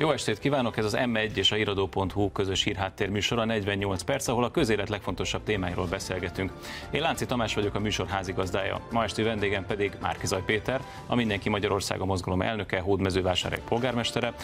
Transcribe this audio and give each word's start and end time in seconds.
Jó 0.00 0.10
estét 0.10 0.38
kívánok, 0.38 0.76
ez 0.76 0.84
az 0.84 0.96
M1 0.98 1.36
és 1.36 1.52
a 1.52 1.56
iradó.hu 1.56 2.32
közös 2.32 2.62
hírháttér 2.62 3.08
műsora 3.08 3.44
48 3.44 4.02
perc, 4.02 4.28
ahol 4.28 4.44
a 4.44 4.50
közélet 4.50 4.88
legfontosabb 4.88 5.42
témáiról 5.42 5.86
beszélgetünk. 5.86 6.52
Én 6.90 7.00
Lánci 7.00 7.26
Tamás 7.26 7.54
vagyok, 7.54 7.74
a 7.74 7.78
műsor 7.78 8.06
házigazdája. 8.06 8.80
Ma 8.90 9.04
esti 9.04 9.22
vendégem 9.22 9.66
pedig 9.66 9.92
Márkizaj 10.00 10.42
Péter, 10.44 10.80
a 11.06 11.14
Mindenki 11.14 11.48
Magyarországa 11.48 12.04
mozgalom 12.04 12.42
elnöke, 12.42 12.80
Hódmezővásárhely 12.80 13.62
polgármestere, 13.68 14.34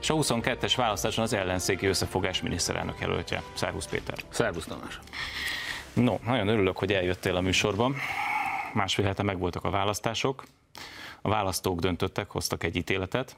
és 0.00 0.10
a 0.10 0.14
22-es 0.14 0.72
választáson 0.76 1.24
az 1.24 1.32
ellenzéki 1.32 1.86
összefogás 1.86 2.42
miniszterelnök 2.42 3.00
jelöltje. 3.00 3.42
Szervusz 3.54 3.86
Péter. 3.86 4.18
Szervusz 4.28 4.66
Tamás. 4.66 4.98
No, 5.92 6.16
nagyon 6.24 6.48
örülök, 6.48 6.78
hogy 6.78 6.92
eljöttél 6.92 7.36
a 7.36 7.40
műsorban. 7.40 7.94
Másfél 8.74 9.04
hete 9.04 9.22
megvoltak 9.22 9.64
a 9.64 9.70
választások. 9.70 10.44
A 11.22 11.28
választók 11.28 11.80
döntöttek, 11.80 12.30
hoztak 12.30 12.64
egy 12.64 12.76
ítéletet. 12.76 13.34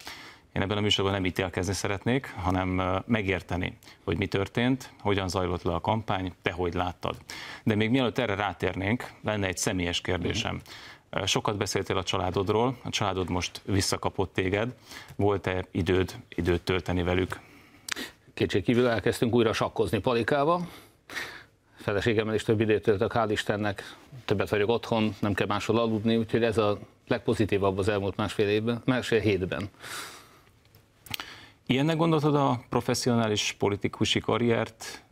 Én 0.53 0.63
ebben 0.63 0.77
a 0.77 0.81
műsorban 0.81 1.13
nem 1.13 1.25
ítélkezni 1.25 1.73
szeretnék, 1.73 2.35
hanem 2.37 3.03
megérteni, 3.07 3.79
hogy 4.05 4.17
mi 4.17 4.27
történt, 4.27 4.93
hogyan 5.01 5.29
zajlott 5.29 5.63
le 5.63 5.75
a 5.75 5.81
kampány, 5.81 6.33
te 6.43 6.51
hogy 6.51 6.75
láttad. 6.75 7.17
De 7.65 7.75
még 7.75 7.91
mielőtt 7.91 8.19
erre 8.19 8.35
rátérnénk, 8.35 9.11
lenne 9.23 9.47
egy 9.47 9.57
személyes 9.57 10.01
kérdésem. 10.01 10.61
Sokat 11.25 11.57
beszéltél 11.57 11.97
a 11.97 12.03
családodról, 12.03 12.77
a 12.85 12.91
családod 12.91 13.31
most 13.31 13.61
visszakapott 13.65 14.35
téged. 14.35 14.75
Volt-e 15.17 15.65
időd, 15.71 16.17
időt 16.29 16.63
tölteni 16.63 17.03
velük? 17.03 17.41
Kétség 18.35 18.63
kívül 18.63 18.89
elkezdtünk 18.89 19.35
újra 19.35 19.53
sakkozni 19.53 19.99
palikával. 19.99 20.69
Feleségemmel 21.77 22.35
is 22.35 22.43
több 22.43 22.61
időt 22.61 22.83
töltök, 22.83 23.13
hál' 23.15 23.29
Istennek, 23.31 23.97
többet 24.25 24.49
vagyok 24.49 24.69
otthon, 24.69 25.15
nem 25.21 25.35
kell 25.35 25.47
máshol 25.47 25.79
aludni, 25.79 26.17
úgyhogy 26.17 26.45
ez 26.45 26.59
a 26.59 26.79
legpozitívabb 27.07 27.79
az 27.79 27.89
elmúlt 27.89 28.17
másfél 28.17 28.49
évben, 28.49 28.83
másfél 28.85 29.21
hétben. 29.21 29.69
Ilyennek 31.71 31.97
gondoltad 31.97 32.35
a 32.35 32.61
professzionális 32.69 33.55
politikusi 33.59 34.21
karriert, 34.21 35.05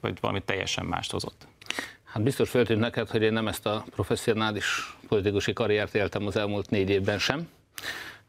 vagy 0.00 0.18
valami 0.20 0.42
teljesen 0.44 0.86
mást 0.86 1.10
hozott? 1.10 1.46
Hát 2.04 2.22
biztos 2.22 2.50
föltűnt 2.50 2.80
neked, 2.80 3.08
hogy 3.08 3.22
én 3.22 3.32
nem 3.32 3.48
ezt 3.48 3.66
a 3.66 3.84
professzionális 3.90 4.96
politikusi 5.08 5.52
karriert 5.52 5.94
éltem 5.94 6.26
az 6.26 6.36
elmúlt 6.36 6.70
négy 6.70 6.90
évben 6.90 7.18
sem, 7.18 7.48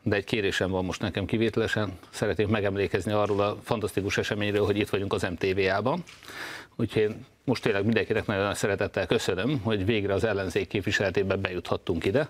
de 0.03 0.15
egy 0.15 0.23
kérésem 0.23 0.69
van 0.69 0.85
most 0.85 1.01
nekem 1.01 1.25
kivételesen. 1.25 1.97
Szeretnék 2.09 2.47
megemlékezni 2.47 3.11
arról 3.11 3.39
a 3.39 3.57
fantasztikus 3.63 4.17
eseményről, 4.17 4.65
hogy 4.65 4.77
itt 4.77 4.89
vagyunk 4.89 5.13
az 5.13 5.21
MTVA-ban. 5.21 6.03
Úgyhogy 6.75 7.01
én 7.01 7.25
most 7.43 7.63
tényleg 7.63 7.83
mindenkinek 7.83 8.25
nagyon 8.25 8.43
nagy 8.43 8.55
szeretettel 8.55 9.05
köszönöm, 9.05 9.59
hogy 9.59 9.85
végre 9.85 10.13
az 10.13 10.23
ellenzék 10.23 10.67
képviseletében 10.67 11.41
bejuthattunk 11.41 12.05
ide. 12.05 12.29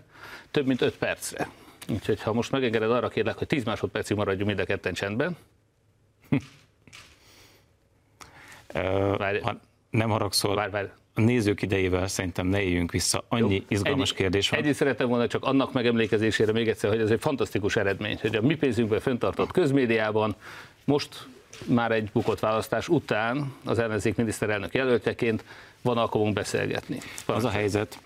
Több 0.52 0.66
mint 0.66 0.82
öt 0.82 0.98
percre. 0.98 1.50
Úgyhogy 1.88 2.22
ha 2.22 2.34
most 2.34 2.52
megengeded, 2.52 2.92
arra 2.92 3.08
kérlek, 3.08 3.38
hogy 3.38 3.48
10 3.48 3.64
másodpercig 3.64 4.18
maradjunk 4.18 4.48
mind 4.48 4.60
a 4.60 4.66
ketten 4.66 4.94
csendben. 4.94 5.38
várj, 9.18 9.40
ha 9.40 9.60
nem 9.90 10.10
haragszol, 10.10 10.56
várj, 10.56 10.72
várj. 10.72 10.88
a 11.14 11.22
nézők 11.22 11.62
idejével 11.62 12.08
szerintem 12.08 12.48
ne 12.48 12.62
éljünk 12.62 12.92
vissza. 12.92 13.24
Annyi 13.28 13.56
Jó, 13.56 13.64
izgalmas 13.68 14.10
ennyi, 14.10 14.18
kérdés 14.18 14.50
van. 14.50 14.60
Egyébként 14.60 14.82
szeretem 14.82 15.08
volna 15.08 15.28
csak 15.28 15.44
annak 15.44 15.74
megemlékezésére 15.74 16.52
még 16.52 16.68
egyszer, 16.68 16.90
hogy 16.90 17.00
ez 17.00 17.10
egy 17.10 17.20
fantasztikus 17.20 17.76
eredmény, 17.76 18.18
hogy 18.22 18.36
a 18.36 18.42
mi 18.42 18.56
pénzünkben 18.56 19.00
föntartott 19.00 19.52
közmédiában 19.52 20.36
most 20.86 21.28
már 21.66 21.92
egy 21.92 22.10
bukott 22.14 22.40
választás 22.40 22.88
után 22.88 23.54
az 23.66 23.80
ellenzék 23.80 24.16
miniszterelnök 24.16 24.74
jelöltjeként 24.74 25.44
van 25.82 25.98
alkalmunk 25.98 26.34
beszélgetni. 26.34 27.00
Az 27.26 27.46
a 27.46 27.50
helyzet, 27.50 28.00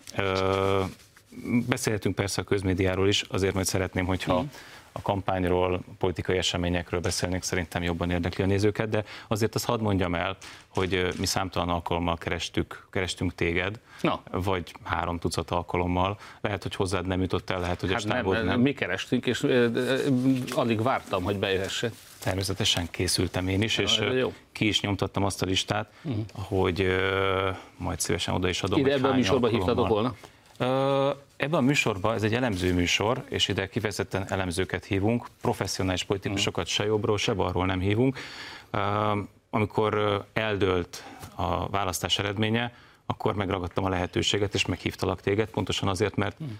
beszélhetünk 1.67 2.15
persze 2.15 2.41
a 2.41 2.43
közmédiáról 2.43 3.07
is, 3.07 3.21
azért 3.21 3.53
majd 3.53 3.65
szeretném, 3.65 4.05
hogyha 4.05 4.41
mm. 4.41 4.45
a 4.91 5.01
kampányról, 5.01 5.73
a 5.73 5.79
politikai 5.97 6.37
eseményekről 6.37 6.99
beszélnék, 6.99 7.43
szerintem 7.43 7.83
jobban 7.83 8.11
érdekli 8.11 8.43
a 8.43 8.47
nézőket, 8.47 8.89
de 8.89 9.03
azért 9.27 9.55
azt 9.55 9.65
hadd 9.65 9.81
mondjam 9.81 10.15
el, 10.15 10.37
hogy 10.67 11.07
mi 11.19 11.25
számtalan 11.25 11.69
alkalommal 11.69 12.17
kerestük, 12.17 12.87
kerestünk 12.91 13.35
téged, 13.35 13.79
Na. 14.01 14.21
vagy 14.31 14.73
három 14.83 15.19
tucat 15.19 15.51
alkalommal. 15.51 16.19
Lehet, 16.41 16.63
hogy 16.63 16.75
hozzád 16.75 17.07
nem 17.07 17.21
jutott 17.21 17.49
el, 17.49 17.59
lehet, 17.59 17.79
hogy 17.79 17.91
hát 17.91 18.03
a 18.03 18.07
nem, 18.07 18.25
nem, 18.25 18.45
nem. 18.45 18.59
Mi 18.59 18.73
kerestünk, 18.73 19.25
és 19.25 19.45
alig 20.55 20.81
vártam, 20.81 21.23
hogy 21.23 21.37
bejöhesse. 21.37 21.91
Természetesen 22.19 22.87
készültem 22.91 23.47
én 23.47 23.61
is, 23.61 23.77
és 23.77 23.99
jó. 24.13 24.33
ki 24.51 24.67
is 24.67 24.81
nyomtattam 24.81 25.23
azt 25.23 25.41
a 25.41 25.45
listát, 25.45 25.91
uh-huh. 26.01 26.25
hogy 26.33 26.87
majd 27.77 27.99
szívesen 27.99 28.33
oda 28.33 28.49
is 28.49 28.63
adom. 28.63 28.79
Ide 28.79 28.93
ebben 28.93 29.11
a 29.11 29.15
műsorban 29.15 29.49
hívtatok 29.49 29.87
volna? 29.87 30.15
Ebben 31.37 31.59
a 31.59 31.61
műsorban, 31.61 32.13
ez 32.13 32.23
egy 32.23 32.33
elemző 32.33 32.73
műsor, 32.73 33.23
és 33.29 33.47
ide 33.47 33.67
kifejezetten 33.67 34.25
elemzőket 34.31 34.85
hívunk, 34.85 35.27
professzionális 35.41 36.03
politikusokat 36.03 36.67
se 36.67 36.85
jobbról, 36.85 37.17
se 37.17 37.33
balról 37.33 37.65
nem 37.65 37.79
hívunk. 37.79 38.17
Amikor 39.49 40.23
eldőlt 40.33 41.03
a 41.35 41.69
választás 41.69 42.19
eredménye, 42.19 42.73
akkor 43.09 43.35
megragadtam 43.35 43.85
a 43.85 43.89
lehetőséget, 43.89 44.53
és 44.53 44.65
meghívtalak 44.65 45.21
téged, 45.21 45.49
pontosan 45.49 45.87
azért, 45.87 46.15
mert 46.15 46.37
hmm. 46.37 46.59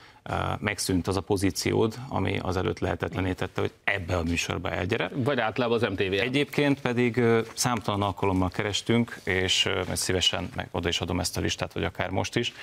megszűnt 0.60 1.08
az 1.08 1.18
a 1.18 1.22
pozíciód, 1.22 1.96
ami 2.10 2.40
azelőtt 2.42 2.80
lehetetlenítette, 2.80 3.62
hogy 3.62 3.72
ebbe 3.84 4.18
a 4.18 4.24
műsorba 4.24 4.70
elgyere. 4.70 5.10
Vagy 5.14 5.40
általában 5.40 5.78
az 5.78 5.90
MTV. 5.90 6.14
Egyébként 6.14 6.82
pedig 6.82 7.22
számtalan 7.54 8.02
alkalommal 8.02 8.50
kerestünk, 8.50 9.20
és 9.24 9.70
szívesen 9.94 10.50
meg 10.56 10.68
oda 10.72 10.88
is 10.88 11.02
adom 11.02 11.20
ezt 11.20 11.38
a 11.38 11.42
listát, 11.42 11.74
vagy 11.74 11.84
akár 11.84 12.10
most 12.10 12.36
is. 12.36 12.54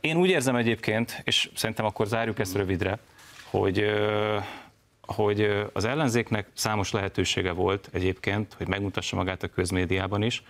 Én 0.00 0.16
úgy 0.16 0.28
érzem 0.28 0.56
egyébként, 0.56 1.20
és 1.24 1.50
szerintem 1.54 1.84
akkor 1.84 2.06
zárjuk 2.06 2.38
ezt 2.38 2.54
rövidre, 2.54 2.98
hogy 3.50 3.84
hogy 5.06 5.66
az 5.72 5.84
ellenzéknek 5.84 6.48
számos 6.54 6.90
lehetősége 6.90 7.52
volt 7.52 7.88
egyébként, 7.92 8.54
hogy 8.56 8.68
megmutassa 8.68 9.16
magát 9.16 9.42
a 9.42 9.48
közmédiában 9.48 10.22
is, 10.22 10.42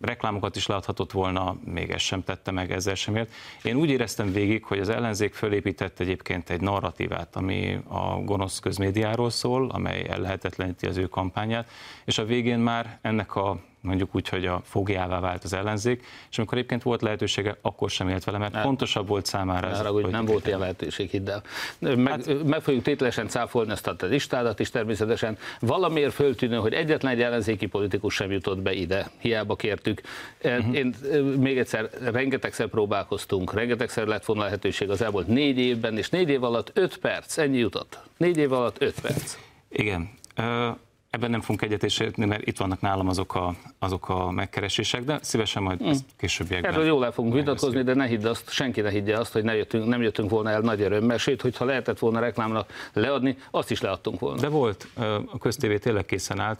reklámokat 0.00 0.56
is 0.56 0.66
leadhatott 0.66 1.12
volna, 1.12 1.56
még 1.64 1.90
ezt 1.90 2.04
sem 2.04 2.24
tette 2.24 2.50
meg, 2.50 2.72
ezzel 2.72 2.94
sem 2.94 3.16
ért. 3.16 3.32
Én 3.62 3.76
úgy 3.76 3.90
éreztem 3.90 4.32
végig, 4.32 4.64
hogy 4.64 4.78
az 4.78 4.88
ellenzék 4.88 5.34
fölépített 5.34 6.00
egyébként 6.00 6.50
egy 6.50 6.60
narratívát, 6.60 7.36
ami 7.36 7.80
a 7.88 8.20
gonosz 8.24 8.58
közmédiáról 8.58 9.30
szól, 9.30 9.70
amely 9.70 10.06
ellehetetleníti 10.08 10.86
az 10.86 10.96
ő 10.96 11.06
kampányát, 11.06 11.70
és 12.04 12.18
a 12.18 12.24
végén 12.24 12.58
már 12.58 12.98
ennek 13.02 13.36
a 13.36 13.60
mondjuk 13.88 14.14
úgy, 14.14 14.28
hogy 14.28 14.46
a 14.46 14.60
fogjává 14.64 15.20
vált 15.20 15.44
az 15.44 15.52
ellenzék, 15.52 16.06
és 16.30 16.38
amikor 16.38 16.58
egyébként 16.58 16.82
volt 16.82 17.02
lehetősége, 17.02 17.56
akkor 17.62 17.90
sem 17.90 18.08
élt 18.08 18.24
vele, 18.24 18.38
mert 18.38 18.54
hát, 18.54 18.62
fontosabb 18.62 19.08
volt 19.08 19.26
számára 19.26 19.68
ez. 19.68 19.80
Hogy 19.80 20.06
nem 20.06 20.24
volt 20.24 20.46
ilyen 20.46 20.58
lehetőség, 20.58 21.10
hidd 21.10 21.28
el. 21.28 21.42
Meg, 21.78 22.06
hát, 22.06 22.44
meg 22.44 22.60
fogjuk 22.60 22.82
tételesen 22.82 23.28
cáfolni 23.28 23.70
ezt 23.70 23.86
a 23.86 23.96
listádat 24.00 24.60
is 24.60 24.70
természetesen. 24.70 25.38
Valamiért 25.60 26.12
föltűnő, 26.12 26.56
hogy 26.56 26.72
egyetlen 26.72 27.12
egy 27.12 27.22
ellenzéki 27.22 27.66
politikus 27.66 28.14
sem 28.14 28.30
jutott 28.30 28.58
be 28.58 28.72
ide, 28.72 29.10
hiába 29.18 29.56
kértük. 29.56 30.00
Uh-huh. 30.42 30.74
Én 30.74 30.94
még 31.38 31.58
egyszer, 31.58 31.90
rengetegszer 32.02 32.66
próbálkoztunk, 32.66 33.54
rengetegszer 33.54 34.06
lett 34.06 34.24
volna 34.24 34.42
lehetőség 34.42 34.90
az 34.90 35.02
elmúlt 35.02 35.26
négy 35.26 35.58
évben, 35.58 35.96
és 35.98 36.10
négy 36.10 36.28
év 36.28 36.44
alatt 36.44 36.70
öt 36.74 36.96
perc, 36.96 37.38
ennyi 37.38 37.58
jutott. 37.58 37.98
Négy 38.16 38.36
év 38.36 38.52
alatt 38.52 38.82
öt 38.82 39.00
perc. 39.00 39.36
Igen. 39.68 40.10
Ebben 41.10 41.30
nem 41.30 41.40
fogunk 41.40 41.62
egyetésíteni, 41.62 42.26
mert 42.26 42.46
itt 42.46 42.56
vannak 42.56 42.80
nálam 42.80 43.08
azok 43.08 43.34
a, 43.34 43.54
azok 43.78 44.08
a 44.08 44.30
megkeresések, 44.30 45.04
de 45.04 45.18
szívesen 45.22 45.62
majd 45.62 45.78
hmm. 45.78 45.88
ezt 45.88 46.04
későbbiekben. 46.16 46.72
Erről 46.72 46.86
jól 46.86 47.04
el 47.04 47.12
fogunk 47.12 47.34
vitatkozni, 47.34 47.82
de 47.82 47.94
ne 47.94 48.06
hidd 48.06 48.26
azt, 48.26 48.50
senki 48.50 48.80
ne 48.80 48.90
higgye 48.90 49.18
azt, 49.18 49.32
hogy 49.32 49.44
ne 49.44 49.56
jöttünk, 49.56 49.86
nem 49.86 50.02
jöttünk 50.02 50.30
volna 50.30 50.50
el 50.50 50.60
nagy 50.60 50.80
örömmel, 50.80 51.18
sőt, 51.18 51.42
hogyha 51.42 51.64
lehetett 51.64 51.98
volna 51.98 52.20
reklámnak 52.20 52.72
leadni, 52.92 53.36
azt 53.50 53.70
is 53.70 53.80
leadtunk 53.80 54.20
volna. 54.20 54.40
De 54.40 54.48
volt, 54.48 54.88
a 55.26 55.38
köztévé 55.38 55.78
tényleg 55.78 56.04
készen 56.04 56.40
állt, 56.40 56.58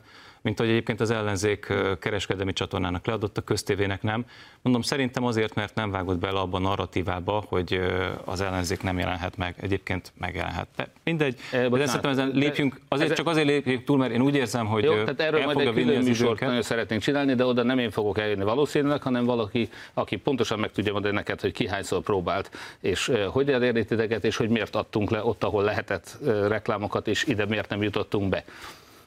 mint 0.49 0.61
ahogy 0.61 0.73
egyébként 0.73 1.01
az 1.01 1.11
ellenzék 1.11 1.73
kereskedelmi 2.01 2.53
csatornának 2.53 3.07
leadott, 3.07 3.39
a 3.39 3.41
köztévének 3.41 4.03
nem. 4.03 4.25
Mondom, 4.63 4.83
szerintem 4.83 5.25
azért, 5.25 5.55
mert 5.55 5.75
nem 5.75 5.91
vágott 5.91 6.19
bele 6.19 6.39
abban 6.39 6.65
a 6.65 6.69
narratívába, 6.69 7.45
hogy 7.49 7.81
az 8.25 8.41
ellenzék 8.41 8.83
nem 8.83 8.99
jelenhet 8.99 9.37
meg. 9.37 9.55
Egyébként 9.61 10.13
megjelenhet. 10.19 10.69
De 10.77 10.89
mindegy, 11.05 11.39
e, 11.53 11.69
de 11.69 11.87
szerintem 11.87 12.11
ezen 12.11 12.31
lépjünk, 12.35 12.81
azért 12.89 13.15
csak 13.15 13.27
azért 13.27 13.47
lépjünk 13.47 13.85
túl, 13.85 13.97
mert 13.97 14.13
én 14.13 14.21
úgy 14.21 14.35
érzem, 14.35 14.67
hogy 14.67 14.85
Jó, 14.85 14.93
tehát 14.93 15.21
erről 15.21 15.45
majd 15.45 15.59
egy 15.59 15.73
külön 15.73 16.03
műsort 16.03 16.41
nagyon 16.41 16.63
szeretnénk 16.63 17.03
csinálni, 17.03 17.35
de 17.35 17.45
oda 17.45 17.63
nem 17.63 17.79
én 17.79 17.91
fogok 17.91 18.19
eljönni 18.19 18.45
valószínűleg, 18.45 19.03
hanem 19.03 19.25
valaki, 19.25 19.69
aki 19.95 20.17
pontosan 20.17 20.59
meg 20.59 20.73
tudja 20.73 20.93
mondani 20.93 21.15
neked, 21.15 21.41
hogy 21.41 21.53
ki 21.53 21.69
hányszor 21.69 22.01
próbált, 22.01 22.51
és 22.81 23.13
hogy 23.31 23.51
elérni 23.51 23.85
titeket, 23.85 24.25
és 24.25 24.37
hogy 24.37 24.49
miért 24.49 24.75
adtunk 24.75 25.11
le 25.11 25.25
ott, 25.25 25.45
ahol 25.45 25.63
lehetett 25.63 26.19
reklámokat, 26.49 27.09
és 27.09 27.25
ide 27.25 27.47
miért 27.47 27.69
nem 27.69 27.83
jutottunk 27.83 28.29
be. 28.29 28.45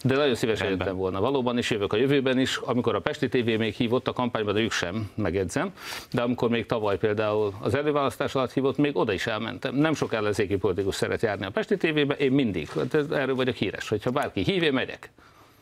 De 0.03 0.15
nagyon 0.15 0.36
szívesen 0.36 0.68
Rendben. 0.68 0.88
jöttem 0.88 1.01
volna. 1.01 1.19
Valóban 1.19 1.57
is 1.57 1.69
jövök 1.69 1.94
a 1.94 1.98
jövőben 1.98 2.39
is. 2.39 2.57
Amikor 2.57 2.95
a 2.95 3.00
Pesti 3.00 3.27
TV 3.27 3.45
még 3.57 3.74
hívott 3.74 4.07
a 4.07 4.13
kampányba, 4.13 4.51
de 4.51 4.59
ők 4.59 4.71
sem, 4.71 5.12
megjegyzem. 5.15 5.74
De 6.12 6.21
amikor 6.21 6.50
még 6.50 6.65
tavaly 6.65 6.98
például 6.98 7.53
az 7.59 7.75
előválasztás 7.75 8.36
alatt 8.36 8.53
hívott, 8.53 8.77
még 8.77 8.98
oda 8.98 9.13
is 9.13 9.27
elmentem. 9.27 9.75
Nem 9.75 9.94
sok 9.94 10.13
ellenzéki 10.13 10.56
politikus 10.57 10.95
szeret 10.95 11.21
járni 11.21 11.45
a 11.45 11.50
Pesti 11.50 11.77
TV-be, 11.77 12.15
én 12.15 12.31
mindig. 12.31 12.69
Hát 12.69 12.94
erről 12.94 13.36
vagyok 13.36 13.56
híres, 13.56 13.89
hogyha 13.89 14.12
bárki 14.12 14.44
hívja, 14.44 14.71
megyek. 14.71 15.12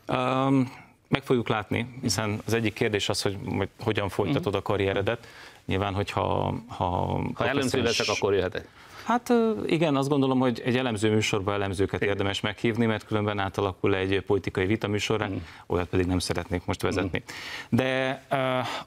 Um, 0.08 0.72
meg 1.08 1.22
fogjuk 1.22 1.48
látni, 1.48 1.98
hiszen 2.02 2.40
az 2.46 2.54
egyik 2.54 2.72
kérdés 2.72 3.08
az, 3.08 3.22
hogy 3.22 3.36
hogyan 3.80 4.08
folytatod 4.08 4.54
a 4.54 4.62
karrieredet. 4.62 5.26
Nyilván, 5.66 5.94
hogyha... 5.94 6.54
Ha, 6.68 6.86
ha 7.34 7.46
ellenző 7.46 7.82
leszek, 7.82 8.06
akkor 8.16 8.34
jöhetek. 8.34 8.68
Hát 9.10 9.32
igen, 9.66 9.96
azt 9.96 10.08
gondolom, 10.08 10.38
hogy 10.38 10.62
egy 10.64 10.76
elemző 10.76 11.10
műsorban 11.10 11.54
elemzőket 11.54 12.02
érdemes 12.02 12.40
meghívni, 12.40 12.86
mert 12.86 13.06
különben 13.06 13.38
átalakul 13.38 13.94
egy 13.94 14.20
politikai 14.20 14.66
vita 14.66 14.88
műsorra, 14.88 15.28
mm. 15.28 15.36
olyat 15.66 15.88
pedig 15.88 16.06
nem 16.06 16.18
szeretnék 16.18 16.64
most 16.64 16.82
vezetni. 16.82 17.22
Mm. 17.24 17.76
De 17.76 18.22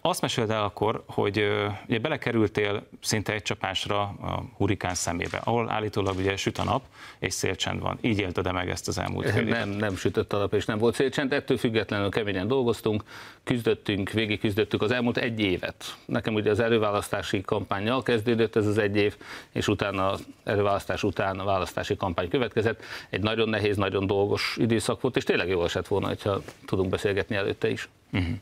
azt 0.01 0.21
meséld 0.21 0.49
el 0.49 0.63
akkor, 0.63 1.03
hogy 1.07 1.45
ugye 1.87 1.99
belekerültél 1.99 2.83
szinte 3.01 3.33
egy 3.33 3.41
csapásra 3.41 3.99
a 4.01 4.43
hurikán 4.57 4.93
szemébe, 4.93 5.41
ahol 5.43 5.71
állítólag 5.71 6.17
ugye 6.17 6.35
süt 6.35 6.57
a 6.57 6.63
nap, 6.63 6.83
és 7.19 7.33
szélcsend 7.33 7.79
van. 7.79 7.97
Így 8.01 8.19
élted 8.19 8.51
meg 8.51 8.69
ezt 8.69 8.87
az 8.87 8.97
elmúlt 8.97 9.29
fél 9.29 9.43
Nem, 9.43 9.69
nem 9.69 9.95
sütött 9.95 10.33
a 10.33 10.37
nap, 10.37 10.53
és 10.53 10.65
nem 10.65 10.77
volt 10.77 10.95
szélcsend, 10.95 11.33
ettől 11.33 11.57
függetlenül 11.57 12.09
keményen 12.09 12.47
dolgoztunk, 12.47 13.03
küzdöttünk, 13.43 14.09
végig 14.09 14.39
küzdöttük 14.39 14.81
az 14.81 14.91
elmúlt 14.91 15.17
egy 15.17 15.39
évet. 15.39 15.97
Nekem 16.05 16.33
ugye 16.33 16.49
az 16.49 16.59
előválasztási 16.59 17.41
kampányjal 17.41 18.03
kezdődött 18.03 18.55
ez 18.55 18.67
az 18.67 18.77
egy 18.77 18.95
év, 18.95 19.15
és 19.51 19.67
utána 19.67 20.12
az 20.13 20.25
előválasztás 20.44 21.04
után 21.04 21.39
a 21.39 21.44
választási 21.44 21.95
kampány 21.95 22.30
következett. 22.30 22.83
Egy 23.10 23.21
nagyon 23.21 23.50
nehéz, 23.50 23.77
nagyon 23.77 24.07
dolgos 24.07 24.56
időszak 24.60 25.01
volt, 25.01 25.15
és 25.15 25.24
tényleg 25.24 25.48
jó 25.48 25.63
esett 25.63 25.88
volna, 25.88 26.13
ha 26.24 26.42
tudunk 26.65 26.89
beszélgetni 26.89 27.36
előtte 27.36 27.69
is. 27.69 27.89
Uh-huh. 28.12 28.33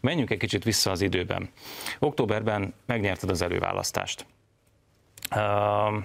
Menjünk 0.00 0.30
egy 0.30 0.38
kicsit 0.38 0.64
vissza 0.64 0.90
az 0.90 1.00
időben. 1.00 1.50
Októberben 1.98 2.74
megnyerted 2.86 3.30
az 3.30 3.42
előválasztást. 3.42 4.26
Uh, 5.30 6.04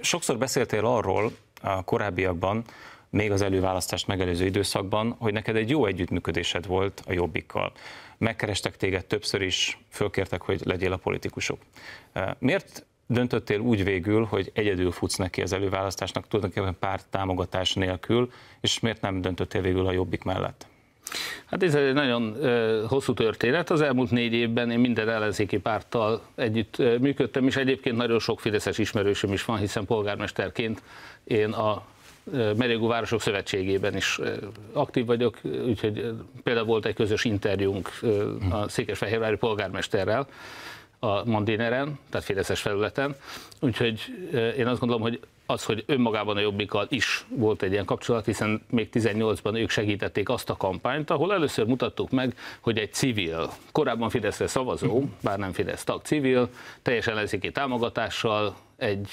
sokszor 0.00 0.38
beszéltél 0.38 0.86
arról 0.86 1.32
a 1.62 1.84
korábbiakban, 1.84 2.64
még 3.10 3.30
az 3.30 3.42
előválasztást 3.42 4.06
megelőző 4.06 4.44
időszakban, 4.44 5.14
hogy 5.18 5.32
neked 5.32 5.56
egy 5.56 5.70
jó 5.70 5.86
együttműködésed 5.86 6.66
volt 6.66 7.02
a 7.06 7.12
Jobbikkal. 7.12 7.72
Megkerestek 8.18 8.76
téged 8.76 9.06
többször 9.06 9.42
is, 9.42 9.78
fölkértek, 9.90 10.42
hogy 10.42 10.60
legyél 10.64 10.92
a 10.92 10.96
politikusok. 10.96 11.58
Miért 12.38 12.84
döntöttél 13.10 13.58
úgy 13.58 13.84
végül, 13.84 14.24
hogy 14.24 14.50
egyedül 14.54 14.90
futsz 14.90 15.16
neki 15.16 15.42
az 15.42 15.52
előválasztásnak, 15.52 16.28
tulajdonképpen 16.28 16.76
párt 16.78 17.06
támogatás 17.10 17.74
nélkül, 17.74 18.30
és 18.60 18.80
miért 18.80 19.00
nem 19.00 19.20
döntöttél 19.20 19.60
végül 19.60 19.86
a 19.86 19.92
Jobbik 19.92 20.22
mellett? 20.22 20.66
Hát 21.44 21.62
ez 21.62 21.74
egy 21.74 21.92
nagyon 21.92 22.36
hosszú 22.88 23.14
történet. 23.14 23.70
Az 23.70 23.80
elmúlt 23.80 24.10
négy 24.10 24.32
évben 24.32 24.70
én 24.70 24.78
minden 24.78 25.08
ellenzéki 25.08 25.58
párttal 25.58 26.22
együtt 26.34 26.76
működtem, 27.00 27.46
és 27.46 27.56
egyébként 27.56 27.96
nagyon 27.96 28.18
sok 28.18 28.40
fideszes 28.40 28.78
ismerősöm 28.78 29.32
is 29.32 29.44
van, 29.44 29.58
hiszen 29.58 29.84
polgármesterként 29.84 30.82
én 31.24 31.50
a 31.50 31.82
Merégú 32.56 32.86
Városok 32.86 33.20
Szövetségében 33.20 33.96
is 33.96 34.20
aktív 34.72 35.06
vagyok, 35.06 35.38
úgyhogy 35.66 36.12
például 36.42 36.66
volt 36.66 36.86
egy 36.86 36.94
közös 36.94 37.24
interjúnk 37.24 37.90
a 38.50 38.68
Székesfehérvári 38.68 39.36
polgármesterrel, 39.36 40.26
a 41.00 41.24
Mandineren, 41.24 41.98
tehát 42.10 42.26
Fideszes 42.26 42.60
felületen. 42.60 43.14
Úgyhogy 43.60 44.00
én 44.56 44.66
azt 44.66 44.80
gondolom, 44.80 45.02
hogy 45.02 45.20
az, 45.46 45.64
hogy 45.64 45.84
önmagában 45.86 46.36
a 46.36 46.40
Jobbikkal 46.40 46.86
is 46.88 47.24
volt 47.28 47.62
egy 47.62 47.72
ilyen 47.72 47.84
kapcsolat, 47.84 48.24
hiszen 48.24 48.62
még 48.70 48.88
18-ban 48.92 49.54
ők 49.54 49.70
segítették 49.70 50.28
azt 50.28 50.50
a 50.50 50.56
kampányt, 50.56 51.10
ahol 51.10 51.32
először 51.32 51.66
mutattuk 51.66 52.10
meg, 52.10 52.38
hogy 52.60 52.78
egy 52.78 52.92
civil, 52.92 53.50
korábban 53.72 54.10
Fideszre 54.10 54.46
szavazó, 54.46 55.02
bár 55.22 55.38
nem 55.38 55.52
Fidesz 55.52 55.84
tag 55.84 56.02
civil, 56.02 56.48
teljes 56.82 57.06
ellenzéki 57.06 57.52
támogatással, 57.52 58.56
egy, 58.76 59.08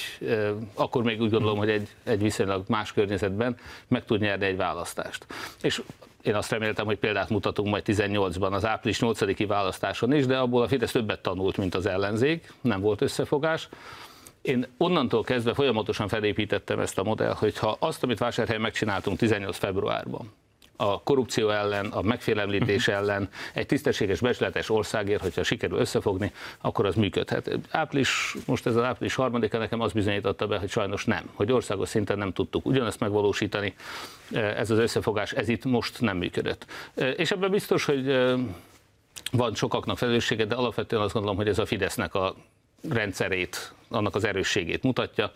akkor 0.74 1.04
még 1.04 1.22
úgy 1.22 1.30
gondolom, 1.30 1.58
hogy 1.58 1.70
egy, 1.70 1.88
egy 2.04 2.22
viszonylag 2.22 2.64
más 2.68 2.94
környezetben 2.94 3.58
meg 3.88 4.06
tud 4.06 4.20
nyerni 4.20 4.46
egy 4.46 4.58
választást. 4.58 5.26
És 5.62 5.82
én 6.28 6.36
azt 6.36 6.52
reméltem, 6.52 6.86
hogy 6.86 6.98
példát 6.98 7.30
mutatunk 7.30 7.70
majd 7.70 7.84
18-ban 7.86 8.52
az 8.52 8.66
április 8.66 8.98
8-i 9.02 9.46
választáson 9.48 10.14
is, 10.14 10.26
de 10.26 10.38
abból 10.38 10.64
a 10.64 10.68
Fidesz 10.68 10.92
többet 10.92 11.22
tanult, 11.22 11.58
mint 11.58 11.76
az 11.76 11.86
ellenzék, 11.86 12.54
nem 12.62 12.82
volt 12.82 13.02
összefogás. 13.02 13.70
Én 14.42 14.68
onnantól 14.78 15.24
kezdve 15.24 15.54
folyamatosan 15.54 16.08
felépítettem 16.08 16.80
ezt 16.80 16.98
a 16.98 17.04
modellt, 17.04 17.38
hogy 17.38 17.58
ha 17.58 17.78
azt, 17.80 18.04
amit 18.04 18.18
Vásárhelyen 18.18 18.62
megcsináltunk 18.62 19.18
18 19.18 19.58
februárban, 19.58 20.34
a 20.78 21.02
korrupció 21.04 21.50
ellen, 21.50 21.86
a 21.86 22.02
megfélemlítés 22.02 22.88
mhm. 22.88 22.96
ellen, 22.96 23.30
egy 23.54 23.66
tisztességes, 23.66 24.20
becsületes 24.20 24.70
országért, 24.70 25.22
hogyha 25.22 25.44
sikerül 25.44 25.80
összefogni, 25.80 26.32
akkor 26.62 26.86
az 26.86 26.96
működhet. 26.96 27.58
Április, 27.70 28.36
most 28.46 28.66
ez 28.66 28.76
az 28.76 28.84
április 28.84 29.16
harmadika 29.16 29.58
nekem 29.58 29.82
az 29.82 29.92
bizonyította 29.92 30.48
be, 30.48 30.58
hogy 30.58 30.70
sajnos 30.70 31.06
nem, 31.06 31.30
hogy 31.34 31.52
országos 31.52 31.90
szinten 31.90 32.18
nem 32.18 32.34
tudtuk 32.34 32.66
ugyanezt 32.66 33.00
megvalósítani. 33.00 33.76
Ez 34.32 34.72
az 34.72 34.78
összefogás, 34.78 35.32
ez 35.32 35.50
itt 35.50 35.66
most 35.66 36.02
nem 36.02 36.18
működött. 36.18 36.66
És 37.16 37.32
ebben 37.32 37.52
biztos, 37.52 37.86
hogy 37.86 38.06
van 39.32 39.56
sokaknak 39.56 39.98
felelőssége, 39.98 40.46
de 40.46 40.56
alapvetően 40.56 41.02
azt 41.02 41.14
gondolom, 41.14 41.38
hogy 41.38 41.48
ez 41.48 41.60
a 41.60 41.66
Fidesznek 41.66 42.16
a 42.16 42.36
rendszerét, 42.90 43.74
annak 43.90 44.16
az 44.16 44.24
erősségét 44.24 44.84
mutatja. 44.84 45.32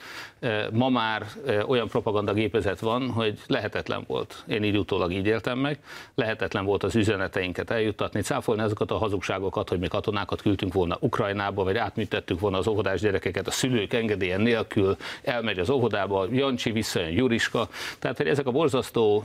Ma 0.71 0.89
már 0.89 1.25
olyan 1.67 1.87
propagandagépezet 1.87 2.79
van, 2.79 3.09
hogy 3.09 3.39
lehetetlen 3.47 4.03
volt, 4.07 4.43
én 4.47 4.63
így 4.63 4.77
utólag 4.77 5.11
így 5.11 5.25
éltem 5.25 5.59
meg, 5.59 5.79
lehetetlen 6.15 6.65
volt 6.65 6.83
az 6.83 6.95
üzeneteinket 6.95 7.69
eljuttatni, 7.69 8.21
cáfolni 8.21 8.61
azokat 8.61 8.91
a 8.91 8.97
hazugságokat, 8.97 9.69
hogy 9.69 9.79
mi 9.79 9.87
katonákat 9.87 10.41
küldtünk 10.41 10.73
volna 10.73 10.97
Ukrajnába, 10.99 11.63
vagy 11.63 11.77
átműtettük 11.77 12.39
volna 12.39 12.57
az 12.57 12.67
óvodás 12.67 13.01
gyerekeket 13.01 13.47
a 13.47 13.51
szülők 13.51 13.93
engedélyen 13.93 14.41
nélkül, 14.41 14.97
elmegy 15.23 15.59
az 15.59 15.69
óvodába, 15.69 16.27
Jancsi 16.31 16.71
visszajön 16.71 17.11
Juriska, 17.11 17.67
tehát 17.99 18.17
hogy 18.17 18.27
ezek 18.27 18.47
a 18.47 18.51
borzasztó 18.51 19.23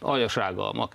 aljasrágalmak, 0.00 0.94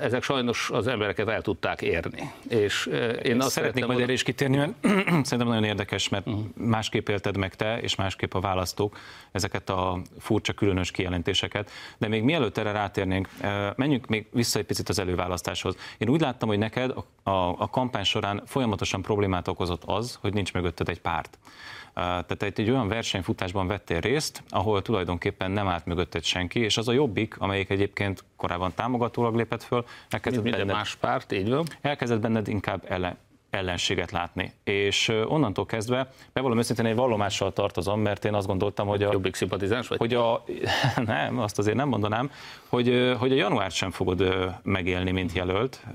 ezek 0.00 0.22
sajnos 0.22 0.70
az 0.70 0.86
embereket 0.86 1.28
el 1.28 1.42
tudták 1.42 1.82
érni. 1.82 2.32
És 2.48 2.90
én 3.22 3.40
azt 3.40 3.50
szeretnék 3.50 3.86
majd 3.86 4.00
erre 4.00 4.12
is 4.12 4.22
kitérni, 4.22 4.56
mert 4.56 4.72
szerintem 5.26 5.46
nagyon 5.46 5.64
érdekes, 5.64 6.08
mert 6.08 6.26
uh-huh. 6.26 6.44
Másképp 6.84 7.08
élted 7.08 7.36
meg 7.36 7.54
te, 7.54 7.80
és 7.80 7.94
másképp 7.94 8.34
a 8.34 8.40
választók 8.40 8.98
ezeket 9.32 9.70
a 9.70 10.00
furcsa, 10.18 10.52
különös 10.52 10.90
kijelentéseket. 10.90 11.70
De 11.98 12.08
még 12.08 12.22
mielőtt 12.22 12.58
erre 12.58 12.72
rátérnénk, 12.72 13.28
menjünk 13.76 14.06
még 14.06 14.26
vissza 14.32 14.58
egy 14.58 14.64
picit 14.64 14.88
az 14.88 14.98
előválasztáshoz. 14.98 15.76
Én 15.98 16.08
úgy 16.08 16.20
láttam, 16.20 16.48
hogy 16.48 16.58
neked 16.58 16.90
a, 16.90 17.30
a, 17.30 17.54
a 17.58 17.68
kampány 17.70 18.04
során 18.04 18.42
folyamatosan 18.46 19.02
problémát 19.02 19.48
okozott 19.48 19.82
az, 19.84 20.18
hogy 20.20 20.32
nincs 20.32 20.52
mögötted 20.52 20.88
egy 20.88 21.00
párt. 21.00 21.38
Tehát 21.94 22.42
egy, 22.42 22.60
egy 22.60 22.70
olyan 22.70 22.88
versenyfutásban 22.88 23.66
vettél 23.66 24.00
részt, 24.00 24.42
ahol 24.48 24.82
tulajdonképpen 24.82 25.50
nem 25.50 25.68
állt 25.68 25.86
mögötted 25.86 26.24
senki, 26.24 26.60
és 26.60 26.76
az 26.76 26.88
a 26.88 26.92
jobbik, 26.92 27.38
amelyik 27.38 27.70
egyébként 27.70 28.24
korábban 28.36 28.72
támogatólag 28.74 29.34
lépett 29.34 29.62
föl, 29.62 29.84
elkezdett 30.10 30.42
benned, 30.42 30.66
más 30.66 30.94
párt, 30.94 31.32
így 31.32 31.48
van. 31.48 31.64
Elkezdett 31.80 32.20
benned 32.20 32.48
inkább 32.48 32.84
ellen, 32.88 33.16
ellenséget 33.54 34.10
látni. 34.10 34.52
És 34.64 35.08
onnantól 35.08 35.66
kezdve, 35.66 36.10
bevallom 36.32 36.58
őszintén, 36.58 36.86
egy 36.86 36.94
vallomással 36.94 37.52
tartozom, 37.52 38.00
mert 38.00 38.24
én 38.24 38.34
azt 38.34 38.46
gondoltam, 38.46 38.86
hogy 38.86 39.02
a... 39.02 39.12
Jobbik 39.12 39.34
szimpatizáns 39.34 39.88
vagy? 39.88 39.98
Hogy 39.98 40.14
a, 40.14 40.44
nem, 41.04 41.38
azt 41.38 41.58
azért 41.58 41.76
nem 41.76 41.88
mondanám, 41.88 42.30
hogy, 42.68 43.14
hogy 43.18 43.32
a 43.32 43.34
januárt 43.34 43.74
sem 43.74 43.90
fogod 43.90 44.34
megélni, 44.62 45.10
mint 45.10 45.32
jelölt, 45.32 45.86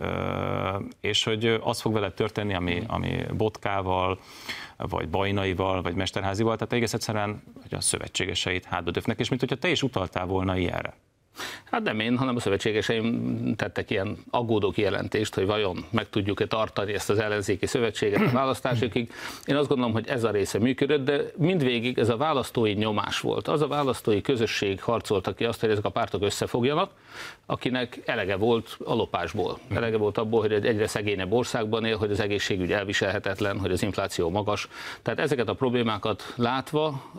és 1.02 1.24
hogy 1.24 1.60
az 1.64 1.82
fog 1.82 1.94
veled 1.94 2.14
történni, 2.14 2.54
ami, 2.54 2.84
ami 2.88 3.26
Botkával, 3.38 4.20
vagy 4.78 5.10
Bajnaival, 5.10 5.82
vagy 5.82 5.96
Mesterházival, 5.96 6.56
tehát 6.56 6.74
egész 6.74 6.94
egyszerűen, 6.94 7.44
hogy 7.62 7.74
a 7.78 7.82
szövetségeseit 7.82 8.66
hátba 8.66 8.92
döfnek, 8.92 9.20
és 9.20 9.30
mint 9.30 9.42
hogyha 9.42 9.56
te 9.56 9.70
is 9.70 9.84
utaltál 9.84 10.26
volna 10.26 10.58
ilyenre. 10.58 10.94
Hát 11.72 11.84
nem 11.84 12.00
én, 12.00 12.18
hanem 12.18 12.36
a 12.36 12.40
szövetségeseim 12.40 13.56
tettek 13.56 13.90
ilyen 13.90 14.18
aggódó 14.30 14.72
kijelentést, 14.72 15.36
hogy 15.36 15.46
vajon 15.46 15.86
meg 15.92 16.10
tudjuk-e 16.10 16.48
tartani 16.48 16.94
ezt 16.94 17.10
az 17.10 17.20
ellenzéki 17.20 17.66
szövetséget 17.66 18.22
a 18.22 18.32
választásokig. 18.32 19.12
Én 19.46 19.56
azt 19.56 19.68
gondolom, 19.68 19.94
hogy 19.94 20.08
ez 20.08 20.24
a 20.24 20.32
része 20.32 20.60
működött, 20.60 21.06
de 21.06 21.22
mindvégig 21.38 21.98
ez 21.98 22.10
a 22.10 22.18
választói 22.18 22.74
nyomás 22.74 23.20
volt. 23.20 23.48
Az 23.48 23.62
a 23.62 23.68
választói 23.68 24.22
közösség 24.22 24.82
harcolta 24.82 25.34
ki 25.34 25.46
azt, 25.46 25.60
hogy 25.60 25.70
ezek 25.70 25.86
a 25.86 25.90
pártok 25.90 26.24
összefogjanak, 26.24 26.92
akinek 27.46 28.02
elege 28.06 28.36
volt 28.36 28.78
a 28.84 28.94
lopásból. 28.94 29.60
Elege 29.70 29.98
volt 29.98 30.18
abból, 30.18 30.42
hogy 30.42 30.54
egy 30.54 30.66
egyre 30.66 30.88
szegényebb 30.88 31.32
országban 31.32 31.86
él, 31.86 31.98
hogy 31.98 32.12
az 32.12 32.20
egészségügy 32.20 32.72
elviselhetetlen, 32.72 33.60
hogy 33.60 33.72
az 33.72 33.82
infláció 33.82 34.30
magas. 34.30 34.68
Tehát 35.02 35.20
ezeket 35.20 35.48
a 35.48 35.54
problémákat 35.54 36.34
látva, 36.36 37.12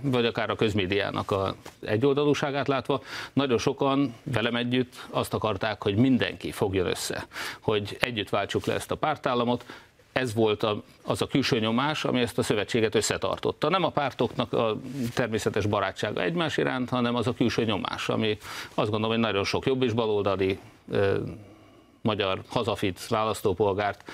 vagy 0.00 0.26
akár 0.26 0.50
a 0.50 0.56
közmédiának 0.56 1.30
a 1.30 1.54
egyoldalúságát 1.80 2.68
látva, 2.68 3.02
nagyon 3.32 3.53
sokan 3.58 4.14
velem 4.22 4.56
együtt 4.56 5.06
azt 5.10 5.34
akarták, 5.34 5.82
hogy 5.82 5.96
mindenki 5.96 6.52
fogjon 6.52 6.86
össze, 6.86 7.26
hogy 7.60 7.96
együtt 8.00 8.28
váltsuk 8.28 8.64
le 8.66 8.74
ezt 8.74 8.90
a 8.90 8.94
pártállamot, 8.94 9.64
ez 10.14 10.34
volt 10.34 10.62
a, 10.62 10.82
az 11.02 11.22
a 11.22 11.26
külső 11.26 11.58
nyomás, 11.58 12.04
ami 12.04 12.20
ezt 12.20 12.38
a 12.38 12.42
szövetséget 12.42 12.94
összetartotta. 12.94 13.68
Nem 13.68 13.84
a 13.84 13.90
pártoknak 13.90 14.52
a 14.52 14.76
természetes 15.14 15.66
barátsága 15.66 16.22
egymás 16.22 16.56
iránt, 16.56 16.88
hanem 16.88 17.14
az 17.14 17.26
a 17.26 17.34
külső 17.34 17.64
nyomás, 17.64 18.08
ami 18.08 18.38
azt 18.74 18.90
gondolom, 18.90 19.10
hogy 19.10 19.18
nagyon 19.18 19.44
sok 19.44 19.66
jobb 19.66 19.82
és 19.82 19.92
baloldali 19.92 20.58
magyar 22.00 22.42
hazafit 22.48 23.06
választópolgárt 23.06 24.10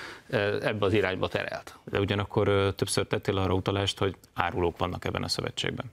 ebbe 0.61 0.85
az 0.85 0.93
irányba 0.93 1.27
terelt. 1.27 1.75
De 1.83 1.99
ugyanakkor 1.99 2.73
többször 2.75 3.05
tettél 3.05 3.37
arra 3.37 3.53
utalást, 3.53 3.97
hogy 3.99 4.15
árulók 4.33 4.77
vannak 4.77 5.05
ebben 5.05 5.23
a 5.23 5.27
szövetségben. 5.27 5.85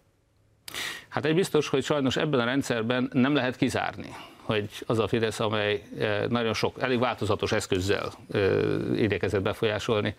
Hát 1.09 1.25
egy 1.25 1.35
biztos, 1.35 1.69
hogy 1.69 1.85
sajnos 1.85 2.17
ebben 2.17 2.41
a 2.41 2.45
rendszerben 2.45 3.11
nem 3.13 3.35
lehet 3.35 3.57
kizárni, 3.57 4.15
hogy 4.43 4.69
az 4.87 4.99
a 4.99 5.09
Fidesz, 5.09 5.41
amely 5.41 5.83
eh, 5.99 6.25
nagyon 6.29 6.55
sok, 6.55 6.83
elég 6.83 6.99
változatos 6.99 7.53
eszközzel 7.53 8.13
eh, 8.33 8.51
igyekezett 8.97 9.43
befolyásolni, 9.43 10.15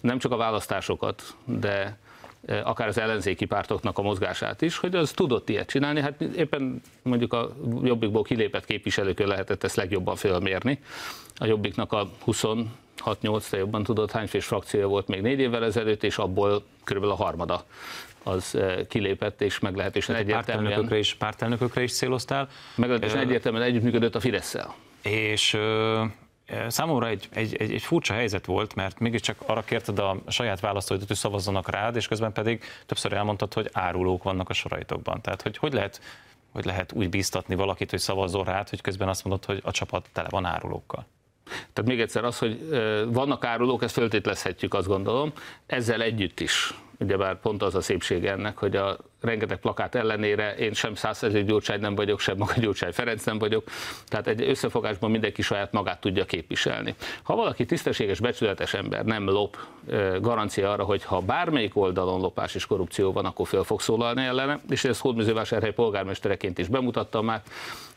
nem 0.00 0.18
csak 0.18 0.32
a 0.32 0.36
választásokat, 0.36 1.22
de 1.44 1.98
akár 2.64 2.88
az 2.88 2.98
ellenzéki 2.98 3.44
pártoknak 3.44 3.98
a 3.98 4.02
mozgását 4.02 4.62
is, 4.62 4.76
hogy 4.76 4.94
az 4.94 5.10
tudott 5.10 5.48
ilyet 5.48 5.68
csinálni, 5.68 6.00
hát 6.00 6.20
éppen 6.20 6.82
mondjuk 7.02 7.32
a 7.32 7.56
Jobbikból 7.82 8.22
kilépett 8.22 8.64
képviselőkön 8.64 9.26
lehetett 9.26 9.64
ezt 9.64 9.76
legjobban 9.76 10.16
fölmérni. 10.16 10.78
A 11.36 11.46
Jobbiknak 11.46 11.92
a 11.92 12.10
26-8, 12.26 13.48
te 13.50 13.56
jobban 13.56 13.82
tudod, 13.82 14.10
hány 14.10 14.26
fés 14.26 14.44
frakciója 14.44 14.88
volt 14.88 15.06
még 15.06 15.20
négy 15.20 15.38
évvel 15.38 15.64
ezelőtt, 15.64 16.02
és 16.02 16.18
abból 16.18 16.64
körülbelül 16.84 17.16
a 17.16 17.22
harmada 17.24 17.64
az 18.24 18.58
kilépett, 18.88 19.40
és 19.40 19.58
meglehetősen 19.58 20.14
egyértelműen... 20.14 20.64
Pártelnökökre 20.64 20.98
is, 20.98 21.14
pártelnökökre 21.14 21.82
is 21.82 21.92
céloztál. 21.92 22.48
Meglehetősen 22.74 23.18
egyértelműen 23.18 23.64
együttműködött 23.64 24.14
a 24.14 24.20
Fidesz-szel. 24.20 24.74
És 25.02 25.58
Számomra 26.68 27.08
egy, 27.08 27.28
egy, 27.32 27.56
egy, 27.56 27.72
egy 27.72 27.82
furcsa 27.82 28.14
helyzet 28.14 28.46
volt, 28.46 28.74
mert 28.74 28.98
mégiscsak 28.98 29.36
arra 29.46 29.62
kérted 29.62 29.98
a 29.98 30.16
saját 30.28 30.60
választóidat, 30.60 31.06
hogy 31.06 31.16
szavazzanak 31.16 31.70
rád, 31.70 31.96
és 31.96 32.08
közben 32.08 32.32
pedig 32.32 32.64
többször 32.86 33.12
elmondtad, 33.12 33.52
hogy 33.52 33.68
árulók 33.72 34.22
vannak 34.22 34.48
a 34.48 34.52
soraitokban. 34.52 35.20
Tehát, 35.20 35.42
hogy 35.42 35.56
hogy 35.56 35.72
lehet, 35.72 36.00
hogy 36.52 36.64
lehet 36.64 36.92
úgy 36.92 37.08
bíztatni 37.08 37.54
valakit, 37.54 37.90
hogy 37.90 37.98
szavazzon 37.98 38.44
rád, 38.44 38.68
hogy 38.68 38.80
közben 38.80 39.08
azt 39.08 39.24
mondod, 39.24 39.44
hogy 39.44 39.60
a 39.64 39.70
csapat 39.70 40.08
tele 40.12 40.28
van 40.30 40.44
árulókkal. 40.44 41.06
Tehát 41.44 41.90
még 41.90 42.00
egyszer 42.00 42.24
az, 42.24 42.38
hogy 42.38 42.68
vannak 43.12 43.44
árulók, 43.44 43.82
ezt 43.82 43.94
föltételezhetjük, 43.94 44.74
azt 44.74 44.86
gondolom, 44.86 45.32
ezzel 45.66 46.02
együtt 46.02 46.40
is 46.40 46.74
ugyebár 46.98 47.40
pont 47.40 47.62
az 47.62 47.74
a 47.74 47.80
szépség 47.80 48.24
ennek, 48.24 48.56
hogy 48.56 48.76
a 48.76 48.96
rengeteg 49.20 49.58
plakát 49.58 49.94
ellenére 49.94 50.54
én 50.54 50.72
sem 50.72 50.94
százszerző 50.94 51.42
Gyurcsány 51.42 51.80
nem 51.80 51.94
vagyok, 51.94 52.20
sem 52.20 52.36
maga 52.36 52.52
Gyurcsány 52.56 52.92
Ferenc 52.92 53.24
nem 53.24 53.38
vagyok, 53.38 53.64
tehát 54.08 54.26
egy 54.26 54.42
összefogásban 54.42 55.10
mindenki 55.10 55.42
saját 55.42 55.72
magát 55.72 56.00
tudja 56.00 56.24
képviselni. 56.24 56.94
Ha 57.22 57.34
valaki 57.34 57.64
tisztességes, 57.64 58.20
becsületes 58.20 58.74
ember 58.74 59.04
nem 59.04 59.28
lop, 59.28 59.56
garancia 60.20 60.72
arra, 60.72 60.84
hogy 60.84 61.04
ha 61.04 61.20
bármelyik 61.20 61.76
oldalon 61.76 62.20
lopás 62.20 62.54
és 62.54 62.66
korrupció 62.66 63.12
van, 63.12 63.24
akkor 63.24 63.46
föl 63.46 63.64
fog 63.64 63.80
szólalni 63.80 64.24
ellene, 64.24 64.60
és 64.68 64.84
ezt 64.84 65.00
Hódműzővásárhely 65.00 65.72
polgármestereként 65.72 66.58
is 66.58 66.68
bemutattam 66.68 67.24
már, 67.24 67.42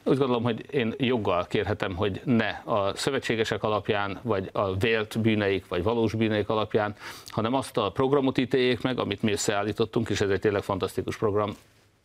úgy 0.08 0.18
gondolom, 0.18 0.44
hogy 0.44 0.66
én 0.72 0.94
joggal 0.98 1.46
kérhetem, 1.46 1.96
hogy 1.96 2.22
ne 2.24 2.50
a 2.50 2.92
szövetségesek 2.96 3.64
alapján, 3.64 4.20
vagy 4.22 4.50
a 4.52 4.76
vélt 4.76 5.22
bűneik, 5.22 5.68
vagy 5.68 5.84
valós 5.84 6.14
bűneik 6.14 6.50
alapján, 6.50 6.96
hanem 7.28 7.54
azt 7.54 7.78
a 7.78 7.92
programot 7.92 8.38
ítéljék 8.38 8.82
meg, 8.88 9.00
amit 9.00 9.22
mi 9.22 9.32
összeállítottunk, 9.32 10.10
és 10.10 10.22
ez 10.22 10.30
egy 10.30 10.40
tényleg 10.40 10.64
fantasztikus 10.64 11.18
program, 11.18 11.56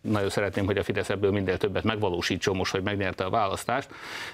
nagyon 0.03 0.29
szeretném, 0.29 0.65
hogy 0.67 0.79
a 0.79 0.83
Fidesz 0.83 1.11
ebből 1.11 1.31
minél 1.31 1.57
többet 1.57 1.85
megvalósítson 1.85 2.57
most, 2.57 2.73
hogy 2.73 2.83
megnyerte 2.83 3.25
a 3.25 3.31
választást, 3.31 3.89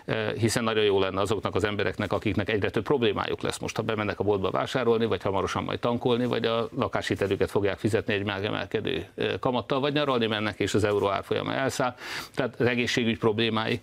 eh, 0.04 0.32
hiszen 0.32 0.64
nagyon 0.64 0.84
jó 0.84 1.00
lenne 1.00 1.20
azoknak 1.20 1.54
az 1.54 1.64
embereknek, 1.64 2.12
akiknek 2.12 2.48
egyre 2.50 2.70
több 2.70 2.84
problémájuk 2.84 3.42
lesz 3.42 3.58
most, 3.58 3.76
ha 3.76 3.82
bemennek 3.82 4.20
a 4.20 4.24
boltba 4.24 4.50
vásárolni, 4.50 5.06
vagy 5.06 5.22
hamarosan 5.22 5.64
majd 5.64 5.78
tankolni, 5.78 6.26
vagy 6.26 6.44
a 6.44 6.68
lakáshitelüket 6.76 7.50
fogják 7.50 7.78
fizetni 7.78 8.14
egy 8.14 8.24
megemelkedő 8.24 9.06
eh, 9.14 9.32
kamattal, 9.40 9.80
vagy 9.80 9.92
nyaralni 9.92 10.26
mennek, 10.26 10.58
és 10.58 10.74
az 10.74 10.84
euró 10.84 11.08
árfolyama 11.08 11.52
elszáll. 11.52 11.94
Tehát 12.34 12.60
az 12.60 12.66
egészségügy 12.66 13.18
problémái, 13.18 13.80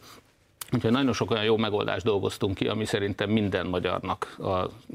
Úgyhogy 0.71 0.91
nagyon 0.91 1.13
sok 1.13 1.31
olyan 1.31 1.43
jó 1.43 1.57
megoldást 1.57 2.05
dolgoztunk 2.05 2.55
ki, 2.55 2.67
ami 2.67 2.85
szerintem 2.85 3.29
minden 3.29 3.65
magyarnak 3.65 4.37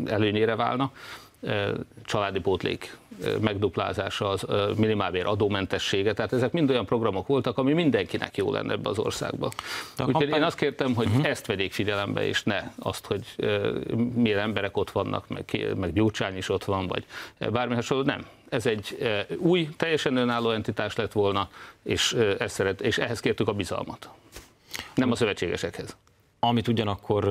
előnyére 0.06 0.56
válna 0.56 0.92
családi 2.04 2.40
pótlék 2.40 2.98
megduplázása, 3.40 4.28
az 4.28 4.46
minimálbér 4.76 5.26
adómentessége, 5.26 6.12
tehát 6.12 6.32
ezek 6.32 6.52
mind 6.52 6.70
olyan 6.70 6.86
programok 6.86 7.26
voltak, 7.26 7.58
ami 7.58 7.72
mindenkinek 7.72 8.36
jó 8.36 8.52
lenne 8.52 8.72
ebbe 8.72 8.88
az 8.88 8.98
országba. 8.98 9.46
Úgyhogy 9.90 10.12
kampány... 10.12 10.38
én 10.38 10.42
azt 10.42 10.56
kértem, 10.56 10.94
hogy 10.94 11.06
uh-huh. 11.06 11.26
ezt 11.26 11.46
vegyék 11.46 11.72
figyelembe, 11.72 12.26
és 12.26 12.42
ne 12.42 12.62
azt, 12.78 13.06
hogy 13.06 13.24
milyen 14.14 14.38
emberek 14.38 14.76
ott 14.76 14.90
vannak, 14.90 15.28
meg, 15.28 15.74
meg 15.76 15.92
Gyurcsány 15.92 16.36
is 16.36 16.48
ott 16.48 16.64
van, 16.64 16.86
vagy 16.86 17.04
bármi 17.38 17.74
hasonló, 17.74 18.04
nem. 18.04 18.26
Ez 18.48 18.66
egy 18.66 18.98
új, 19.36 19.68
teljesen 19.76 20.16
önálló 20.16 20.50
entitás 20.50 20.96
lett 20.96 21.12
volna, 21.12 21.48
és, 21.82 22.12
ezt 22.38 22.54
szeret, 22.54 22.80
és 22.80 22.98
ehhez 22.98 23.20
kértük 23.20 23.48
a 23.48 23.52
bizalmat. 23.52 24.08
Nem 24.94 25.10
a 25.10 25.14
szövetségesekhez 25.14 25.96
amit 26.40 26.68
ugyanakkor, 26.68 27.24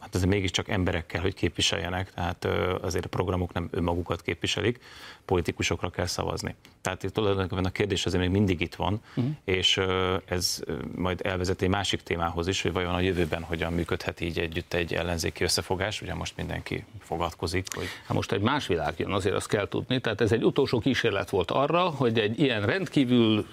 hát 0.00 0.14
ez 0.14 0.24
mégiscsak 0.24 0.68
emberekkel, 0.68 1.20
hogy 1.20 1.34
képviseljenek, 1.34 2.12
tehát 2.12 2.44
azért 2.80 3.04
a 3.04 3.08
programok 3.08 3.52
nem 3.52 3.68
önmagukat 3.70 4.22
képviselik, 4.22 4.80
politikusokra 5.24 5.90
kell 5.90 6.06
szavazni. 6.06 6.54
Tehát 6.80 7.02
itt 7.02 7.12
tulajdonképpen 7.12 7.64
a 7.64 7.70
kérdés 7.70 8.06
azért 8.06 8.22
még 8.22 8.32
mindig 8.32 8.60
itt 8.60 8.74
van, 8.74 9.00
uh-huh. 9.16 9.32
és 9.44 9.80
ez 10.24 10.62
majd 10.94 11.20
elvezet 11.24 11.62
egy 11.62 11.68
másik 11.68 12.02
témához 12.02 12.46
is, 12.46 12.62
hogy 12.62 12.72
vajon 12.72 12.94
a 12.94 13.00
jövőben 13.00 13.42
hogyan 13.42 13.72
működhet 13.72 14.20
így 14.20 14.38
együtt 14.38 14.74
egy 14.74 14.94
ellenzéki 14.94 15.44
összefogás, 15.44 16.02
ugye 16.02 16.14
most 16.14 16.36
mindenki 16.36 16.84
fogadkozik. 17.00 17.66
Hogy... 17.74 17.86
Hát 18.06 18.16
most 18.16 18.32
egy 18.32 18.40
más 18.40 18.66
világ 18.66 18.94
jön, 18.96 19.12
azért 19.12 19.34
azt 19.34 19.48
kell 19.48 19.68
tudni, 19.68 20.00
tehát 20.00 20.20
ez 20.20 20.32
egy 20.32 20.44
utolsó 20.44 20.78
kísérlet 20.78 21.30
volt 21.30 21.50
arra, 21.50 21.82
hogy 21.82 22.18
egy 22.18 22.40
ilyen 22.40 22.66
rendkívül 22.66 23.46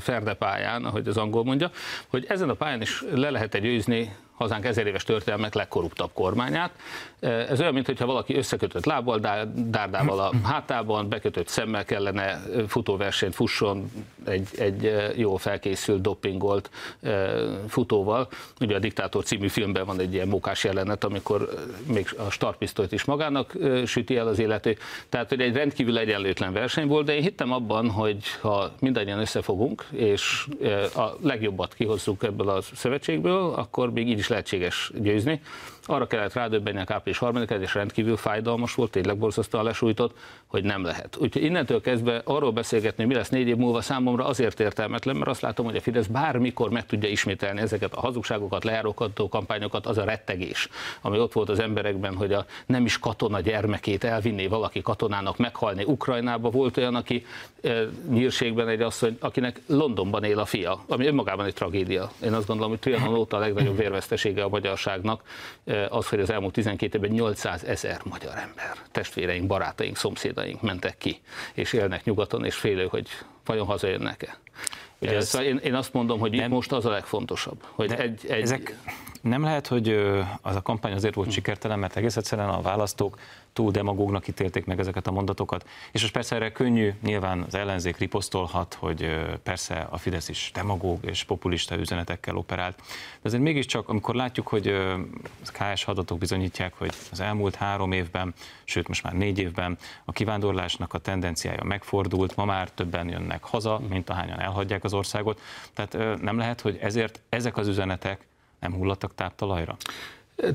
ferde 0.00 0.34
pályán, 0.34 0.84
ahogy 0.84 1.08
az 1.08 1.16
angol 1.16 1.44
mondja, 1.44 1.70
hogy 2.06 2.24
ezen 2.28 2.48
a 2.48 2.54
pályán 2.54 2.80
is 2.80 3.02
le 3.12 3.30
lehet 3.30 3.54
egy 3.54 3.62
győzni 3.62 4.14
hazánk 4.36 4.64
ezer 4.64 4.86
éves 4.86 5.04
történelmek 5.04 5.54
legkorruptabb 5.54 6.10
kormányát. 6.12 6.70
Ez 7.20 7.60
olyan, 7.60 7.72
mintha 7.72 8.06
valaki 8.06 8.36
összekötött 8.36 8.84
lábbal, 8.84 9.18
dárdával 9.54 10.18
a 10.18 10.32
hátában, 10.42 11.08
bekötött 11.08 11.48
szemmel 11.48 11.84
kellene 11.84 12.42
futóversenyt 12.68 13.34
fusson 13.34 13.90
egy, 14.24 14.48
egy 14.58 14.94
jó 15.16 15.36
felkészült, 15.36 16.00
dopingolt 16.00 16.70
futóval. 17.68 18.28
Ugye 18.60 18.76
a 18.76 18.78
Diktátor 18.78 19.24
című 19.24 19.48
filmben 19.48 19.84
van 19.86 20.00
egy 20.00 20.14
ilyen 20.14 20.28
mókás 20.28 20.64
jelenet, 20.64 21.04
amikor 21.04 21.48
még 21.92 22.08
a 22.26 22.30
startpisztolyt 22.30 22.92
is 22.92 23.04
magának 23.04 23.52
süti 23.86 24.16
el 24.16 24.26
az 24.26 24.38
élető. 24.38 24.76
Tehát, 25.08 25.28
hogy 25.28 25.40
egy 25.40 25.54
rendkívül 25.54 25.98
egyenlőtlen 25.98 26.52
verseny 26.52 26.86
volt, 26.86 27.06
de 27.06 27.14
én 27.14 27.22
hittem 27.22 27.52
abban, 27.52 27.90
hogy 27.90 28.24
ha 28.40 28.70
mindannyian 28.80 29.18
összefogunk, 29.18 29.86
és 29.90 30.46
a 30.94 31.16
legjobbat 31.22 31.74
kihozzuk 31.74 32.22
ebből 32.22 32.48
a 32.48 32.60
szövetségből, 32.60 33.52
akkor 33.54 33.92
még 33.92 34.08
így 34.08 34.18
is 34.18 34.25
lehetséges 34.28 34.90
győzni. 34.94 35.40
Arra 35.88 36.06
kellett 36.06 36.32
rádöbbenni 36.32 36.78
a 36.86 36.92
április 36.92 37.18
3 37.18 37.44
és 37.60 37.74
rendkívül 37.74 38.16
fájdalmas 38.16 38.74
volt, 38.74 38.90
tényleg 38.90 39.16
borzasztóan 39.18 39.64
lesújtott, 39.64 40.16
hogy 40.46 40.64
nem 40.64 40.84
lehet. 40.84 41.16
Úgyhogy 41.16 41.42
innentől 41.42 41.80
kezdve 41.80 42.20
arról 42.24 42.52
beszélgetni, 42.52 43.02
hogy 43.02 43.12
mi 43.12 43.18
lesz 43.18 43.28
négy 43.28 43.48
év 43.48 43.56
múlva 43.56 43.80
számomra 43.80 44.26
azért 44.26 44.60
értelmetlen, 44.60 45.16
mert 45.16 45.30
azt 45.30 45.40
látom, 45.40 45.66
hogy 45.66 45.76
a 45.76 45.80
Fidesz 45.80 46.06
bármikor 46.06 46.70
meg 46.70 46.86
tudja 46.86 47.08
ismételni 47.08 47.60
ezeket 47.60 47.94
a 47.94 48.00
hazugságokat, 48.00 48.64
lejárókató 48.64 49.28
kampányokat, 49.28 49.86
az 49.86 49.98
a 49.98 50.04
rettegés, 50.04 50.68
ami 51.00 51.18
ott 51.18 51.32
volt 51.32 51.48
az 51.48 51.58
emberekben, 51.58 52.14
hogy 52.14 52.32
a 52.32 52.44
nem 52.66 52.84
is 52.84 52.98
katona 52.98 53.40
gyermekét 53.40 54.04
elvinné 54.04 54.46
valaki 54.46 54.82
katonának 54.82 55.36
meghalni. 55.36 55.84
Ukrajnába 55.84 56.50
volt 56.50 56.76
olyan, 56.76 56.94
aki 56.94 57.26
e, 57.62 57.82
nyírségben 58.10 58.68
egy 58.68 58.80
asszony, 58.80 59.16
akinek 59.20 59.60
Londonban 59.66 60.24
él 60.24 60.38
a 60.38 60.44
fia, 60.44 60.84
ami 60.88 61.06
önmagában 61.06 61.46
egy 61.46 61.54
tragédia. 61.54 62.10
Én 62.22 62.32
azt 62.32 62.46
gondolom, 62.46 62.70
hogy 62.70 62.80
Trianon 62.80 63.14
óta 63.14 63.36
a 63.36 63.40
legnagyobb 63.40 63.76
vérvesztesége 63.76 64.42
a 64.42 64.48
magyarságnak 64.48 65.22
e, 65.64 65.75
az, 65.88 66.08
hogy 66.08 66.20
az 66.20 66.30
elmúlt 66.30 66.52
12 66.52 66.96
évben 66.96 67.10
800 67.10 67.64
ezer 67.64 68.00
magyar 68.04 68.36
ember, 68.36 68.76
testvéreink, 68.92 69.46
barátaink, 69.46 69.96
szomszédaink 69.96 70.62
mentek 70.62 70.98
ki, 70.98 71.20
és 71.54 71.72
élnek 71.72 72.04
nyugaton, 72.04 72.44
és 72.44 72.54
félő, 72.54 72.86
hogy 72.86 73.08
vajon 73.44 73.66
hazajönnek-e. 73.66 74.38
Ugye 74.98 75.16
ez, 75.16 75.28
szóval 75.28 75.46
én, 75.46 75.56
én 75.56 75.74
azt 75.74 75.92
mondom, 75.92 76.18
hogy 76.18 76.32
nem, 76.32 76.50
most 76.50 76.72
az 76.72 76.86
a 76.86 76.90
legfontosabb. 76.90 77.62
Hogy 77.70 77.92
egy, 77.92 78.20
egy... 78.28 78.42
Ezek 78.42 78.78
nem 79.28 79.42
lehet, 79.42 79.66
hogy 79.66 79.88
az 80.42 80.56
a 80.56 80.62
kampány 80.62 80.92
azért 80.92 81.14
volt 81.14 81.30
sikertelen, 81.30 81.78
mert 81.78 81.96
egész 81.96 82.16
egyszerűen 82.16 82.48
a 82.48 82.60
választók 82.60 83.18
túl 83.52 83.70
demagógnak 83.70 84.28
ítélték 84.28 84.64
meg 84.64 84.78
ezeket 84.78 85.06
a 85.06 85.10
mondatokat. 85.10 85.68
És 85.92 86.00
most 86.00 86.12
persze 86.12 86.34
erre 86.34 86.52
könnyű, 86.52 86.94
nyilván 87.02 87.42
az 87.42 87.54
ellenzék 87.54 87.96
riposztolhat, 87.96 88.74
hogy 88.74 89.20
persze 89.42 89.86
a 89.90 89.96
Fidesz 89.96 90.28
is 90.28 90.50
demagóg 90.54 90.98
és 91.04 91.24
populista 91.24 91.76
üzenetekkel 91.76 92.36
operált. 92.36 92.76
De 92.76 92.82
azért 93.22 93.42
mégiscsak, 93.42 93.88
amikor 93.88 94.14
látjuk, 94.14 94.48
hogy 94.48 94.66
a 94.66 94.98
KS 95.52 95.84
adatok 95.84 96.18
bizonyítják, 96.18 96.74
hogy 96.78 96.92
az 97.10 97.20
elmúlt 97.20 97.54
három 97.54 97.92
évben, 97.92 98.34
sőt 98.64 98.88
most 98.88 99.02
már 99.02 99.12
négy 99.12 99.38
évben 99.38 99.78
a 100.04 100.12
kivándorlásnak 100.12 100.94
a 100.94 100.98
tendenciája 100.98 101.64
megfordult, 101.64 102.36
ma 102.36 102.44
már 102.44 102.70
többen 102.70 103.08
jönnek 103.08 103.44
haza, 103.44 103.80
mint 103.88 104.10
ahányan 104.10 104.40
elhagyják 104.40 104.84
az 104.84 104.94
országot. 104.94 105.40
Tehát 105.74 106.20
nem 106.20 106.38
lehet, 106.38 106.60
hogy 106.60 106.78
ezért 106.80 107.20
ezek 107.28 107.56
az 107.56 107.68
üzenetek 107.68 108.26
nem 108.60 108.72
hullattak 108.74 109.14
táptalajra? 109.14 109.76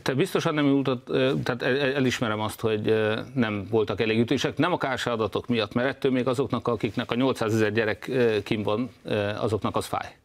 Te 0.01 0.13
biztosan 0.13 0.53
nem 0.53 0.65
jutott, 0.65 1.05
tehát 1.43 1.61
elismerem 1.95 2.39
azt, 2.39 2.59
hogy 2.59 2.95
nem 3.33 3.67
voltak 3.69 4.01
elég 4.01 4.19
ütések, 4.19 4.57
nem 4.57 4.73
a 4.73 4.77
kársa 4.77 5.11
adatok 5.11 5.47
miatt, 5.47 5.73
mert 5.73 5.87
ettől 5.87 6.11
még 6.11 6.27
azoknak, 6.27 6.67
akiknek 6.67 7.11
a 7.11 7.15
800 7.15 7.53
ezer 7.53 7.71
gyerek 7.71 8.11
kim 8.43 8.63
van, 8.63 8.89
azoknak 9.37 9.75
az 9.75 9.85
fáj. 9.85 10.15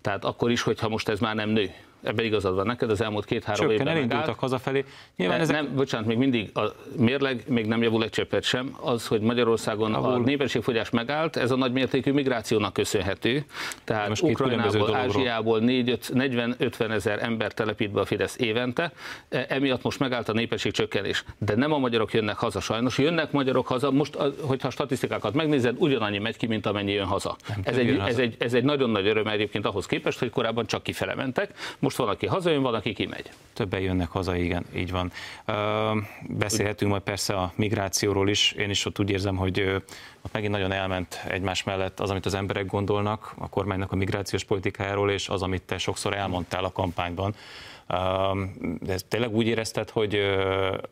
Tehát 0.00 0.24
akkor 0.24 0.50
is, 0.50 0.62
hogyha 0.62 0.88
most 0.88 1.08
ez 1.08 1.20
már 1.20 1.34
nem 1.34 1.48
nő 1.48 1.70
ebben 2.06 2.24
igazad 2.24 2.54
van 2.54 2.66
neked, 2.66 2.90
az 2.90 3.00
elmúlt 3.00 3.24
két-három 3.24 3.70
évben 3.70 3.88
elindultak 3.88 4.18
megállt. 4.18 4.38
hazafelé. 4.38 4.84
Nyilván 5.16 5.40
ezek... 5.40 5.56
Nem, 5.56 5.74
bocsánat, 5.74 6.06
még 6.06 6.16
mindig 6.16 6.50
a 6.54 6.60
mérleg 6.96 7.44
még 7.48 7.66
nem 7.66 7.82
javul 7.82 8.02
egy 8.02 8.10
cseppet 8.10 8.42
sem. 8.42 8.76
Az, 8.80 9.06
hogy 9.06 9.20
Magyarországon 9.20 9.94
Ahol... 9.94 10.12
a 10.12 10.18
népességfogyás 10.18 10.90
megállt, 10.90 11.36
ez 11.36 11.50
a 11.50 11.56
nagy 11.56 11.72
mértékű 11.72 12.12
migrációnak 12.12 12.72
köszönhető. 12.72 13.44
Tehát 13.84 14.08
Most 14.08 14.22
Ukrajnából, 14.22 14.94
Ázsiából 14.94 15.60
40-50 15.64 16.90
ezer 16.90 17.22
ember 17.22 17.52
telepít 17.52 17.90
be 17.90 18.00
a 18.00 18.04
Fidesz 18.04 18.36
évente, 18.38 18.92
e, 19.28 19.46
emiatt 19.48 19.82
most 19.82 19.98
megállt 19.98 20.28
a 20.28 20.32
népesség 20.32 20.72
csökkenés. 20.72 21.24
De 21.38 21.54
nem 21.54 21.72
a 21.72 21.78
magyarok 21.78 22.12
jönnek 22.12 22.36
haza 22.36 22.60
sajnos, 22.60 22.98
jönnek 22.98 23.32
magyarok 23.32 23.66
haza, 23.66 23.90
most, 23.90 24.14
hogyha 24.40 24.68
a 24.68 24.70
statisztikákat 24.70 25.34
megnézed, 25.34 25.76
ugyanannyi 25.78 26.18
megy 26.18 26.36
ki, 26.36 26.46
mint 26.46 26.66
amennyi 26.66 26.92
jön 26.92 27.06
haza. 27.06 27.36
ez 27.62 27.76
egy, 27.76 27.98
ez, 28.06 28.18
egy, 28.18 28.36
ez 28.38 28.54
egy 28.54 28.64
nagyon 28.64 28.90
nagy 28.90 29.06
öröm 29.06 29.26
egyébként 29.26 29.66
ahhoz 29.66 29.86
képest, 29.86 30.18
hogy 30.18 30.30
korábban 30.30 30.66
csak 30.66 30.82
kifele 30.82 31.14
mentek, 31.14 31.50
most 31.78 31.95
van, 31.96 32.08
aki 32.08 32.26
hazajön, 32.26 32.62
van, 32.62 32.80
kimegy. 32.80 33.30
Többen 33.52 33.80
jönnek 33.80 34.08
haza, 34.08 34.36
igen, 34.36 34.64
így 34.74 34.90
van. 34.90 35.12
Beszélhetünk 36.28 36.90
majd 36.90 37.02
persze 37.02 37.34
a 37.34 37.52
migrációról 37.54 38.28
is, 38.28 38.52
én 38.52 38.70
is 38.70 38.86
ott 38.86 39.00
úgy 39.00 39.10
érzem, 39.10 39.36
hogy 39.36 39.82
ott 40.26 40.32
megint 40.32 40.52
nagyon 40.52 40.72
elment 40.72 41.24
egymás 41.28 41.62
mellett 41.62 42.00
az, 42.00 42.10
amit 42.10 42.26
az 42.26 42.34
emberek 42.34 42.66
gondolnak 42.66 43.34
a 43.38 43.48
kormánynak 43.48 43.92
a 43.92 43.96
migrációs 43.96 44.44
politikájáról, 44.44 45.10
és 45.10 45.28
az, 45.28 45.42
amit 45.42 45.62
te 45.62 45.78
sokszor 45.78 46.14
elmondtál 46.14 46.64
a 46.64 46.72
kampányban, 46.72 47.34
de 48.80 48.92
ezt 48.92 49.06
tényleg 49.06 49.34
úgy 49.34 49.46
érezted, 49.46 49.90
hogy, 49.90 50.20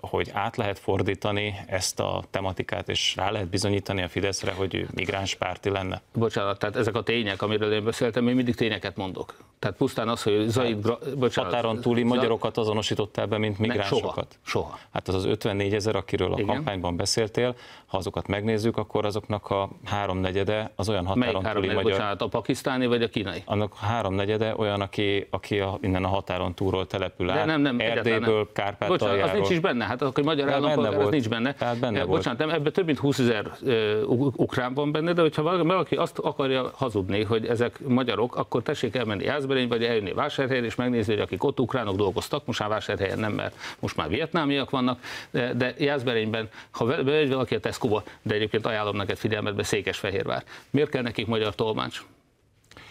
hogy 0.00 0.30
át 0.32 0.56
lehet 0.56 0.78
fordítani 0.78 1.54
ezt 1.66 2.00
a 2.00 2.22
tematikát, 2.30 2.88
és 2.88 3.16
rá 3.16 3.30
lehet 3.30 3.48
bizonyítani 3.48 4.02
a 4.02 4.08
Fideszre, 4.08 4.52
hogy 4.52 4.86
migráns 4.94 5.34
párti 5.34 5.70
lenne? 5.70 6.02
Bocsánat, 6.12 6.58
tehát 6.58 6.76
ezek 6.76 6.94
a 6.94 7.02
tények, 7.02 7.42
amiről 7.42 7.72
én 7.72 7.84
beszéltem, 7.84 8.28
én 8.28 8.34
mindig 8.34 8.54
tényeket 8.54 8.96
mondok. 8.96 9.34
Tehát 9.58 9.76
pusztán 9.76 10.08
az, 10.08 10.22
hogy 10.22 10.48
Zaid... 10.48 10.82
Gra- 10.82 11.18
bocsánat, 11.18 11.50
határon 11.50 11.80
túli 11.80 12.02
magyarokat 12.02 12.56
azonosítottál 12.56 13.26
be, 13.26 13.38
mint 13.38 13.58
migránsokat? 13.58 14.38
Soha, 14.42 14.66
soha. 14.66 14.78
Hát 14.92 15.08
az 15.08 15.14
az 15.14 15.24
54 15.24 15.74
ezer, 15.74 15.96
akiről 15.96 16.32
a 16.32 16.38
Igen. 16.38 16.54
kampányban 16.54 16.96
beszéltél, 16.96 17.56
ha 17.94 18.00
azokat 18.00 18.28
megnézzük, 18.28 18.76
akkor 18.76 19.04
azoknak 19.04 19.50
a 19.50 19.68
háromnegyede 19.84 20.72
az 20.76 20.88
olyan 20.88 21.06
határon 21.06 21.42
Melyik 21.42 21.54
túli 21.54 21.66
magyar... 21.66 21.82
Bocsánat, 21.82 22.22
a 22.22 22.26
pakisztáni 22.26 22.86
vagy 22.86 23.02
a 23.02 23.08
kínai? 23.08 23.42
Annak 23.44 23.72
a 23.80 23.84
háromnegyede 23.84 24.54
olyan, 24.56 24.80
aki, 24.80 25.26
aki 25.30 25.58
a, 25.58 25.78
innen 25.80 26.04
a 26.04 26.08
határon 26.08 26.54
túlról 26.54 26.86
települ 26.86 27.30
át, 27.30 27.46
nem, 27.46 27.60
nem, 27.60 27.80
Erdélyből, 27.80 28.48
Kárpátaljáról. 28.52 28.98
Bocsánat, 28.98 29.24
az 29.24 29.32
nincs 29.32 29.50
is 29.50 29.58
benne, 29.58 29.84
hát 29.84 30.02
akkor 30.02 30.24
magyar 30.24 30.52
állampolgár, 30.52 31.00
az 31.00 31.10
nincs 31.10 31.28
benne. 31.28 31.54
Tehát 31.54 31.78
benne 31.78 31.98
ja, 31.98 32.06
bocsánat, 32.06 32.38
nem, 32.38 32.50
ebben 32.50 32.72
több 32.72 32.86
mint 32.86 32.98
20 32.98 33.18
ezer 33.18 33.52
uh, 33.62 34.32
ukrán 34.36 34.74
van 34.74 34.92
benne, 34.92 35.12
de 35.12 35.20
hogyha 35.20 35.42
valaki 35.42 35.94
azt 35.96 36.18
akarja 36.18 36.70
hazudni, 36.74 37.22
hogy 37.22 37.46
ezek 37.46 37.80
magyarok, 37.86 38.36
akkor 38.36 38.62
tessék 38.62 38.94
elmenni 38.96 39.24
Jászberény, 39.24 39.68
vagy 39.68 39.84
eljönni 39.84 40.12
Vásárhelyen, 40.12 40.64
és 40.64 40.74
megnézni, 40.74 41.12
hogy 41.12 41.22
akik 41.22 41.44
ott 41.44 41.60
ukránok 41.60 41.96
dolgoztak, 41.96 42.46
most 42.46 42.60
már 42.60 42.68
Vásárhelyen 42.68 43.18
nem, 43.18 43.32
mert 43.32 43.54
most 43.78 43.96
már 43.96 44.08
vietnámiak 44.08 44.70
vannak, 44.70 45.00
de, 45.30 45.74
Jászberényben, 45.78 46.48
ha 46.70 47.02
valaki 47.04 47.54
a 47.54 47.60
Tesco-ba, 47.84 48.02
de 48.22 48.34
egyébként 48.34 48.66
ajánlom 48.66 48.96
neked 48.96 49.16
figyelmetbe 49.16 49.62
Székesfehérvár. 49.62 50.44
Miért 50.70 50.90
kell 50.90 51.02
nekik 51.02 51.26
magyar 51.26 51.54
tolmács? 51.54 52.02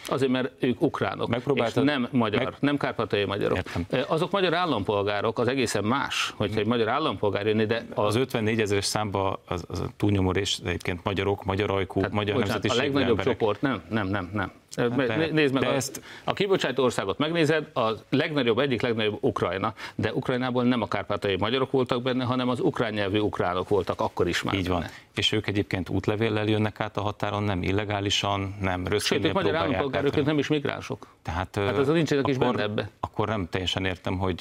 Azért, 0.08 0.32
mert 0.32 0.52
ők 0.60 0.82
ukránok, 0.82 1.36
és 1.54 1.74
nem 1.74 2.08
magyar, 2.12 2.44
meg... 2.44 2.54
nem 2.60 2.78
kárpátai 2.78 3.26
magyarok. 3.26 3.58
Értem. 3.58 3.86
Azok 4.08 4.32
magyar 4.32 4.54
állampolgárok, 4.54 5.40
az 5.40 5.48
egészen 5.48 5.84
más, 5.84 6.34
hogyha 6.36 6.60
egy 6.60 6.66
magyar 6.66 6.88
állampolgár 6.88 7.46
jönni, 7.46 7.66
de... 7.66 7.86
A... 7.94 8.02
Az 8.02 8.16
54 8.16 8.62
ezeres 8.62 8.86
számba 8.86 9.40
az, 9.48 9.64
az 9.68 9.80
a 9.80 9.86
túlnyomó 9.98 10.32
rész 10.32 10.62
egyébként 10.66 11.04
magyarok, 11.04 11.44
magyar 11.44 11.72
ajkú, 11.72 12.00
Tehát, 12.00 12.16
magyar 12.16 12.36
bocsánat, 12.36 12.66
A 12.66 12.74
legnagyobb 12.76 13.10
emberek. 13.10 13.38
csoport, 13.38 13.62
nem, 13.62 13.82
nem, 13.90 14.08
nem, 14.08 14.30
nem. 14.34 14.52
Hát 14.76 14.96
de, 14.96 15.28
Nézd 15.32 15.54
meg, 15.54 15.64
a, 15.64 15.74
ezt... 15.74 16.02
a 16.24 16.34
kibocsátó 16.34 16.84
országot 16.84 17.18
megnézed, 17.18 17.68
a 17.74 17.90
legnagyobb, 18.10 18.60
egyik 18.60 18.82
legnagyobb 18.82 19.18
Ukrajna, 19.22 19.74
de 19.96 20.14
Ukrajnából 20.14 20.64
nem 20.64 20.82
a 20.82 20.88
kárpátai 20.88 21.36
magyarok 21.38 21.72
voltak 21.72 22.02
benne, 22.02 22.24
hanem 22.24 22.50
az 22.50 22.60
ukrán 22.60 22.94
nyelvű 22.94 23.20
ukránok 23.20 23.70
voltak 23.70 24.02
akkor 24.02 24.28
is 24.28 24.42
már. 24.42 24.56
Így 24.56 24.68
van. 24.68 24.80
Benne. 24.80 24.92
És 25.16 25.32
ők 25.32 25.48
egyébként 25.48 25.90
útlevéllel 25.90 26.48
jönnek 26.48 26.80
át 26.80 26.98
a 26.98 27.02
határon, 27.02 27.44
nem 27.44 27.64
illegálisan, 27.64 28.56
nem 28.62 28.88
Sőt, 29.00 29.34
magyar 29.34 29.56
állampolgárok, 29.96 30.18
ők 30.18 30.26
nem 30.26 30.38
is 30.38 30.48
migránsok. 30.48 31.08
Tehát, 31.22 31.56
hát 31.56 31.78
az 31.78 31.88
nincsenek 31.88 32.28
is 32.28 32.38
benne 32.38 32.62
ebbe. 32.62 32.90
Akkor 33.00 33.28
nem 33.28 33.48
teljesen 33.50 33.86
értem, 33.86 34.18
hogy, 34.18 34.40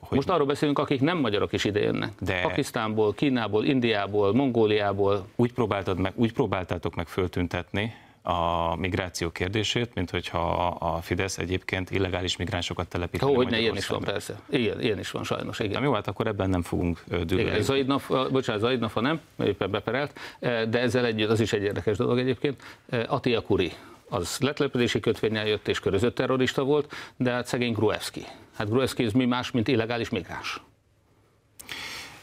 hogy... 0.00 0.16
Most 0.16 0.28
arról 0.28 0.46
beszélünk, 0.46 0.78
akik 0.78 1.00
nem 1.00 1.18
magyarok 1.18 1.52
is 1.52 1.64
ide 1.64 1.80
jönnek. 1.80 2.12
De... 2.20 2.40
Pakisztánból, 2.40 3.14
Kínából, 3.14 3.64
Indiából, 3.64 4.34
Mongóliából. 4.34 5.26
Úgy, 5.36 5.52
próbáltad 5.52 5.98
meg, 5.98 6.12
úgy 6.14 6.32
próbáltátok 6.32 6.94
meg 6.94 7.06
föltüntetni, 7.06 7.94
a 8.26 8.76
migráció 8.76 9.30
kérdését, 9.30 9.94
mint 9.94 10.10
hogyha 10.10 10.66
a 10.66 11.00
Fidesz 11.00 11.38
egyébként 11.38 11.90
illegális 11.90 12.36
migránsokat 12.36 12.88
telepít. 12.88 13.20
Hogy 13.20 13.48
ne, 13.48 13.60
ilyen 13.60 13.76
is 13.76 13.86
van 13.86 14.00
persze. 14.00 14.40
Igen, 14.48 14.80
ilyen 14.80 14.98
is 14.98 15.10
van 15.10 15.24
sajnos. 15.24 15.58
Igen. 15.58 15.80
Na 15.80 15.86
jó, 15.86 15.92
hát 15.92 16.08
akkor 16.08 16.26
ebben 16.26 16.50
nem 16.50 16.62
fogunk 16.62 17.04
dőlni. 17.24 17.62
Zaidnaf, 17.62 18.10
bocsánat, 18.30 18.60
Zaidnafa 18.62 19.00
nem, 19.00 19.20
éppen 19.44 19.70
beperelt, 19.70 20.18
de 20.40 20.80
ezzel 20.80 21.04
együtt, 21.04 21.30
az 21.30 21.40
is 21.40 21.52
egy 21.52 21.62
érdekes 21.62 21.96
dolog 21.96 22.18
egyébként, 22.18 22.62
Atia 23.06 23.40
Kuri, 23.40 23.72
az 24.14 24.38
letlepedési 24.40 25.00
kötvényel 25.00 25.46
jött 25.46 25.68
és 25.68 25.80
körözött 25.80 26.14
terrorista 26.14 26.64
volt, 26.64 26.92
de 27.16 27.30
hát 27.30 27.46
szegény 27.46 27.72
Gruevski. 27.72 28.24
Hát 28.56 28.68
Gruevski 28.68 29.04
ez 29.04 29.12
mi 29.12 29.24
más, 29.24 29.50
mint 29.50 29.68
illegális 29.68 30.08
migráns 30.08 30.60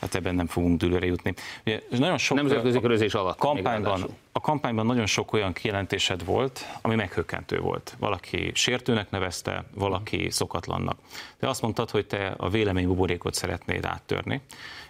hát 0.01 0.15
ebben 0.15 0.35
nem 0.35 0.47
fogunk 0.47 0.79
dőlőre 0.79 1.05
jutni. 1.05 1.33
Ugye, 1.65 1.81
nagyon 1.89 2.17
sok 2.17 2.37
Nemzetközi 2.37 2.79
körözés 2.79 3.13
alatt. 3.13 3.37
Kampányban, 3.37 4.05
a 4.31 4.39
kampányban 4.39 4.85
nagyon 4.85 5.05
sok 5.05 5.33
olyan 5.33 5.53
kijelentésed 5.53 6.25
volt, 6.25 6.65
ami 6.81 6.95
meghökkentő 6.95 7.59
volt. 7.59 7.95
Valaki 7.99 8.51
sértőnek 8.53 9.09
nevezte, 9.09 9.63
valaki 9.73 10.29
szokatlannak. 10.29 10.97
De 11.39 11.47
azt 11.47 11.61
mondtad, 11.61 11.89
hogy 11.89 12.07
te 12.07 12.33
a 12.37 12.49
vélemény 12.49 12.87
buborékot 12.87 13.33
szeretnéd 13.33 13.85
áttörni, 13.85 14.41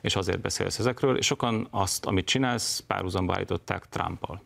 és 0.02 0.16
azért 0.16 0.42
beszélsz 0.42 0.80
ezekről, 0.80 1.18
és 1.18 1.26
sokan 1.26 1.68
azt, 1.72 2.06
amit 2.06 2.26
csinálsz, 2.26 2.84
párhuzamba 2.88 3.34
állították 3.34 3.86
Trumpal. 3.90 4.42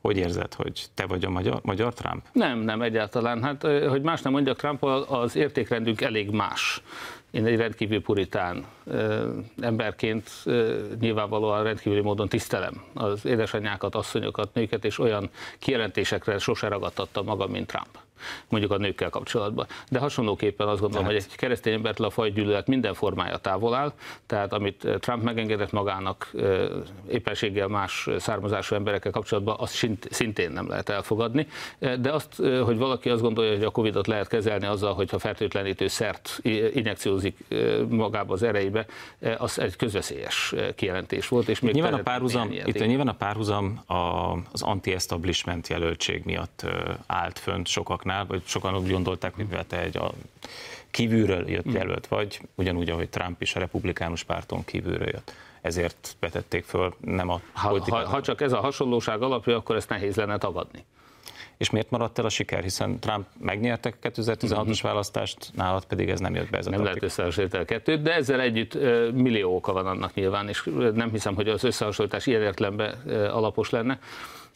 Hogy 0.00 0.16
érzed, 0.16 0.54
hogy 0.54 0.86
te 0.94 1.06
vagy 1.06 1.24
a 1.24 1.30
magyar, 1.30 1.60
magyar 1.62 1.94
Trump? 1.94 2.24
Nem, 2.32 2.58
nem 2.58 2.82
egyáltalán. 2.82 3.42
Hát, 3.42 3.62
hogy 3.88 4.02
más 4.02 4.22
nem 4.22 4.32
mondjak, 4.32 4.56
Trump 4.56 4.84
az 5.08 5.36
értékrendünk 5.36 6.00
elég 6.00 6.30
más. 6.30 6.82
Én 7.30 7.46
egy 7.46 7.56
rendkívül 7.56 8.02
puritán 8.02 8.64
emberként 9.60 10.30
nyilvánvalóan 11.00 11.62
rendkívüli 11.62 12.00
módon 12.00 12.28
tisztelem 12.28 12.82
az 12.94 13.24
édesanyákat, 13.24 13.94
asszonyokat, 13.94 14.54
nőket, 14.54 14.84
és 14.84 14.98
olyan 14.98 15.30
kijelentésekre 15.58 16.38
sose 16.38 16.68
ragadtattam 16.68 17.24
magam, 17.24 17.50
mint 17.50 17.66
Trump 17.66 17.98
mondjuk 18.48 18.72
a 18.72 18.76
nőkkel 18.76 19.10
kapcsolatban. 19.10 19.66
De 19.90 19.98
hasonlóképpen 19.98 20.68
azt 20.68 20.80
gondolom, 20.80 21.06
tehát. 21.06 21.22
hogy 21.22 21.30
egy 21.32 21.38
keresztény 21.38 21.72
embertől 21.72 22.06
a 22.06 22.10
fajgyűlölet 22.10 22.66
minden 22.66 22.94
formája 22.94 23.36
távol 23.36 23.74
áll, 23.74 23.92
tehát 24.26 24.52
amit 24.52 24.88
Trump 25.00 25.22
megengedett 25.22 25.72
magának 25.72 26.30
éppenséggel 27.10 27.68
más 27.68 28.08
származású 28.18 28.74
emberekkel 28.74 29.12
kapcsolatban, 29.12 29.56
azt 29.58 29.88
szintén 30.10 30.50
nem 30.50 30.68
lehet 30.68 30.88
elfogadni. 30.88 31.46
De 31.78 32.12
azt, 32.12 32.34
hogy 32.64 32.78
valaki 32.78 33.08
azt 33.08 33.22
gondolja, 33.22 33.52
hogy 33.52 33.64
a 33.64 33.70
Covid-ot 33.70 34.06
lehet 34.06 34.28
kezelni 34.28 34.66
azzal, 34.66 34.94
hogyha 34.94 35.18
fertőtlenítő 35.18 35.88
szert 35.88 36.38
injekciózik 36.72 37.36
magába 37.88 38.32
az 38.32 38.42
erejébe, 38.42 38.86
az 39.38 39.58
egy 39.58 39.76
közveszélyes 39.76 40.54
kijelentés 40.74 41.28
volt. 41.28 41.48
És 41.48 41.60
még 41.60 41.74
nyilván, 41.74 41.94
a 41.94 42.02
párhuzam, 42.02 42.50
itt 42.52 42.86
nyilván 42.86 43.08
a 43.08 43.14
párhuzam 43.14 43.82
az 44.52 44.62
anti-establishment 44.62 45.68
jelöltség 45.68 46.24
miatt 46.24 46.66
állt 47.06 47.38
fönt 47.38 47.66
sokak 47.66 48.04
sokaknál, 48.08 48.26
vagy 48.26 48.42
sokan 48.44 48.76
úgy 48.76 48.90
gondolták, 48.90 49.34
hogy 49.34 49.44
mivel 49.44 49.66
te 49.66 49.80
egy 49.80 49.96
a 49.96 50.12
kívülről 50.90 51.50
jött 51.50 51.64
hmm. 51.64 51.74
jelölt 51.74 52.06
vagy, 52.06 52.40
ugyanúgy, 52.54 52.90
ahogy 52.90 53.08
Trump 53.08 53.42
is 53.42 53.54
a 53.54 53.58
republikánus 53.58 54.24
párton 54.24 54.64
kívülről 54.64 55.08
jött. 55.08 55.32
Ezért 55.60 56.16
vetették 56.20 56.64
föl, 56.64 56.94
nem 57.00 57.28
a 57.28 57.40
ha, 57.52 57.78
ha, 57.88 58.08
ha 58.08 58.20
csak 58.22 58.40
ez 58.40 58.52
a 58.52 58.60
hasonlóság 58.60 59.22
alapja, 59.22 59.56
akkor 59.56 59.76
ezt 59.76 59.88
nehéz 59.88 60.16
lenne 60.16 60.38
tagadni. 60.38 60.84
És 61.56 61.70
miért 61.70 61.90
maradt 61.90 62.18
el 62.18 62.24
a 62.24 62.28
siker? 62.28 62.62
Hiszen 62.62 62.98
Trump 62.98 63.26
megnyerte 63.40 63.94
a 64.02 64.08
2016-os 64.08 64.64
mm-hmm. 64.64 64.72
választást, 64.82 65.50
nálad 65.54 65.84
pedig 65.84 66.08
ez 66.08 66.20
nem 66.20 66.34
jött 66.34 66.50
be 66.50 66.58
ez 66.58 66.66
a 66.66 66.70
Nem 66.70 66.82
lehet 66.82 67.02
összehasonlítani 67.02 67.62
a 67.62 67.66
kettőt, 67.66 68.02
de 68.02 68.14
ezzel 68.14 68.40
együtt 68.40 68.74
millió 69.12 69.54
oka 69.56 69.72
van 69.72 69.86
annak 69.86 70.14
nyilván, 70.14 70.48
és 70.48 70.70
nem 70.94 71.10
hiszem, 71.10 71.34
hogy 71.34 71.48
az 71.48 71.64
összehasonlítás 71.64 72.26
ilyen 72.26 72.42
értelemben 72.42 72.94
alapos 73.32 73.70
lenne. 73.70 73.98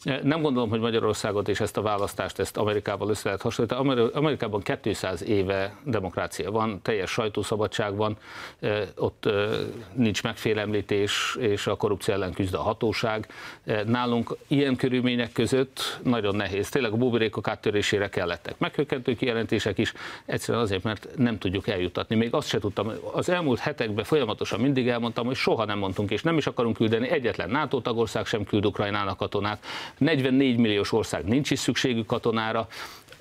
Nem 0.03 0.41
gondolom, 0.41 0.69
hogy 0.69 0.79
Magyarországot 0.79 1.47
és 1.47 1.59
ezt 1.59 1.77
a 1.77 1.81
választást 1.81 2.39
ezt 2.39 2.57
Amerikával 2.57 3.09
össze 3.09 3.21
lehet 3.25 3.41
hasonlítani. 3.41 4.09
Amerikában 4.13 4.61
200 4.81 5.23
éve 5.23 5.75
demokrácia 5.83 6.51
van, 6.51 6.81
teljes 6.81 7.11
sajtószabadság 7.11 7.95
van, 7.95 8.17
ott 8.95 9.29
nincs 9.93 10.23
megfélemlítés, 10.23 11.37
és 11.39 11.67
a 11.67 11.75
korrupció 11.75 12.13
ellen 12.13 12.33
küzd 12.33 12.53
a 12.53 12.61
hatóság. 12.61 13.27
Nálunk 13.85 14.35
ilyen 14.47 14.75
körülmények 14.75 15.31
között 15.31 15.99
nagyon 16.03 16.35
nehéz. 16.35 16.69
Tényleg 16.69 16.91
a 16.91 16.95
buborékok 16.95 17.47
áttörésére 17.47 18.09
kellettek 18.09 18.59
meghökkentő 18.59 19.15
kijelentések 19.15 19.77
is, 19.77 19.93
egyszerűen 20.25 20.63
azért, 20.63 20.83
mert 20.83 21.07
nem 21.15 21.37
tudjuk 21.37 21.67
eljutatni. 21.67 22.15
Még 22.15 22.33
azt 22.33 22.47
se 22.47 22.59
tudtam, 22.59 22.91
az 23.13 23.29
elmúlt 23.29 23.59
hetekben 23.59 24.03
folyamatosan 24.03 24.59
mindig 24.59 24.87
elmondtam, 24.87 25.25
hogy 25.25 25.35
soha 25.35 25.65
nem 25.65 25.77
mondtunk, 25.77 26.11
és 26.11 26.23
nem 26.23 26.37
is 26.37 26.47
akarunk 26.47 26.75
küldeni, 26.75 27.09
egyetlen 27.09 27.49
NATO 27.49 27.81
tagország 27.81 28.25
sem 28.25 28.43
küld 28.43 28.65
Ukrajnának 28.65 29.17
katonát, 29.17 29.65
44 29.97 30.57
milliós 30.57 30.91
ország 30.91 31.25
nincs 31.25 31.51
is 31.51 31.59
szükségű 31.59 32.01
katonára, 32.01 32.67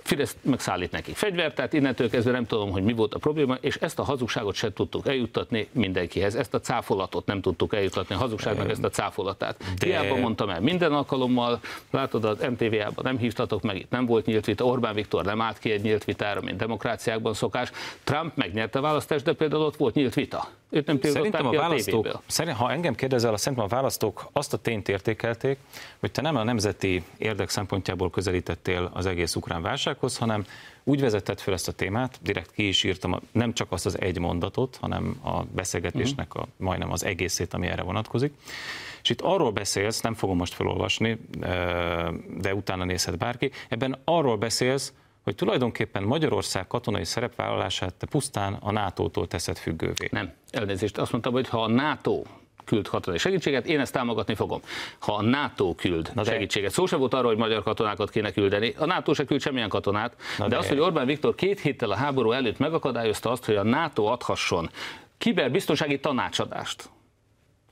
Fidesz 0.02 0.36
megszállít 0.42 0.90
neki 0.90 1.12
fegyvert, 1.12 1.54
tehát 1.54 1.72
innentől 1.72 2.10
kezdve 2.10 2.32
nem 2.32 2.46
tudom, 2.46 2.70
hogy 2.70 2.82
mi 2.82 2.92
volt 2.92 3.14
a 3.14 3.18
probléma, 3.18 3.54
és 3.60 3.76
ezt 3.76 3.98
a 3.98 4.02
hazugságot 4.02 4.54
se 4.54 4.72
tudtuk 4.72 5.08
eljuttatni 5.08 5.68
mindenkihez, 5.72 6.34
ezt 6.34 6.54
a 6.54 6.60
cáfolatot 6.60 7.26
nem 7.26 7.40
tudtuk 7.40 7.74
eljuttatni, 7.74 8.14
a 8.14 8.18
hazugságnak 8.18 8.70
ezt 8.70 8.84
a 8.84 8.88
cáfolatát. 8.88 9.64
De... 9.78 9.86
Hiába 9.86 10.16
mondtam 10.16 10.48
el 10.48 10.60
minden 10.60 10.92
alkalommal, 10.92 11.60
látod, 11.90 12.24
az 12.24 12.38
MTV-ában 12.50 13.04
nem 13.04 13.18
hívtatok 13.18 13.62
meg, 13.62 13.76
itt 13.76 13.90
nem 13.90 14.06
volt 14.06 14.26
nyílt 14.26 14.44
vita, 14.44 14.64
Orbán 14.64 14.94
Viktor 14.94 15.24
nem 15.24 15.40
állt 15.40 15.58
ki 15.58 15.70
egy 15.70 15.82
nyílt 15.82 16.04
vitára, 16.04 16.40
mint 16.40 16.56
demokráciákban 16.56 17.34
szokás. 17.34 17.70
Trump 18.04 18.36
megnyerte 18.36 18.78
a 18.78 18.82
választást, 18.82 19.24
de 19.24 19.32
például 19.32 19.62
ott 19.62 19.76
volt 19.76 19.94
nyílt 19.94 20.14
vita. 20.14 20.48
Őt 20.72 20.86
nem 20.86 20.98
szerintem 21.02 21.46
a, 21.46 21.48
a 21.48 21.56
választók, 21.56 22.22
szerint, 22.26 22.56
ha 22.56 22.70
engem 22.70 22.94
kérdezel, 22.94 23.36
szerintem 23.36 23.66
a 23.66 23.68
választók 23.68 24.28
azt 24.32 24.52
a 24.52 24.56
tényt 24.56 24.88
értékelték, 24.88 25.58
hogy 25.98 26.10
te 26.12 26.20
nem 26.20 26.36
a 26.36 26.42
nemzeti 26.42 27.02
érdek 27.18 27.48
szempontjából 27.48 28.10
közelítettél 28.10 28.90
az 28.94 29.06
egész 29.06 29.34
ukrán 29.34 29.62
válsághoz, 29.62 30.18
hanem 30.18 30.44
úgy 30.84 31.00
vezetett 31.00 31.40
fel 31.40 31.54
ezt 31.54 31.68
a 31.68 31.72
témát, 31.72 32.18
direkt 32.22 32.52
ki 32.52 32.68
is 32.68 32.84
írtam 32.84 33.20
nem 33.32 33.52
csak 33.52 33.72
azt 33.72 33.86
az 33.86 34.00
egy 34.00 34.18
mondatot, 34.18 34.78
hanem 34.80 35.20
a 35.24 35.42
beszélgetésnek 35.42 36.34
a, 36.34 36.46
majdnem 36.56 36.92
az 36.92 37.04
egészét, 37.04 37.54
ami 37.54 37.66
erre 37.66 37.82
vonatkozik. 37.82 38.32
És 39.02 39.10
itt 39.10 39.20
arról 39.20 39.50
beszélsz, 39.50 40.00
nem 40.00 40.14
fogom 40.14 40.36
most 40.36 40.54
felolvasni, 40.54 41.18
de 42.38 42.54
utána 42.54 42.84
nézhet 42.84 43.18
bárki, 43.18 43.50
ebben 43.68 43.98
arról 44.04 44.36
beszélsz, 44.36 44.92
hogy 45.22 45.34
tulajdonképpen 45.34 46.02
Magyarország 46.02 46.66
katonai 46.66 47.04
szerepvállalását 47.04 47.94
te 47.94 48.06
pusztán 48.06 48.56
a 48.60 48.72
NATO-tól 48.72 49.26
teszed 49.26 49.56
függővé. 49.56 50.08
Nem, 50.10 50.32
elnézést. 50.50 50.98
Azt 50.98 51.12
mondtam, 51.12 51.32
hogy 51.32 51.48
ha 51.48 51.62
a 51.62 51.68
NATO 51.68 52.22
küld 52.64 52.88
katonai 52.88 53.18
segítséget, 53.18 53.66
én 53.66 53.80
ezt 53.80 53.92
támogatni 53.92 54.34
fogom. 54.34 54.60
Ha 54.98 55.14
a 55.14 55.22
NATO 55.22 55.74
küld 55.74 56.10
Na 56.14 56.22
de... 56.22 56.30
segítséget, 56.30 56.70
szó 56.70 56.86
sem 56.86 56.98
volt 56.98 57.14
arról, 57.14 57.26
hogy 57.26 57.36
magyar 57.36 57.62
katonákat 57.62 58.10
kéne 58.10 58.30
küldeni, 58.32 58.74
a 58.78 58.86
NATO 58.86 59.14
se 59.14 59.24
küld 59.24 59.40
semmilyen 59.40 59.68
katonát, 59.68 60.16
Na 60.38 60.44
de, 60.44 60.50
de 60.50 60.58
az, 60.58 60.68
hogy 60.68 60.78
Orbán 60.78 61.06
Viktor 61.06 61.34
két 61.34 61.60
héttel 61.60 61.90
a 61.90 61.94
háború 61.94 62.32
előtt 62.32 62.58
megakadályozta 62.58 63.30
azt, 63.30 63.44
hogy 63.44 63.56
a 63.56 63.62
NATO 63.62 64.04
adhasson 64.04 64.70
kiberbiztonsági 65.18 66.00
tanácsadást 66.00 66.90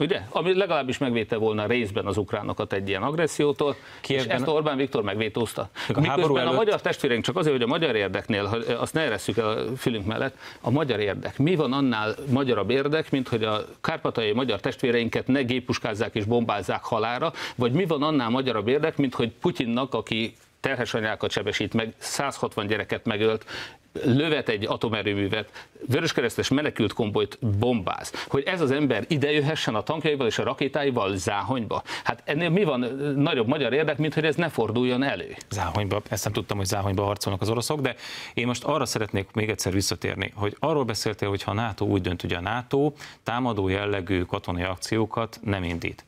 Ugye? 0.00 0.20
Ami 0.28 0.54
legalábbis 0.54 0.98
megvéte 0.98 1.36
volna 1.36 1.66
részben 1.66 2.06
az 2.06 2.16
ukránokat 2.16 2.72
egy 2.72 2.88
ilyen 2.88 3.02
agressziótól, 3.02 3.76
Kievben... 4.00 4.26
és 4.26 4.32
ezt 4.32 4.46
Orbán 4.46 4.76
Viktor 4.76 5.02
megvétózta. 5.02 5.68
A 5.88 6.00
Miközben 6.00 6.36
előtt... 6.36 6.52
a 6.52 6.56
magyar 6.56 6.80
testvéreink, 6.80 7.24
csak 7.24 7.36
azért, 7.36 7.54
hogy 7.54 7.64
a 7.64 7.66
magyar 7.66 7.96
érdeknél, 7.96 8.44
hogy 8.44 8.76
azt 8.78 8.94
ne 8.94 9.00
eresszük 9.00 9.36
el 9.36 9.48
a 9.48 9.76
fülünk 9.76 10.06
mellett, 10.06 10.36
a 10.60 10.70
magyar 10.70 11.00
érdek. 11.00 11.38
Mi 11.38 11.54
van 11.54 11.72
annál 11.72 12.14
magyarabb 12.30 12.70
érdek, 12.70 13.10
mint 13.10 13.28
hogy 13.28 13.44
a 13.44 13.64
kárpatai 13.80 14.32
magyar 14.32 14.60
testvéreinket 14.60 15.26
ne 15.26 15.42
gépuskázzák 15.42 16.14
és 16.14 16.24
bombázzák 16.24 16.84
halára, 16.84 17.32
vagy 17.56 17.72
mi 17.72 17.86
van 17.86 18.02
annál 18.02 18.30
magyarabb 18.30 18.68
érdek, 18.68 18.96
mint 18.96 19.14
hogy 19.14 19.30
Putyinnak, 19.30 19.94
aki 19.94 20.34
terhes 20.60 20.94
anyákat 20.94 21.30
sebesít 21.30 21.74
meg, 21.74 21.94
160 21.98 22.66
gyereket 22.66 23.04
megölt, 23.04 23.44
lövet 23.92 24.48
egy 24.48 24.66
atomerőművet, 24.66 25.68
vöröskeresztes 25.86 26.48
menekült 26.48 26.92
kombolyt 26.92 27.38
bombáz, 27.58 28.12
hogy 28.28 28.42
ez 28.46 28.60
az 28.60 28.70
ember 28.70 29.04
idejöhessen 29.08 29.74
a 29.74 29.82
tankjaival 29.82 30.26
és 30.26 30.38
a 30.38 30.42
rakétáival 30.42 31.16
Záhonyba. 31.16 31.82
Hát 32.04 32.22
ennél 32.24 32.48
mi 32.48 32.64
van 32.64 32.80
nagyobb 33.16 33.46
magyar 33.46 33.72
érdek, 33.72 33.98
mint 33.98 34.14
hogy 34.14 34.24
ez 34.24 34.34
ne 34.34 34.48
forduljon 34.48 35.02
elő? 35.02 35.36
Záhonyba, 35.50 36.02
ezt 36.08 36.24
nem 36.24 36.32
tudtam, 36.32 36.56
hogy 36.56 36.66
Záhonyba 36.66 37.04
harcolnak 37.04 37.40
az 37.40 37.50
oroszok, 37.50 37.80
de 37.80 37.94
én 38.34 38.46
most 38.46 38.64
arra 38.64 38.86
szeretnék 38.86 39.28
még 39.32 39.48
egyszer 39.48 39.72
visszatérni, 39.72 40.32
hogy 40.34 40.56
arról 40.58 40.84
beszéltél, 40.84 41.28
hogy 41.28 41.42
ha 41.42 41.50
a 41.50 41.54
NATO 41.54 41.84
úgy 41.84 42.00
dönt, 42.00 42.20
hogy 42.20 42.32
a 42.32 42.40
NATO 42.40 42.92
támadó 43.22 43.68
jellegű 43.68 44.22
katonai 44.22 44.62
akciókat 44.62 45.40
nem 45.42 45.64
indít. 45.64 46.04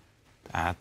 Tehát 0.51 0.77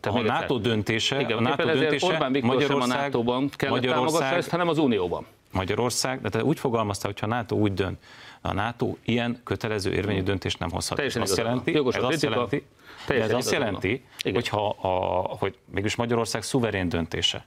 Te 0.00 0.10
a 0.10 0.20
NATO 0.20 0.58
döntése, 0.58 1.20
Igen, 1.20 1.38
a 1.38 1.40
NATO 1.40 1.64
döntése 1.64 2.06
Orbán 2.06 2.32
Viktor 2.32 2.54
Magyarország, 2.54 2.90
sem 2.90 2.98
a 2.98 3.02
NATO-ban 3.02 3.50
kell 3.56 3.70
Magyarország, 3.70 4.36
ezt, 4.36 4.50
hanem 4.50 4.68
az 4.68 4.78
Unióban. 4.78 5.26
Magyarország, 5.52 6.20
de 6.20 6.28
te 6.28 6.44
úgy 6.44 6.58
fogalmazta, 6.58 7.06
hogy 7.06 7.20
ha 7.20 7.26
a 7.26 7.28
NATO 7.28 7.56
úgy 7.56 7.74
dönt, 7.74 7.98
a 8.40 8.52
NATO 8.52 8.96
ilyen 9.04 9.40
kötelező 9.44 9.92
érvényű 9.92 10.22
döntést 10.22 10.58
nem 10.58 10.70
hozhat. 10.70 10.96
Teljesen 10.96 11.22
ez 11.22 11.28
azt 11.28 11.38
jelenti, 11.38 11.72
Jogos 11.72 11.94
ez 11.94 12.02
azt 12.02 12.22
jelenti, 12.22 12.66
ez 13.08 13.32
azt 13.32 13.50
jelenti, 13.50 14.04
hogy, 14.22 14.48
ha 14.48 14.68
a, 14.68 14.88
hogy 15.36 15.58
mégis 15.70 15.96
Magyarország 15.96 16.42
szuverén 16.42 16.88
döntése, 16.88 17.46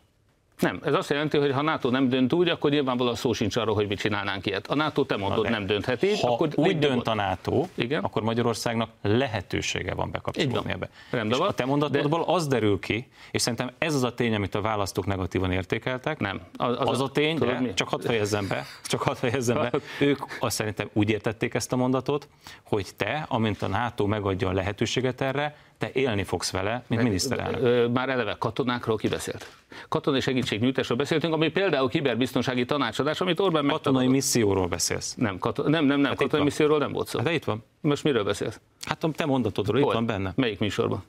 nem, 0.62 0.80
ez 0.84 0.94
azt 0.94 1.10
jelenti, 1.10 1.38
hogy 1.38 1.52
ha 1.52 1.62
NATO 1.62 1.90
nem 1.90 2.10
dönt 2.10 2.34
úgy, 2.34 2.50
akkor 2.50 2.70
nyilvánvalóan 2.70 3.16
szó 3.16 3.34
sincs 3.34 3.56
arról, 3.56 3.76
hogy 3.76 3.88
mit 3.88 4.00
csinálnánk 4.00 4.46
ilyet. 4.46 4.68
A 4.68 4.76
NATO 4.76 5.04
te 5.04 5.18
mondod, 5.18 5.50
nem 5.50 5.66
dönthet 5.66 6.04
így. 6.04 6.20
Ha 6.20 6.34
akkor 6.34 6.50
úgy 6.56 6.80
dönt 6.80 7.08
a 7.08 7.14
NATO, 7.14 7.66
Igen? 7.76 8.04
akkor 8.04 8.24
Magyarországnak 8.24 8.90
lehetősége 9.02 9.94
van 9.94 10.12
bekapcsolódni 10.12 10.72
ebbe. 10.72 10.90
Rendben 11.10 11.40
és 11.40 11.46
a 11.48 11.52
te 11.52 11.66
mondatodból 11.66 12.26
de... 12.26 12.32
az 12.32 12.48
derül 12.48 12.80
ki, 12.80 13.08
és 13.32 13.42
szerintem 13.42 13.72
ez 13.78 13.96
az 13.96 14.04
a 14.04 14.14
tény, 14.14 14.36
amit 14.36 14.56
a 14.56 14.62
választók 14.62 15.06
negatívan 15.06 15.52
értékeltek. 15.52 16.20
Nem. 16.20 16.42
Az, 16.58 16.76
az, 16.80 16.90
az 16.90 17.02
a 17.02 17.10
tény, 17.10 17.38
tudod, 17.38 17.58
de 17.58 17.74
csak 17.74 17.90
hadd 17.90 18.02
fejezzem 18.02 18.48
be, 18.48 18.66
csak 18.84 19.02
hadd 19.02 19.16
fejezzem 19.16 19.58
be. 19.58 19.72
Ők 20.00 20.20
azt 20.40 20.56
szerintem 20.56 20.90
úgy 20.94 21.10
értették 21.10 21.54
ezt 21.54 21.74
a 21.74 21.76
mondatot, 21.76 22.28
hogy 22.64 22.88
te, 22.96 23.26
amint 23.28 23.62
a 23.62 23.68
NATO 23.68 24.06
megadja 24.06 24.50
a 24.50 24.52
lehetőséget 24.52 25.22
erre, 25.22 25.56
te 25.82 25.90
élni 25.94 26.24
fogsz 26.24 26.52
vele, 26.52 26.84
mint 26.88 27.02
miniszterelnök. 27.04 27.92
Már 27.94 28.10
eleve 28.10 28.36
katonákról 28.40 28.98
kibeszélt. 28.98 29.52
Katonai 29.90 30.20
segítségnyújtásról 30.20 30.98
beszéltünk, 30.98 31.34
ami 31.34 31.50
például 31.50 31.90
kiberbiztonsági 31.90 32.66
tanácsadás, 32.66 33.22
amit 33.22 33.40
Orbán 33.40 33.68
Katonai 33.68 34.08
misszióról 34.08 34.68
beszélsz. 34.68 35.16
Nem, 35.16 35.38
kato- 35.38 35.68
nem, 35.68 35.86
nem, 35.86 36.00
nem 36.00 36.10
hát 36.10 36.18
katonai 36.18 36.46
misszióról 36.46 36.78
nem 36.78 36.92
volt 36.92 37.08
szó. 37.08 37.18
Hát 37.18 37.28
de 37.28 37.34
itt 37.34 37.44
van. 37.44 37.64
Most 37.82 38.04
miről 38.04 38.24
beszélsz? 38.24 38.60
Hát 38.86 39.06
te 39.16 39.26
mondatodról, 39.26 39.82
Hol? 39.82 39.90
itt 39.90 39.96
van 39.96 40.06
benne. 40.06 40.34
Melyik 40.36 40.60
műsorban? 40.60 41.04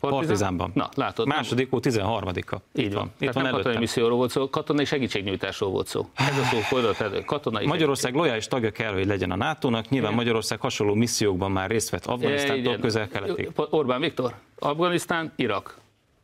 Partizánban. 0.00 0.70
Na, 0.74 0.88
látod. 0.94 1.26
Második 1.26 1.74
ó, 1.74 1.78
13-a. 1.82 2.56
Így 2.74 2.94
van. 2.94 3.10
Itt 3.18 3.32
van 3.32 3.42
nem 3.42 3.52
katonai 3.52 3.78
misszióról 3.78 4.16
volt 4.16 4.30
szó, 4.30 4.50
katonai 4.50 4.84
segítségnyújtásról 4.84 5.70
volt 5.70 5.86
szó. 5.86 6.08
Ez 6.14 6.38
a 6.38 6.44
szó 6.44 6.58
fordult. 6.58 7.24
Katonai 7.24 7.66
Magyarország 7.66 8.14
lojális 8.14 8.46
tagja 8.46 8.70
kell, 8.70 8.92
hogy 8.92 9.06
legyen 9.06 9.30
a 9.30 9.36
NATO-nak. 9.36 9.88
Nyilván 9.88 10.10
Igen. 10.10 10.22
Magyarország 10.22 10.60
hasonló 10.60 10.94
missziókban 10.94 11.50
már 11.50 11.70
részt 11.70 11.90
vett 11.90 12.06
Afganisztántól 12.06 12.76
közel-keletig. 12.76 13.50
Orbán 13.54 14.00
Viktor, 14.00 14.34
Afganisztán, 14.58 15.32
Irak. 15.36 15.78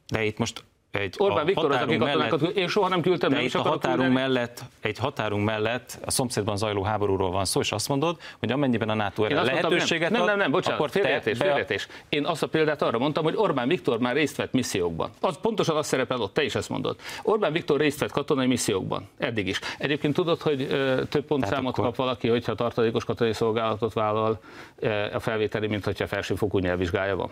De 0.08 0.24
itt 0.24 0.38
most 0.38 0.64
egy 0.94 1.14
Orbán 1.18 1.44
Viktor 1.44 1.70
az, 1.70 1.80
aki 1.80 1.96
katonákat, 1.96 2.40
mellett, 2.40 2.57
én 2.57 2.68
soha 2.68 2.88
nem 2.88 3.00
küldtem, 3.00 3.33
nem 3.33 3.44
is 3.44 3.54
a 3.54 3.59
határunk 3.59 3.83
küldeni. 3.83 4.14
mellett, 4.14 4.62
egy 4.80 4.98
határunk 4.98 5.44
mellett 5.44 5.98
a 6.04 6.11
szomszédban 6.11 6.57
zajló 6.57 6.83
háborúról 6.83 7.30
van 7.30 7.44
szó, 7.44 7.61
és 7.61 7.72
azt 7.72 7.88
mondod, 7.88 8.16
hogy 8.38 8.52
amennyiben 8.52 8.88
a 8.88 8.94
NATO 8.94 9.24
erre 9.24 9.42
lehetőséget 9.42 10.11
nem, 10.11 10.20
ad, 10.20 10.26
nem, 10.26 10.38
nem, 10.38 10.50
bocsánat, 10.50 10.78
akkor 10.78 10.90
félreértés, 10.90 11.38
félreértés. 11.38 11.88
Én 12.09 12.24
azt 12.24 12.42
a 12.42 12.48
példát 12.48 12.83
arra 12.83 12.98
mondtam, 12.98 13.24
hogy 13.24 13.35
Orbán 13.37 13.68
Viktor 13.68 13.98
már 13.98 14.14
részt 14.14 14.37
vett 14.37 14.52
missziókban. 14.52 15.11
Az 15.20 15.38
pontosan 15.40 15.76
azt 15.76 15.88
szerepel 15.88 16.20
ott, 16.20 16.35
te 16.35 16.42
is 16.42 16.54
ezt 16.54 16.68
mondod. 16.68 16.96
Orbán 17.22 17.52
Viktor 17.52 17.80
részt 17.80 18.00
vett 18.00 18.12
katonai 18.12 18.46
missziókban, 18.46 19.09
eddig 19.18 19.46
is. 19.46 19.61
Egyébként 19.78 20.14
tudod, 20.14 20.40
hogy 20.40 20.66
ö, 20.70 21.04
több 21.09 21.24
pontszámot 21.24 21.72
akkor... 21.72 21.85
kap 21.85 21.96
valaki, 21.96 22.28
hogyha 22.28 22.54
tartalékos 22.54 23.04
katonai 23.04 23.33
szolgálatot 23.33 23.92
vállal 23.92 24.40
ö, 24.78 24.88
a 25.12 25.20
felvételi, 25.20 25.66
mint 25.66 25.85
hogyha 25.85 26.07
felsőfokú 26.07 26.59
nyelvvizsgája 26.59 27.16
van. 27.16 27.30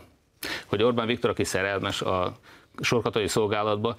Hogy 0.67 0.83
Orbán 0.83 1.07
Viktor, 1.07 1.31
aki 1.31 1.45
szerelmes 1.45 2.03
a 2.03 2.33
sorkatonai 2.81 3.29
szolgálatba. 3.29 3.95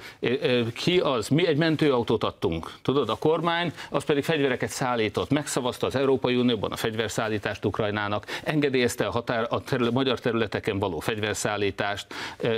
Ki 0.73 0.99
az? 0.99 1.27
Mi 1.27 1.47
egy 1.47 1.57
mentőautót 1.57 2.23
adtunk. 2.23 2.71
Tudod, 2.81 3.09
a 3.09 3.15
kormány 3.15 3.73
az 3.89 4.03
pedig 4.03 4.23
fegyvereket 4.23 4.69
szállított. 4.69 5.29
Megszavazta 5.29 5.87
az 5.87 5.95
Európai 5.95 6.35
Unióban 6.35 6.71
a 6.71 6.75
fegyverszállítást 6.75 7.65
Ukrajnának, 7.65 8.25
engedélyezte 8.43 9.05
a, 9.05 9.11
határ, 9.11 9.47
a 9.49 9.61
terület, 9.61 9.91
magyar 9.93 10.19
területeken 10.19 10.79
való 10.79 10.99
fegyverszállítást, 10.99 12.07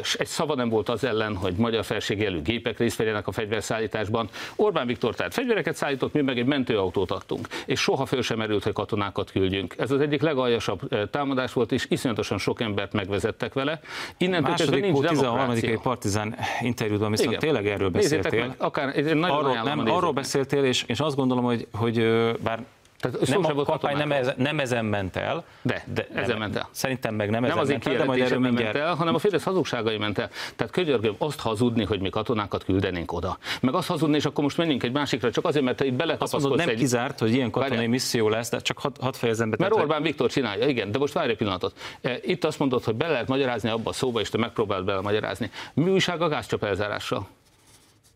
és 0.01 0.13
egy 0.13 0.28
szava 0.28 0.56
nem 0.56 0.69
volt 0.69 0.89
az 0.89 1.04
ellen, 1.04 1.36
hogy 1.36 1.54
magyar 1.56 1.86
felségjelű 1.86 2.41
gépek 2.41 2.78
részt 2.78 2.97
vegyenek 2.97 3.28
a 3.28 3.32
fegyverszállításban. 3.32 4.30
Orbán 4.56 4.88
Viktor 4.88 5.15
tehát 5.15 5.34
fegyvereket 5.34 5.75
szállított, 5.75 6.13
mi 6.13 6.21
meg 6.21 6.38
egy 6.38 6.45
mentőautót 6.45 7.12
adtunk. 7.12 7.47
És 7.65 7.80
soha 7.80 8.06
föl 8.06 8.21
sem 8.21 8.38
merült, 8.38 8.63
hogy 8.63 8.73
katonákat 8.73 9.32
küldjünk. 9.32 9.75
Ez 9.78 9.91
az 9.91 9.99
egyik 9.99 10.21
legaljasabb 10.21 11.10
támadás 11.10 11.54
volt, 11.54 11.71
és 11.71 11.86
iszonyatosan 11.89 12.38
sok 12.38 12.62
embert 12.62 12.93
megvezettek 12.93 13.54
vele. 13.54 13.80
Innentől 14.17 14.56
kezdve 14.56 14.78
nincs 14.78 14.99
demokrácia. 14.99 15.80
Partizán 16.06 16.36
interjúban 16.62 17.12
viszont 17.12 17.30
Igen. 17.30 17.39
tényleg 17.39 17.68
erről 17.68 17.89
beszéltél. 17.89 18.48
Meg, 18.48 18.56
akár, 18.58 18.94
arról, 19.22 19.62
nem, 19.63 19.80
arról 19.80 20.12
beszéltél, 20.12 20.63
és, 20.63 20.84
és 20.88 21.00
azt 21.00 21.15
gondolom, 21.15 21.44
hogy, 21.44 21.68
hogy 21.72 21.96
bár 22.44 22.65
tehát 23.12 23.28
nem 23.28 23.58
a 23.58 23.63
kampány 23.63 23.98
nem, 23.98 24.12
ez, 24.12 24.32
nem 24.38 24.60
ezen 24.60 24.86
ment 24.86 25.15
el. 25.15 25.44
De, 25.62 25.84
de 25.94 26.08
ezen 26.13 26.28
nem, 26.28 26.38
ment 26.38 26.56
el. 26.56 26.68
Szerintem 26.72 27.15
meg 27.15 27.30
nem, 27.30 27.41
nem 27.41 27.58
ezen 27.58 27.65
ment 27.68 27.88
el, 27.88 27.98
de 27.98 28.04
majd 28.04 28.22
erről 28.22 28.39
mindjárt... 28.39 28.74
ment 28.74 28.86
el, 28.86 28.96
hanem 28.96 29.15
a 29.15 29.20
Fidesz 29.20 29.44
hazugságai 29.44 29.98
ment 29.98 30.18
el. 30.18 30.30
Tehát 30.56 30.74
könyörgöm 30.74 31.15
azt 31.18 31.39
hazudni, 31.39 31.84
hogy 31.84 32.02
mi 32.02 32.10
katonákat 32.10 32.63
küldenénk 32.63 33.12
oda. 33.12 33.38
Meg 33.62 33.74
azt 33.74 33.88
hazudni, 33.88 34.15
és 34.15 34.26
akkor 34.26 34.44
most 34.44 34.58
menjünk 34.58 34.84
egy 34.84 34.91
másikra, 34.91 35.32
csak 35.32 35.46
azért, 35.46 35.65
mert 35.65 35.78
te 35.78 35.86
itt 35.86 35.94
beletapaszkodsz 35.94 36.58
nem 36.58 36.70
egy... 36.70 36.78
kizárt, 36.78 37.20
hogy 37.20 37.34
ilyen 37.34 37.50
katonai 37.50 37.70
Várjál. 37.70 37.89
misszió 37.89 38.30
lesz, 38.30 38.50
de 38.50 38.60
csak 38.60 38.80
hadd 38.80 38.91
had 39.00 39.15
fejezem 39.15 39.50
be. 39.50 39.56
Mert 39.60 39.74
Orbán 39.74 40.02
Viktor 40.02 40.30
csinálja, 40.30 40.68
igen, 40.68 40.91
de 40.91 40.98
most 40.98 41.13
várj 41.13 41.30
egy 41.30 41.38
pillanatot. 41.38 41.74
E, 42.02 42.18
itt 42.22 42.44
azt 42.44 42.60
mondod, 42.60 42.84
hogy 42.84 42.96
be 42.96 43.08
lehet 43.08 43.28
magyarázni 43.28 43.70
abba 43.70 43.89
a 43.89 43.94
szóba, 43.94 44.20
és 44.20 44.30
te 44.30 44.38
megpróbáld 44.38 44.86
bele 44.86 45.02
magyarázni. 45.02 45.52
Mi 45.74 45.89
újság 45.89 46.22
a 46.22 46.28
gázcsap 46.28 46.63
elzárással? 46.63 47.28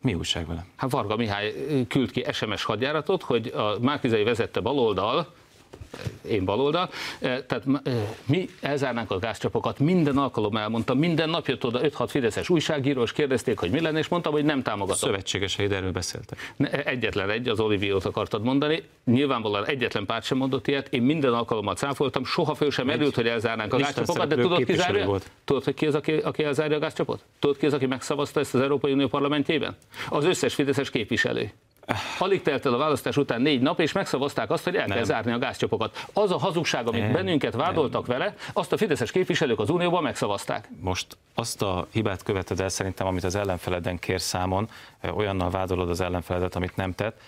Mi 0.01 0.13
újság 0.13 0.47
vele? 0.47 0.65
Hát 0.75 0.91
Varga 0.91 1.15
Mihály 1.15 1.53
küld 1.88 2.12
ki 2.12 2.25
SMS 2.31 2.63
hadjáratot, 2.63 3.23
hogy 3.23 3.47
a 3.47 3.77
Márkizai 3.81 4.23
vezette 4.23 4.59
baloldal 4.59 5.33
én 6.21 6.45
baloldal. 6.45 6.89
Tehát 7.19 7.63
mi 8.25 8.49
elzárnánk 8.62 9.12
a 9.12 9.19
gázcsapokat, 9.19 9.80
minden 9.80 10.17
alkalom 10.17 10.58
elmondtam, 10.58 10.97
minden 10.97 11.30
nap 11.30 11.47
jött 11.47 11.65
oda 11.65 11.80
5-6 11.84 12.06
Fideszes 12.10 12.49
újságíró, 12.49 13.02
és 13.02 13.12
kérdezték, 13.12 13.60
hogy 13.60 13.69
mi 13.69 13.80
lenne, 13.82 13.99
és 13.99 14.08
mondtam, 14.08 14.32
hogy 14.32 14.43
nem 14.43 14.62
támogatom. 14.62 15.10
Szövetségeseid 15.10 15.71
erről 15.71 15.91
beszéltek. 15.91 16.54
Egyetlen 16.86 17.30
egy, 17.30 17.47
az 17.47 17.60
Oliviót 17.60 18.06
akartad 18.06 18.43
mondani. 18.43 18.84
Nyilvánvalóan 19.06 19.65
egyetlen 19.65 20.06
párt 20.06 20.23
sem 20.25 20.38
mondott 20.38 20.67
ilyet. 20.67 20.93
Én 20.93 21.02
minden 21.02 21.34
alkalommal 21.34 21.75
cáfoltam, 21.75 22.25
soha 22.25 22.56
föl 22.56 22.71
sem 22.71 22.89
erült, 22.89 23.15
hogy 23.15 23.28
elzárnánk 23.28 23.73
a 23.73 23.78
gázcsapokat, 23.78 24.28
de 24.28 24.36
tudod, 24.36 24.63
ki 24.63 24.75
zárja? 24.75 25.19
Tudod, 25.45 25.63
hogy 25.63 25.73
ki 25.73 25.86
az, 25.86 25.95
aki, 25.95 26.12
aki 26.12 26.43
elzárja 26.43 26.75
a 26.75 26.80
gázcsapot? 26.80 27.23
Tudod, 27.39 27.58
ki 27.58 27.65
az, 27.65 27.73
aki 27.73 27.86
megszavazta 27.86 28.39
ezt 28.39 28.54
az 28.54 28.62
Európai 28.62 28.91
Unió 28.91 29.08
parlamentjében? 29.08 29.78
Az 30.10 30.25
összes 30.25 30.54
Fideszes 30.54 30.89
képviselő. 30.89 31.52
Alig 32.19 32.41
telt 32.41 32.65
el 32.65 32.73
a 32.73 32.78
választás 32.78 33.17
után 33.17 33.41
négy 33.41 33.62
nap, 33.62 33.80
és 33.80 33.91
megszavazták 33.91 34.49
azt, 34.49 34.63
hogy 34.63 34.75
el 34.75 34.86
nem. 34.86 34.95
kell 34.95 35.06
zárni 35.06 35.32
a 35.32 35.38
gázcsapokat. 35.38 36.06
Az 36.13 36.32
a 36.32 36.38
hazugság, 36.38 36.88
amit 36.88 37.02
nem. 37.02 37.12
bennünket 37.12 37.54
vádoltak 37.54 38.08
nem. 38.08 38.17
vele, 38.17 38.36
azt 38.54 38.71
a 38.71 38.78
fideszes 38.78 39.12
képviselők 39.12 39.60
az 39.60 39.69
Unióban 39.69 40.04
megszavazták. 40.04 40.69
Most 40.80 41.17
azt 41.36 41.62
a 41.62 41.88
hibát 41.91 42.23
követed 42.23 42.60
el 42.60 42.69
szerintem, 42.69 43.08
amit 43.08 43.23
az 43.23 43.36
ellenfeleden 43.36 43.99
kér 43.99 44.21
számon, 44.21 44.69
olyannal 45.13 45.49
vádolod 45.49 45.89
az 45.89 46.02
ellenfeledet, 46.02 46.56
amit 46.56 46.75
nem 46.75 46.93
tett. 46.93 47.21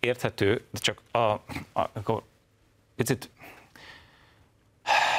Érthető, 0.00 0.64
csak 0.72 1.00
a, 1.10 1.18
a, 1.18 1.40
akkor 1.72 2.22
picit 2.96 3.30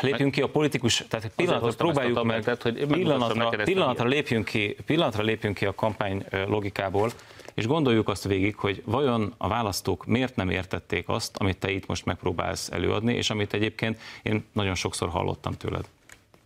lépjünk 0.02 0.32
ki 0.32 0.42
a 0.42 0.50
politikus, 0.50 1.04
tehát 1.10 1.32
pillanatra 1.36 1.72
próbáljuk 1.78 2.24
meg, 2.24 2.44
tehát, 2.44 2.62
hogy 2.62 2.86
pillanatra, 2.86 3.50
pillanatra, 3.50 4.08
lépjünk 4.08 4.46
ki, 4.46 4.78
pillanatra 4.86 5.24
lépjünk 5.24 5.58
ki 5.58 5.66
a 5.66 5.76
kampány 5.76 6.26
logikából, 6.48 7.12
és 7.58 7.68
gondoljuk 7.68 8.10
azt 8.10 8.24
végig, 8.24 8.56
hogy 8.56 8.82
vajon 8.86 9.34
a 9.38 9.48
választók 9.48 10.06
miért 10.06 10.36
nem 10.36 10.50
értették 10.50 11.10
azt, 11.10 11.38
amit 11.38 11.58
te 11.58 11.72
itt 11.72 11.86
most 11.86 12.06
megpróbálsz 12.06 12.72
előadni, 12.72 13.14
és 13.14 13.30
amit 13.30 13.54
egyébként 13.54 14.00
én 14.24 14.46
nagyon 14.52 14.76
sokszor 14.76 15.10
hallottam 15.10 15.54
tőled. 15.54 15.88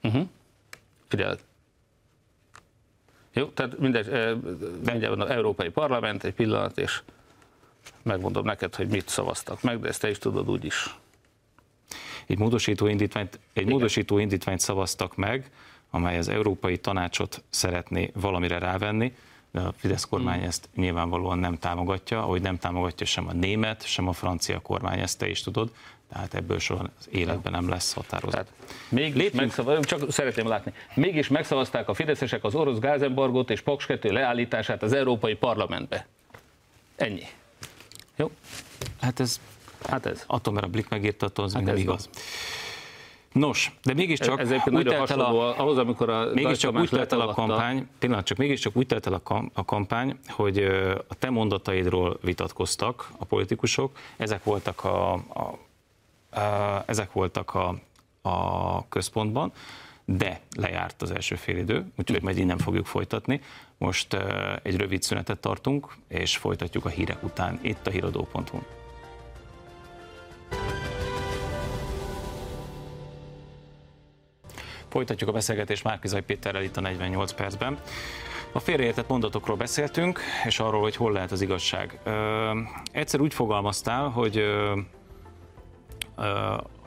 Uh-huh. 0.03 0.27
Figyeld. 1.07 1.39
Jó, 3.33 3.45
tehát 3.45 3.77
mindegy, 3.77 4.05
mindjárt 4.85 5.07
van 5.07 5.21
az 5.21 5.29
Európai 5.29 5.69
Parlament, 5.69 6.23
egy 6.23 6.33
pillanat, 6.33 6.77
és 6.77 7.01
megmondom 8.01 8.45
neked, 8.45 8.75
hogy 8.75 8.87
mit 8.87 9.09
szavaztak 9.09 9.61
meg, 9.61 9.79
de 9.79 9.87
ezt 9.87 10.01
te 10.01 10.09
is 10.09 10.17
tudod 10.17 10.49
úgy 10.49 10.65
is. 10.65 10.95
Egy 12.25 12.37
módosító 12.37 12.87
indítványt, 12.87 13.39
egy 13.53 13.67
módosító 13.67 14.17
indítványt 14.17 14.59
szavaztak 14.59 15.15
meg, 15.15 15.51
amely 15.89 16.17
az 16.17 16.27
Európai 16.27 16.77
Tanácsot 16.77 17.43
szeretné 17.49 18.11
valamire 18.13 18.57
rávenni, 18.57 19.13
a 19.51 19.71
Fidesz 19.77 20.03
kormány 20.03 20.37
hmm. 20.37 20.47
ezt 20.47 20.69
nyilvánvalóan 20.75 21.37
nem 21.37 21.57
támogatja, 21.57 22.23
ahogy 22.23 22.41
nem 22.41 22.57
támogatja 22.57 23.05
sem 23.05 23.27
a 23.27 23.33
német, 23.33 23.85
sem 23.85 24.07
a 24.07 24.13
francia 24.13 24.59
kormány, 24.59 24.99
ezt 24.99 25.17
te 25.17 25.29
is 25.29 25.41
tudod, 25.41 25.71
tehát 26.13 26.33
ebből 26.33 26.59
soha 26.59 26.85
az 26.99 27.07
életben 27.11 27.51
nem 27.51 27.69
lesz 27.69 27.93
határozat. 27.93 28.51
Mégis 28.89 29.31
megszavaz, 29.31 29.85
csak 29.85 30.11
szeretném 30.11 30.47
látni, 30.47 30.73
mégis 30.93 31.27
megszavazták 31.27 31.89
a 31.89 31.93
fideszesek 31.93 32.43
az 32.43 32.55
orosz 32.55 32.79
gázembargót 32.79 33.49
és 33.49 33.61
Paks 33.61 33.85
2 33.85 34.11
leállítását 34.11 34.83
az 34.83 34.93
Európai 34.93 35.35
Parlamentbe. 35.35 36.07
Ennyi. 36.95 37.25
Jó? 38.15 38.31
Hát 39.01 39.19
ez, 39.19 39.39
hát 39.89 40.05
ez. 40.05 40.23
attól, 40.27 40.53
mert 40.53 40.65
a 40.65 40.69
Blik 40.69 40.89
megírta, 40.89 41.31
az 41.35 41.53
hát 41.53 41.63
nem 41.63 41.75
igaz. 41.75 42.09
Van. 42.13 42.23
Nos, 43.31 43.71
de 43.83 43.93
mégiscsak 43.93 44.39
ez 44.39 44.51
úgy 44.71 44.85
telt 44.85 45.09
el 45.09 45.19
a, 45.19 45.59
ahhoz, 45.59 45.77
amikor 45.77 46.09
a 46.09 46.33
mégiscsak 46.33 46.75
úgy 46.75 46.89
telt 46.89 47.11
el 47.11 47.21
a 47.21 47.33
kampány, 47.33 47.87
pillanat, 47.99 48.25
csak 48.25 48.37
mégiscsak 48.37 48.75
úgy 48.75 48.87
telt 48.87 49.05
el 49.05 49.13
a, 49.13 49.21
kam, 49.23 49.49
a 49.53 49.65
kampány, 49.65 50.17
hogy 50.27 50.57
a 51.07 51.15
te 51.19 51.29
mondataidról 51.29 52.17
vitatkoztak 52.21 53.11
a 53.17 53.25
politikusok, 53.25 53.97
ezek 54.17 54.43
voltak 54.43 54.83
a, 54.83 55.13
a, 55.13 55.59
a 56.39 56.83
ezek 56.85 57.11
voltak 57.11 57.55
a, 57.55 57.75
a 58.21 58.87
központban, 58.87 59.51
de 60.05 60.39
lejárt 60.57 61.01
az 61.01 61.11
első 61.11 61.35
félidő, 61.35 61.85
úgyhogy 61.97 62.21
majd 62.21 62.37
innen 62.37 62.57
fogjuk 62.57 62.85
folytatni. 62.85 63.41
Most 63.77 64.17
egy 64.63 64.77
rövid 64.77 65.01
szünetet 65.01 65.39
tartunk, 65.39 65.95
és 66.07 66.37
folytatjuk 66.37 66.85
a 66.85 66.89
hírek 66.89 67.23
után 67.23 67.59
itt 67.61 67.87
a 67.87 67.89
híradó.hu. 67.89 68.80
Folytatjuk 74.91 75.29
a 75.29 75.33
beszélgetést 75.33 75.83
Márkizai 75.83 76.21
Péterrel 76.21 76.63
itt 76.63 76.77
a 76.77 76.81
48 76.81 77.33
percben. 77.33 77.79
A 78.51 78.59
félreértett 78.59 79.07
mondatokról 79.07 79.57
beszéltünk, 79.57 80.19
és 80.45 80.59
arról, 80.59 80.81
hogy 80.81 80.95
hol 80.95 81.11
lehet 81.11 81.31
az 81.31 81.41
igazság. 81.41 81.99
Ö, 82.03 82.59
egyszer 82.91 83.19
úgy 83.19 83.33
fogalmaztál, 83.33 84.09
hogy 84.09 84.37
ö, 84.37 84.79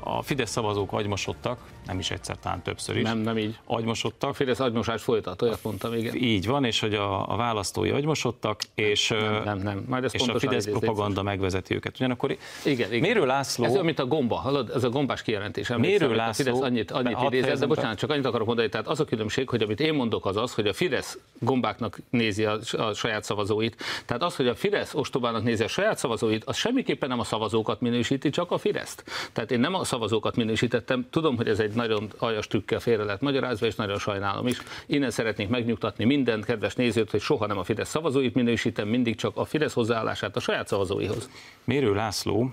a 0.01 0.23
Fidesz 0.23 0.51
szavazók 0.51 0.93
agymosodtak, 0.93 1.59
nem 1.87 1.99
is 1.99 2.11
egyszer, 2.11 2.37
talán 2.39 2.63
többször 2.63 2.97
is. 2.97 3.03
Nem, 3.03 3.19
nem 3.19 3.39
így. 3.39 3.59
Agymosodtak. 3.65 4.31
A 4.31 4.33
Fidesz 4.33 4.61
agymosás 4.61 5.03
folytat, 5.03 5.43
olyat 5.43 5.59
mondtam, 5.63 5.95
igen. 5.95 6.15
Így 6.15 6.47
van, 6.47 6.65
és 6.65 6.81
hogy 6.81 6.95
a, 6.95 7.33
a 7.33 7.37
választói 7.37 7.91
agymosodtak, 7.91 8.61
és, 8.75 9.09
nem, 9.09 9.43
nem, 9.45 9.59
nem. 9.59 9.85
Majd 9.89 10.09
és 10.13 10.29
a 10.29 10.39
Fidesz 10.39 10.67
propaganda 10.67 11.23
megvezeti 11.23 11.75
őket. 11.75 11.95
Ugyanakkor 11.95 12.37
igen, 12.65 12.93
igen. 12.93 13.01
Mérő 13.01 13.27
László... 13.27 13.65
Ez 13.65 13.73
olyan, 13.73 13.85
mint 13.85 13.99
a 13.99 14.07
gomba, 14.07 14.35
hallod? 14.35 14.71
Ez 14.75 14.85
a 14.85 14.89
gombás 14.89 15.23
kijelentés. 15.23 15.69
Mérő 15.77 16.15
László... 16.15 16.45
A 16.45 16.55
Fidesz 16.55 16.61
annyit, 16.61 16.91
annyit 16.91 17.17
idézett, 17.21 17.59
de 17.59 17.67
bocsánat, 17.67 17.99
csak 17.99 18.11
annyit 18.11 18.27
akarok 18.27 18.47
mondani, 18.47 18.69
tehát 18.69 18.87
az 18.89 19.01
a 19.01 19.05
különbség, 19.05 19.49
hogy 19.49 19.63
amit 19.63 19.81
én 19.81 19.95
mondok 19.95 20.27
az 20.27 20.37
az, 20.37 20.55
hogy 20.55 20.67
a 20.67 20.73
Fidesz 20.73 21.19
gombáknak 21.39 21.99
nézi 22.11 22.45
a, 22.45 22.59
a 22.73 22.93
saját 22.93 23.25
szavazóit. 23.25 23.77
Tehát 24.07 24.23
az, 24.23 24.37
hogy 24.37 24.49
a 24.49 24.55
Fidesz 24.55 24.95
ostobának 24.95 25.43
nézi 25.43 25.63
a 25.63 25.69
saját 25.69 25.99
szavazóit, 25.99 26.45
az 26.45 26.57
semmiképpen 26.57 27.09
nem 27.09 27.21
a 27.21 27.25
szavazókat 27.25 27.81
minősíti, 27.81 28.31
csak 28.31 28.51
a 28.51 28.59
Fideszt. 28.59 29.05
Tehát 29.33 29.51
én 29.51 29.61
nem 29.61 29.75
a 29.75 29.85
szavazókat 29.85 30.37
minősítettem. 30.37 31.07
Tudom, 31.11 31.37
hogy 31.37 31.49
ez 31.49 31.59
egy 31.59 31.74
nagyon 31.75 32.13
aljas 32.19 32.47
trükkel 32.47 32.81
félre 32.81 33.05
lett 33.05 33.21
magyarázva, 33.21 33.67
és 33.67 33.75
nagyon 33.75 33.99
sajnálom 33.99 34.47
is. 34.47 34.59
Innen 34.87 35.11
szeretnék 35.11 35.49
megnyugtatni 35.49 36.05
minden 36.05 36.43
kedves 36.43 36.75
nézőt, 36.75 37.11
hogy 37.11 37.21
soha 37.21 37.47
nem 37.47 37.59
a 37.59 37.65
Fidesz 37.65 37.89
szavazóit 37.89 38.35
minősítem, 38.35 38.89
mindig 38.89 39.17
csak 39.17 39.37
a 39.37 39.45
Fidesz 39.45 39.73
hozzáállását 39.73 40.37
a 40.37 40.41
saját 40.41 40.69
szavazóihoz. 40.69 41.31
Mérő 41.65 41.95
László 41.95 42.51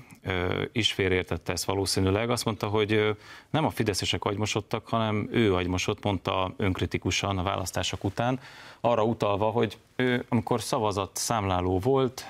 is 0.72 0.94
félreértette 0.94 1.52
ezt 1.52 1.64
valószínűleg. 1.64 2.30
Azt 2.30 2.46
mondta, 2.46 2.68
hogy 2.68 3.16
nem 3.50 3.66
a 3.66 3.70
fideszesek 3.70 4.24
agymosodtak, 4.24 4.88
hanem 4.88 5.30
ő 5.32 5.54
agymosott, 5.56 6.04
mondta 6.04 6.54
önkritikusan 6.58 7.38
a 7.38 7.44
választások 7.44 8.04
után, 8.04 8.40
arra 8.82 9.04
utalva, 9.04 9.50
hogy 9.50 9.78
ő, 9.96 10.26
amikor 10.30 10.62
szavazat 10.62 11.10
számláló 11.14 11.80
volt 11.80 12.26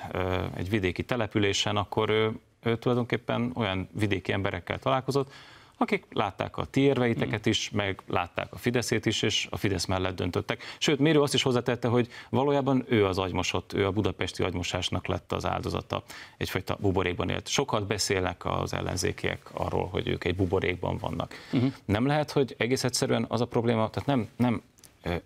egy 0.54 0.68
vidéki 0.70 1.02
településen, 1.02 1.76
akkor 1.76 2.10
ő, 2.10 2.30
ő 2.62 2.76
tulajdonképpen 2.76 3.52
olyan 3.54 3.88
vidéki 3.92 4.32
emberekkel 4.32 4.78
találkozott, 4.78 5.32
akik 5.82 6.04
látták 6.12 6.56
a 6.56 6.64
ti 6.64 6.80
érveiteket 6.80 7.46
is, 7.46 7.70
meg 7.70 8.02
látták 8.06 8.52
a 8.52 8.58
Fideszét 8.58 9.06
is, 9.06 9.22
és 9.22 9.46
a 9.50 9.56
Fidesz 9.56 9.84
mellett 9.84 10.16
döntöttek. 10.16 10.62
Sőt, 10.78 10.98
Mérő 10.98 11.20
azt 11.20 11.34
is 11.34 11.42
hozzátette, 11.42 11.88
hogy 11.88 12.08
valójában 12.30 12.84
ő 12.88 13.06
az 13.06 13.18
agymosott, 13.18 13.72
ő 13.72 13.86
a 13.86 13.90
budapesti 13.90 14.42
agymosásnak 14.42 15.06
lett 15.06 15.32
az 15.32 15.46
áldozata. 15.46 16.02
Egyfajta 16.36 16.76
buborékban 16.80 17.28
élt. 17.28 17.48
Sokat 17.48 17.86
beszélnek 17.86 18.44
az 18.44 18.72
ellenzékiek 18.72 19.50
arról, 19.52 19.86
hogy 19.86 20.08
ők 20.08 20.24
egy 20.24 20.36
buborékban 20.36 20.98
vannak. 20.98 21.34
Uh-huh. 21.52 21.72
Nem 21.84 22.06
lehet, 22.06 22.30
hogy 22.30 22.54
egész 22.58 22.84
egyszerűen 22.84 23.24
az 23.28 23.40
a 23.40 23.46
probléma, 23.46 23.90
tehát 23.90 24.08
nem, 24.08 24.28
nem 24.36 24.62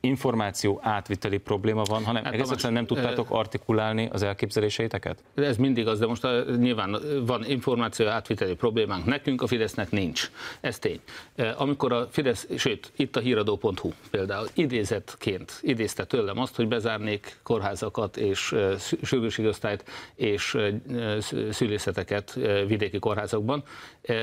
információ 0.01 0.81
átviteli 0.83 1.39
probléma 1.39 1.83
van, 1.83 2.05
hanem 2.05 2.25
hát, 2.25 2.33
egész 2.33 2.51
egyszerűen 2.51 2.73
nem 2.73 2.87
tudtátok 2.87 3.31
artikulálni 3.31 4.09
az 4.13 4.23
elképzeléseiteket? 4.23 5.23
Ez 5.35 5.57
mindig 5.57 5.87
az, 5.87 5.99
de 5.99 6.07
most 6.07 6.25
a, 6.25 6.45
nyilván 6.57 6.97
van 7.27 7.45
információ 7.45 8.07
átviteli 8.07 8.55
problémánk 8.55 9.05
nekünk, 9.05 9.43
a 9.43 9.47
Fidesznek 9.47 9.91
nincs. 9.91 10.31
Ez 10.61 10.79
tény. 10.79 11.01
Amikor 11.57 11.93
a 11.93 12.09
Fidesz, 12.11 12.49
sőt, 12.57 12.93
itt 12.97 13.17
a 13.17 13.21
híradó.hu 13.21 13.91
például 14.11 14.47
idézetként 14.55 15.59
idézte 15.63 16.05
tőlem 16.05 16.39
azt, 16.39 16.57
hogy 16.57 16.69
bezárnék 16.69 17.39
kórházakat 17.43 18.17
és 18.17 18.55
sürgőségosztályt 19.03 19.85
és 20.15 20.57
szülészeteket 21.51 22.39
vidéki 22.67 22.99
kórházakban. 22.99 23.63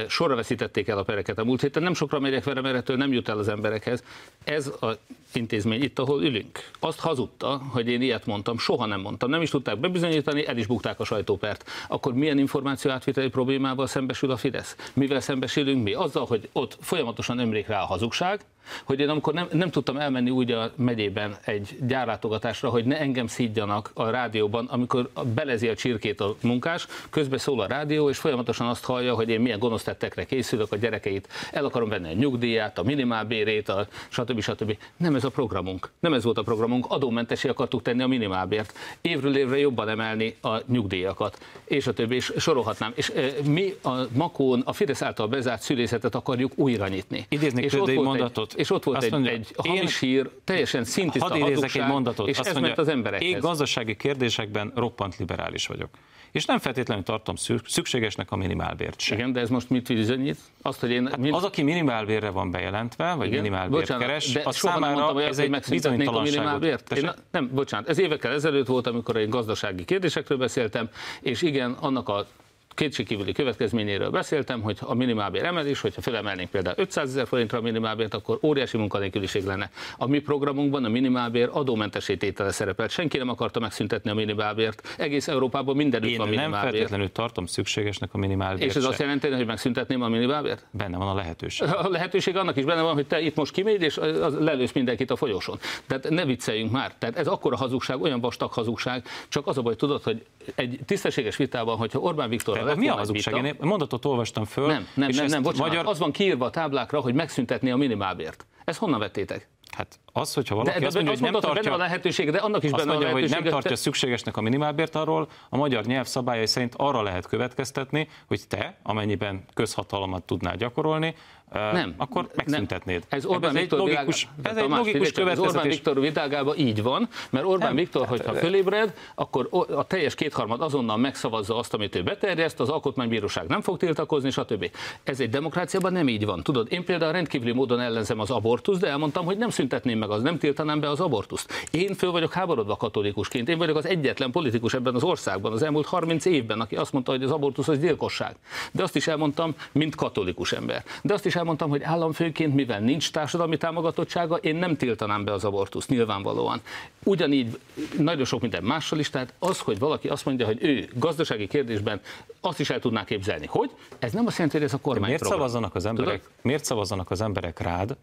Sorra 0.08 0.36
veszítették 0.36 0.88
el 0.88 0.98
a 0.98 1.04
pereket 1.04 1.38
a 1.38 1.44
múlt 1.44 1.62
héten, 1.62 1.84
nem 1.84 1.94
sokra 1.94 2.20
megyek 2.20 2.44
vele, 2.44 2.62
mert 2.62 2.96
nem 2.96 3.14
jut 3.14 3.30
el 3.30 3.38
az 3.38 3.48
emberekhez. 3.48 4.04
Ez 4.44 4.68
a 4.68 4.98
intézmény 5.44 5.84
itt, 5.84 6.00
ahol 6.00 6.24
ülünk. 6.24 6.70
Azt 6.80 7.00
hazudta, 7.00 7.62
hogy 7.72 7.88
én 7.88 8.02
ilyet 8.02 8.26
mondtam, 8.26 8.58
soha 8.58 8.86
nem 8.86 9.02
mondtam, 9.02 9.30
nem 9.30 9.42
is 9.42 9.50
tudták 9.50 9.78
bebizonyítani, 9.78 10.48
el 10.48 10.58
is 10.58 10.66
bukták 10.66 11.00
a 11.00 11.04
sajtópert. 11.04 11.70
Akkor 11.88 12.14
milyen 12.14 12.38
információ 12.38 12.92
átviteli 12.92 13.30
problémával 13.30 13.88
szembesül 13.88 14.32
a 14.32 14.38
Fidesz? 14.38 14.76
Mivel 14.94 15.20
szembesülünk 15.20 15.84
mi? 15.84 15.94
Azzal, 15.94 16.26
hogy 16.26 16.50
ott 16.52 16.78
folyamatosan 16.82 17.40
ömlik 17.40 17.68
rá 17.68 17.82
a 17.82 17.86
hazugság, 17.86 18.40
hogy 18.84 19.00
én 19.00 19.10
amikor 19.10 19.34
nem, 19.34 19.48
nem 19.52 19.70
tudtam 19.70 19.98
elmenni 19.98 20.30
úgy 20.30 20.52
a 20.52 20.72
megyében 20.76 21.36
egy 21.46 21.78
gyárlátogatásra, 21.88 22.70
hogy 22.70 22.86
ne 22.86 23.00
engem 23.00 23.28
szídjanak 23.28 23.92
a 23.94 24.10
rádióban, 24.10 24.66
amikor 24.66 25.10
belezi 25.36 25.68
a 25.68 25.76
csirkét 25.76 26.20
a 26.20 26.36
munkás, 26.42 26.88
közben 27.10 27.40
szól 27.40 27.62
a 27.62 27.68
rádió, 27.68 28.10
és 28.10 28.18
folyamatosan 28.18 28.68
azt 28.68 28.86
hallja, 28.86 29.14
hogy 29.14 29.30
én 29.30 29.42
milyen 29.42 29.60
gonosz 29.60 29.84
tettekre 29.84 30.24
készülök, 30.24 30.72
a 30.72 30.76
gyerekeit 30.76 31.28
el 31.52 31.66
akarom 31.66 31.90
venni 31.90 32.10
a 32.10 32.14
nyugdíját, 32.14 32.78
a 32.78 32.84
minimálbérét, 32.84 33.70
a 33.70 33.88
stb. 34.10 34.42
stb. 34.42 34.78
Nem 34.98 35.16
ez 35.16 35.24
a 35.24 35.30
programunk. 35.34 35.92
Nem 36.00 36.14
ez 36.14 36.24
volt 36.24 36.38
a 36.38 36.44
programunk, 36.44 36.86
adómentesé 36.90 37.50
akartuk 37.50 37.82
tenni 37.82 38.02
a 38.02 38.08
minimálbért. 38.08 38.78
Évről 39.02 39.38
évre 39.38 39.58
jobban 39.58 39.90
emelni 39.90 40.36
a 40.42 40.58
nyugdíjakat, 40.68 41.38
és 41.64 41.88
a 41.88 41.94
többi, 41.94 42.16
és 42.16 42.34
sorolhatnám. 42.38 42.92
És 42.96 43.10
e, 43.10 43.32
mi 43.46 43.74
a 43.84 43.92
Makón 44.14 44.62
a 44.66 44.74
Fidesz 44.74 45.02
által 45.02 45.28
bezárt 45.28 45.62
szülészetet 45.62 46.16
akarjuk 46.16 46.52
újra 46.56 46.88
nyitni. 46.88 47.26
Idéznék 47.30 47.66
és 47.66 47.74
ott 47.74 47.94
mondatot. 47.94 48.54
Egy, 48.54 48.60
és 48.60 48.72
ott 48.72 48.84
volt 48.84 49.04
egy, 49.04 49.12
mondja, 49.12 49.32
egy 49.32 49.54
hamis 49.58 50.00
hír, 50.00 50.30
teljesen 50.44 50.84
szintiszta 50.84 51.40
hazugság, 51.40 51.82
egy 51.82 51.88
mondatot. 51.88 52.28
és 52.28 52.38
azt 52.38 52.48
ez 52.48 52.54
mondja, 52.54 52.74
ment 52.76 52.88
az 52.88 52.94
emberekhez. 52.94 53.30
Én 53.30 53.40
gazdasági 53.40 53.96
kérdésekben 53.96 54.72
roppant 54.76 55.18
liberális 55.18 55.68
vagyok 55.68 55.90
és 56.34 56.46
nem 56.46 56.60
feltétlenül 56.60 57.04
tartom 57.04 57.36
szükségesnek 57.66 58.32
a 58.32 58.36
minimálbért 58.36 59.00
sem. 59.00 59.18
Igen, 59.18 59.34
de 59.34 59.40
ez 59.40 59.50
most 59.50 59.70
mit 59.70 59.88
bizonyít? 59.88 60.38
Azt, 60.62 60.80
hogy 60.80 60.92
én, 60.92 61.08
hát 61.08 61.18
mind... 61.18 61.34
Az, 61.34 61.44
aki 61.44 61.62
minimálbérre 61.62 62.30
van 62.30 62.52
bejelentve, 62.52 63.14
vagy 63.14 63.28
Igen? 63.28 63.42
minimálbért 63.42 63.82
bocsánat, 63.82 64.06
keres, 64.06 64.32
de 64.32 64.42
az 64.44 64.56
számára 64.56 64.94
mondtam, 64.94 65.18
ez 65.18 65.40
egy 65.40 65.62
bizonytalanságot. 65.70 66.92
Én, 66.92 67.12
nem, 67.32 67.50
bocsánat, 67.54 67.90
ez 67.90 68.00
évekkel 68.00 68.34
ezelőtt 68.34 68.68
volt, 68.68 68.88
amikor 68.88 69.16
egy 69.16 69.30
gazdasági 69.30 69.86
kérdésekről 69.86 70.38
beszéltem, 70.38 70.90
és 71.22 71.42
igen, 71.42 71.72
annak 71.72 72.10
a 72.10 72.26
kétségkívüli 72.74 73.32
következményéről 73.32 74.10
beszéltem, 74.10 74.62
hogy 74.62 74.78
a 74.82 74.94
minimálbér 74.94 75.44
emelés, 75.44 75.82
hogyha 75.82 76.02
felemelnénk 76.02 76.50
például 76.50 76.76
500 76.78 77.10
ezer 77.10 77.28
forintra 77.28 77.58
a 77.58 77.62
minimálbért, 77.62 78.14
akkor 78.14 78.40
óriási 78.42 78.78
munkanélküliség 78.78 79.46
lenne. 79.46 79.70
A 79.98 80.08
mi 80.08 80.20
programunkban 80.20 80.86
a 80.86 80.90
minimálbér 80.90 81.50
adómentesítétele 81.52 82.52
szerepelt. 82.52 82.90
Senki 82.90 83.18
nem 83.18 83.30
akarta 83.30 83.60
megszüntetni 83.60 84.10
a 84.10 84.14
minimálbért. 84.14 84.96
Egész 84.98 85.28
Európában 85.28 85.76
mindenütt 85.76 86.10
Én 86.10 86.18
van 86.18 86.28
minimálbér. 86.28 86.62
nem 86.62 86.70
feltétlenül 86.70 87.12
tartom 87.12 87.46
szükségesnek 87.46 88.10
a 88.14 88.18
minimálbért. 88.18 88.70
És 88.70 88.76
ez 88.76 88.84
se. 88.84 88.90
azt 88.90 89.00
jelenti, 89.00 89.28
hogy 89.28 89.46
megszüntetném 89.46 90.02
a 90.02 90.08
minimálbért? 90.08 90.66
Benne 90.72 90.98
van 90.98 91.08
a 91.08 91.14
lehetőség. 91.14 91.68
A 91.68 91.90
lehetőség 91.90 92.38
annak 92.38 92.58
is 92.58 92.64
benne 92.64 92.82
van, 92.82 92.94
hogy 92.94 93.08
te 93.08 93.22
itt 93.22 93.36
most 93.36 93.52
kimégy, 93.52 93.82
és 93.82 94.00
lelősz 94.40 94.72
mindenkit 94.72 95.12
a 95.12 95.16
folyosón. 95.16 95.58
Tehát 95.88 96.10
ne 96.10 96.26
vicceljünk 96.26 96.72
már. 96.72 96.96
Tehát 96.98 97.18
ez 97.18 97.28
akkora 97.28 97.56
hazugság, 97.56 98.02
olyan 98.02 98.20
vastag 98.20 98.54
hazugság. 98.54 99.06
Csak 99.28 99.48
az 99.48 99.58
a 99.58 99.62
baj, 99.62 99.76
tudod, 99.76 100.04
hogy 100.04 100.26
egy 100.56 100.80
tisztességes 100.86 101.38
vitában, 101.38 101.78
hogyha 101.78 102.00
Orbán 102.00 102.30
Viktor 102.30 102.63
de 102.64 102.76
mi 102.76 102.88
a 102.88 102.96
hazugság? 102.96 103.46
Én 103.46 103.56
mondatot 103.60 104.06
olvastam 104.06 104.46
föl. 104.46 104.68
Nem, 104.68 104.88
nem, 104.94 105.10
nem, 105.10 105.26
nem 105.26 105.42
bocsánat, 105.42 105.68
magyar... 105.68 105.86
az 105.86 106.00
van 106.00 106.12
kiírva 106.12 106.46
a 106.46 106.50
táblákra, 106.50 107.00
hogy 107.00 107.14
megszüntetni 107.14 107.72
a 107.72 107.76
minimálbért. 107.76 108.46
Ezt 108.66 108.80
honnan 108.80 109.00
vettétek? 109.00 109.50
Hát 109.76 110.00
az, 110.12 110.34
hogyha 110.34 110.56
valaki 110.56 110.80
de, 110.80 110.86
azt 110.86 110.96
mondja, 110.96 111.14
hogy 111.14 111.22
nem 111.22 111.32
tartja, 111.32 111.62
benne 111.62 111.76
a 111.76 111.78
lehetőség, 111.78 112.32
de 112.32 112.38
annak 112.38 112.64
is 112.64 112.72
benne 112.72 112.84
mondja, 112.84 113.08
a 113.08 113.10
lehetőség, 113.10 113.36
hogy 113.36 113.44
nem 113.44 113.54
tartja 113.54 113.76
szükségesnek 113.76 114.38
a 114.38 114.42
minimálbért 114.42 114.96
arról, 114.96 115.30
a 115.50 115.58
magyar 115.58 115.86
nyelv 115.86 116.06
szabályai 116.06 116.46
szerint 116.46 116.74
arra 116.78 117.02
lehet 117.02 117.28
következtetni, 117.28 118.08
hogy 118.28 118.42
te, 118.48 118.78
amennyiben 118.84 119.44
közhatalmat 119.54 120.24
tudnál 120.24 120.56
gyakorolni, 120.56 121.16
nem, 121.52 121.94
akkor 121.98 122.30
megszüntetnéd. 122.36 123.04
Nem. 123.10 123.20
Ez 123.20 123.26
Orbán 123.26 123.50
ez 123.50 123.62
Viktor 123.62 123.80
egy 123.80 123.86
logikus, 123.86 124.28
ez 124.42 124.58
egy 124.58 124.70
logikus 124.70 125.12
következtetés. 125.12 125.32
Ez 125.32 125.40
Orbán 125.40 125.68
Viktor 125.68 126.00
világában 126.00 126.58
így 126.58 126.84
van, 126.84 127.10
mert 127.30 127.46
Orbán 127.46 127.68
nem. 127.68 127.76
Viktor, 127.76 128.08
hogyha 128.08 128.32
hát, 128.34 128.42
fölébred, 128.42 128.94
akkor 129.16 129.48
a 129.70 129.84
teljes 129.84 130.16
kétharmad 130.16 130.62
azonnal 130.62 130.98
megszavazza 130.98 131.58
azt, 131.58 131.74
amit 131.74 131.96
ő 131.96 132.04
beterjeszt, 132.04 132.60
az 132.60 132.70
alkotmánybíróság 132.70 133.48
nem 133.48 133.62
fog 133.62 133.78
tiltakozni, 133.78 134.32
stb. 134.32 134.72
Ez 135.04 135.20
egy 135.20 135.30
demokráciában 135.30 135.92
nem 135.92 136.08
így 136.08 136.26
van. 136.26 136.44
Tudod, 136.44 136.72
én 136.72 136.86
például 136.86 137.12
rendkívüli 137.12 137.52
módon 137.52 137.80
ellenzem 137.80 138.20
az 138.20 138.30
abortuszt, 138.30 138.80
de 138.80 138.88
elmondtam, 138.88 139.26
hogy 139.26 139.38
nem 139.38 139.50
szüntetném 139.50 139.98
meg 139.98 140.10
az, 140.10 140.22
nem 140.22 140.38
tiltanám 140.38 140.80
be 140.80 140.90
az 140.90 141.00
abortuszt. 141.00 141.68
Én 141.72 141.94
föl 141.94 142.12
vagyok 142.12 142.34
háborodva 142.34 142.76
katolikusként. 142.76 143.50
Én 143.50 143.58
vagyok 143.58 143.78
az 143.78 143.86
egyetlen 143.86 144.32
politikus 144.32 144.74
ebben 144.74 144.96
az 144.96 145.04
országban 145.04 145.52
az 145.52 145.64
elmúlt 145.64 145.86
30 145.86 146.26
évben, 146.26 146.60
aki 146.60 146.76
azt 146.76 146.92
mondta, 146.92 147.12
hogy 147.12 147.24
az 147.24 147.32
abortusz 147.32 147.68
az 147.68 147.80
gyilkosság. 147.80 148.36
De 148.72 148.84
azt 148.84 148.96
is 148.96 149.08
elmondtam, 149.08 149.56
mint 149.72 149.96
katolikus 149.96 150.52
ember. 150.52 150.84
De 151.02 151.14
azt 151.14 151.26
is 151.26 151.36
elmondtam, 151.44 151.70
hogy 151.70 151.84
államfőként, 151.84 152.54
mivel 152.54 152.80
nincs 152.80 153.12
társadalmi 153.12 153.58
támogatottsága, 153.58 154.36
én 154.36 154.56
nem 154.56 154.78
tiltanám 154.78 155.24
be 155.24 155.34
az 155.34 155.44
abortuszt, 155.44 155.90
nyilvánvalóan. 155.90 156.62
Ugyanígy 157.04 157.60
nagyon 157.98 158.26
sok 158.26 158.42
minden 158.42 158.64
mással 158.64 159.00
is, 159.00 159.10
tehát 159.10 159.34
az, 159.40 159.60
hogy 159.60 159.80
valaki 159.80 160.08
azt 160.08 160.26
mondja, 160.26 160.46
hogy 160.46 160.58
ő 160.64 160.88
gazdasági 160.94 161.48
kérdésben 161.48 162.02
azt 162.42 162.60
is 162.60 162.70
el 162.70 162.80
tudná 162.80 163.04
képzelni. 163.04 163.46
Hogy? 163.50 163.70
Ez 164.00 164.12
nem 164.12 164.26
azt 164.26 164.36
jelenti, 164.36 164.58
hogy 164.58 164.66
ez 164.68 164.74
a 164.74 164.78
kormány 164.78 165.10
miért 165.10 165.24
szavazzanak 165.24 165.76
az 165.76 165.86
emberek, 165.86 166.30
miért 166.42 166.66
szavazzanak 166.66 167.12
az 167.12 167.22
emberek 167.22 167.60
rád, 167.60 167.96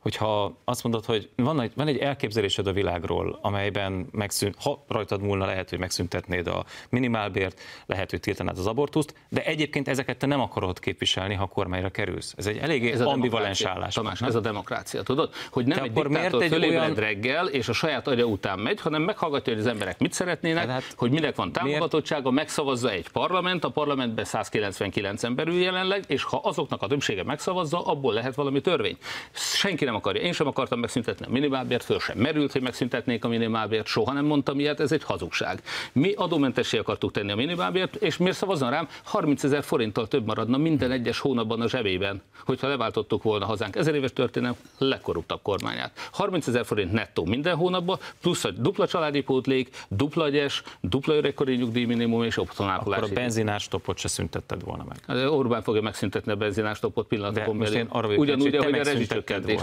hogyha 0.00 0.56
azt 0.64 0.82
mondod, 0.82 1.04
hogy 1.04 1.28
van 1.36 1.60
egy, 1.60 1.72
van 1.74 1.86
egy 1.86 1.98
elképzelésed 1.98 2.66
a 2.66 2.72
világról, 2.72 3.38
amelyben 3.42 4.08
megszűnt, 4.10 4.54
ha 4.62 4.84
rajtad 4.88 5.22
múlna, 5.22 5.46
lehet, 5.46 5.70
hogy 5.70 5.78
megszüntetnéd 5.78 6.46
a 6.46 6.64
minimálbért, 6.88 7.60
lehet, 7.86 8.10
hogy 8.10 8.20
tiltanád 8.20 8.58
az 8.58 8.66
abortuszt, 8.66 9.14
de 9.28 9.44
egyébként 9.44 9.88
ezeket 9.88 10.16
te 10.16 10.26
nem 10.26 10.40
akarod 10.40 10.78
képviselni, 10.78 11.34
ha 11.34 11.42
a 11.42 11.46
kormányra 11.46 11.88
kerülsz. 11.88 12.34
Ez 12.36 12.46
egy 12.46 12.56
eléggé 12.56 12.92
ez 12.92 13.00
ambivalens 13.00 13.64
állás. 13.64 13.94
Tamás, 13.94 14.18
nem? 14.18 14.28
ez 14.28 14.34
a 14.34 14.40
demokrácia, 14.40 15.02
tudod? 15.02 15.30
Hogy 15.50 15.66
nem 15.66 15.78
te 15.78 15.84
egy 15.84 15.92
diktátor 15.92 16.42
egy 16.42 16.68
olyan... 16.68 16.94
reggel, 16.94 17.46
és 17.46 17.68
a 17.68 17.72
saját 17.72 18.08
agya 18.08 18.24
után 18.24 18.58
megy, 18.58 18.80
hanem 18.80 19.02
meghallgatja, 19.02 19.52
hogy 19.52 19.62
az 19.62 19.68
emberek 19.68 19.98
mit 19.98 20.12
szeretnének, 20.12 20.68
hát, 20.68 20.94
hogy 20.96 21.10
minek 21.10 21.36
van 21.36 21.52
támogatottsága, 21.52 22.30
megszavazza 22.30 22.90
egy 22.90 23.08
parlament, 23.08 23.64
a 23.64 23.68
parlamentben 23.68 24.24
199 24.24 25.22
ember 25.22 25.48
jelenleg, 25.48 26.04
és 26.06 26.22
ha 26.22 26.36
azoknak 26.36 26.82
a 26.82 26.86
többsége 26.86 27.24
megszavazza, 27.24 27.84
abból 27.84 28.12
lehet 28.12 28.34
valami 28.34 28.60
törvény. 28.60 28.96
Senki 29.32 29.84
nem 29.90 29.98
akarja. 29.98 30.22
Én 30.22 30.32
sem 30.32 30.46
akartam 30.46 30.78
megszüntetni 30.78 31.26
a 31.26 31.30
minimálbért, 31.30 31.84
föl 31.84 31.98
sem 31.98 32.18
merült, 32.18 32.52
hogy 32.52 32.62
megszüntetnék 32.62 33.24
a 33.24 33.28
minimálbért, 33.28 33.86
soha 33.86 34.12
nem 34.12 34.24
mondtam 34.24 34.58
ilyet, 34.58 34.80
ez 34.80 34.92
egy 34.92 35.02
hazugság. 35.02 35.62
Mi 35.92 36.12
adómentessé 36.12 36.78
akartuk 36.78 37.12
tenni 37.12 37.32
a 37.32 37.36
minimálbért, 37.36 37.94
és 37.94 38.16
miért 38.16 38.36
szavazzon 38.36 38.70
rám? 38.70 38.88
30 39.04 39.44
ezer 39.44 39.62
forinttal 39.62 40.08
több 40.08 40.26
maradna 40.26 40.56
minden 40.56 40.90
egyes 40.90 41.18
hónapban 41.18 41.60
a 41.60 41.68
zsebében, 41.68 42.22
hogyha 42.44 42.68
leváltottuk 42.68 43.22
volna 43.22 43.44
hazánk 43.44 43.76
ezer 43.76 43.94
éves 43.94 44.12
történelem 44.12 44.56
legkorruptabb 44.78 45.42
kormányát. 45.42 46.08
30 46.12 46.46
ezer 46.46 46.64
forint 46.64 46.92
nettó 46.92 47.24
minden 47.24 47.56
hónapban, 47.56 47.98
plusz 48.20 48.44
egy 48.44 48.60
dupla 48.60 48.86
családi 48.86 49.20
pótlék, 49.20 49.84
dupla 49.88 50.26
egyes, 50.26 50.62
dupla 50.80 51.14
öregkori 51.14 51.56
nyugdíjminimum 51.56 52.22
és 52.22 52.36
opcionálkolási. 52.36 53.02
Akkor 53.02 53.16
a 53.16 53.20
benzinástopot 53.20 53.98
se 53.98 54.08
szüntetted 54.08 54.64
volna 54.64 54.84
meg. 54.88 55.28
Orbán 55.30 55.62
fogja 55.62 55.82
megszüntetni 55.82 56.32
a 56.32 56.36
benzinástopot 56.36 57.06
pillanatokon 57.06 57.58
belül. 57.58 57.88
Ugyanúgy, 58.16 58.54
ahogy 58.54 58.78
a 58.78 58.82
rezsicsökkentés. 58.82 59.60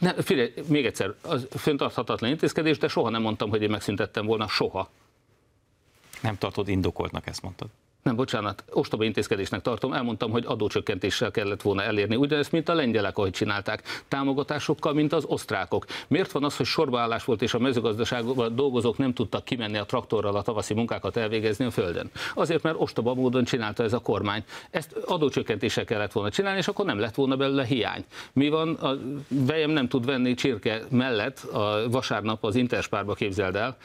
Ne, 0.00 0.22
figyelj, 0.22 0.52
még 0.66 0.86
egyszer, 0.86 1.14
az 1.22 1.46
föntarthatatlan 1.50 2.30
intézkedés, 2.30 2.78
de 2.78 2.88
soha 2.88 3.10
nem 3.10 3.22
mondtam, 3.22 3.50
hogy 3.50 3.62
én 3.62 3.70
megszüntettem 3.70 4.26
volna, 4.26 4.48
soha. 4.48 4.90
Nem 6.22 6.38
tartod 6.38 6.68
indokoltnak, 6.68 7.26
ezt 7.26 7.42
mondtad 7.42 7.68
nem, 8.02 8.16
bocsánat, 8.16 8.64
ostoba 8.70 9.04
intézkedésnek 9.04 9.60
tartom, 9.60 9.92
elmondtam, 9.92 10.30
hogy 10.30 10.44
adócsökkentéssel 10.46 11.30
kellett 11.30 11.62
volna 11.62 11.82
elérni. 11.82 12.16
Ugyanezt, 12.16 12.52
mint 12.52 12.68
a 12.68 12.74
lengyelek, 12.74 13.18
ahogy 13.18 13.30
csinálták, 13.30 13.82
támogatásokkal, 14.08 14.92
mint 14.92 15.12
az 15.12 15.24
osztrákok. 15.26 15.84
Miért 16.08 16.32
van 16.32 16.44
az, 16.44 16.56
hogy 16.56 16.66
sorbaállás 16.66 17.24
volt, 17.24 17.42
és 17.42 17.54
a 17.54 17.58
mezőgazdaságban 17.58 18.54
dolgozók 18.54 18.98
nem 18.98 19.12
tudtak 19.12 19.44
kimenni 19.44 19.78
a 19.78 19.84
traktorral 19.84 20.36
a 20.36 20.42
tavaszi 20.42 20.74
munkákat 20.74 21.16
elvégezni 21.16 21.64
a 21.64 21.70
földön? 21.70 22.10
Azért, 22.34 22.62
mert 22.62 22.76
ostoba 22.78 23.14
módon 23.14 23.44
csinálta 23.44 23.82
ez 23.82 23.92
a 23.92 23.98
kormány. 23.98 24.44
Ezt 24.70 24.92
adócsökkentéssel 24.92 25.84
kellett 25.84 26.12
volna 26.12 26.30
csinálni, 26.30 26.58
és 26.58 26.68
akkor 26.68 26.84
nem 26.84 26.98
lett 26.98 27.14
volna 27.14 27.36
belőle 27.36 27.64
hiány. 27.64 28.04
Mi 28.32 28.48
van, 28.48 28.74
a 28.74 28.96
vejem 29.28 29.70
nem 29.70 29.88
tud 29.88 30.04
venni 30.06 30.34
csirke 30.34 30.82
mellett 30.90 31.38
a 31.38 31.90
vasárnap 31.90 32.44
az 32.44 32.54
Interspárba 32.54 33.14
képzeld 33.14 33.56
el. 33.56 33.76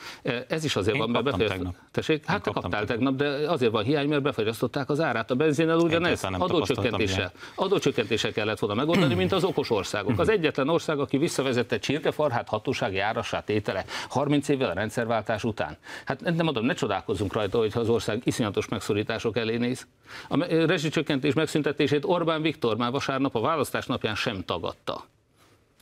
Ez 0.47 0.63
is 0.63 0.75
azért 0.75 0.95
Én 0.95 1.11
van, 1.11 1.23
mert. 1.23 1.63
Tessék? 1.91 2.25
Hát 2.25 2.43
te 2.43 2.51
kaptál 2.51 2.85
tegnap, 2.85 3.15
de 3.15 3.27
azért 3.27 3.71
van 3.71 3.83
hiány, 3.83 4.04
hiány, 4.05 4.21
mert 4.21 4.35
befagyasztották 4.35 4.89
az 4.89 4.99
árát. 4.99 5.31
A 5.31 5.35
benzinnel 5.35 5.77
ugyanez 5.77 6.23
adócsökkentéssel. 6.23 7.31
Adócsökkentéssel 7.55 8.31
kellett 8.31 8.59
volna 8.59 8.75
megoldani, 8.75 9.13
mint 9.13 9.31
az 9.31 9.43
okos 9.43 9.69
országok. 9.69 10.19
Az 10.19 10.29
egyetlen 10.29 10.69
ország, 10.69 10.99
aki 10.99 11.17
visszavezette 11.17 11.79
csirkefarhát 11.79 12.49
hatósági 12.49 12.99
árasát 12.99 13.49
étele 13.49 13.85
30 14.09 14.47
évvel 14.47 14.69
a 14.69 14.73
rendszerváltás 14.73 15.43
után. 15.43 15.77
Hát 16.05 16.21
nem 16.21 16.47
adom, 16.47 16.65
ne 16.65 16.73
csodálkozzunk 16.73 17.33
rajta, 17.33 17.57
hogyha 17.57 17.79
az 17.79 17.89
ország 17.89 18.21
iszonyatos 18.23 18.67
megszorítások 18.67 19.37
elé 19.37 19.57
néz. 19.57 19.87
A 20.27 20.45
rezsicsökkentés 20.45 21.33
megszüntetését 21.33 22.05
Orbán 22.05 22.41
Viktor 22.41 22.77
már 22.77 22.91
vasárnap 22.91 23.35
a 23.35 23.39
választás 23.39 23.85
napján 23.85 24.15
sem 24.15 24.43
tagadta 24.45 25.05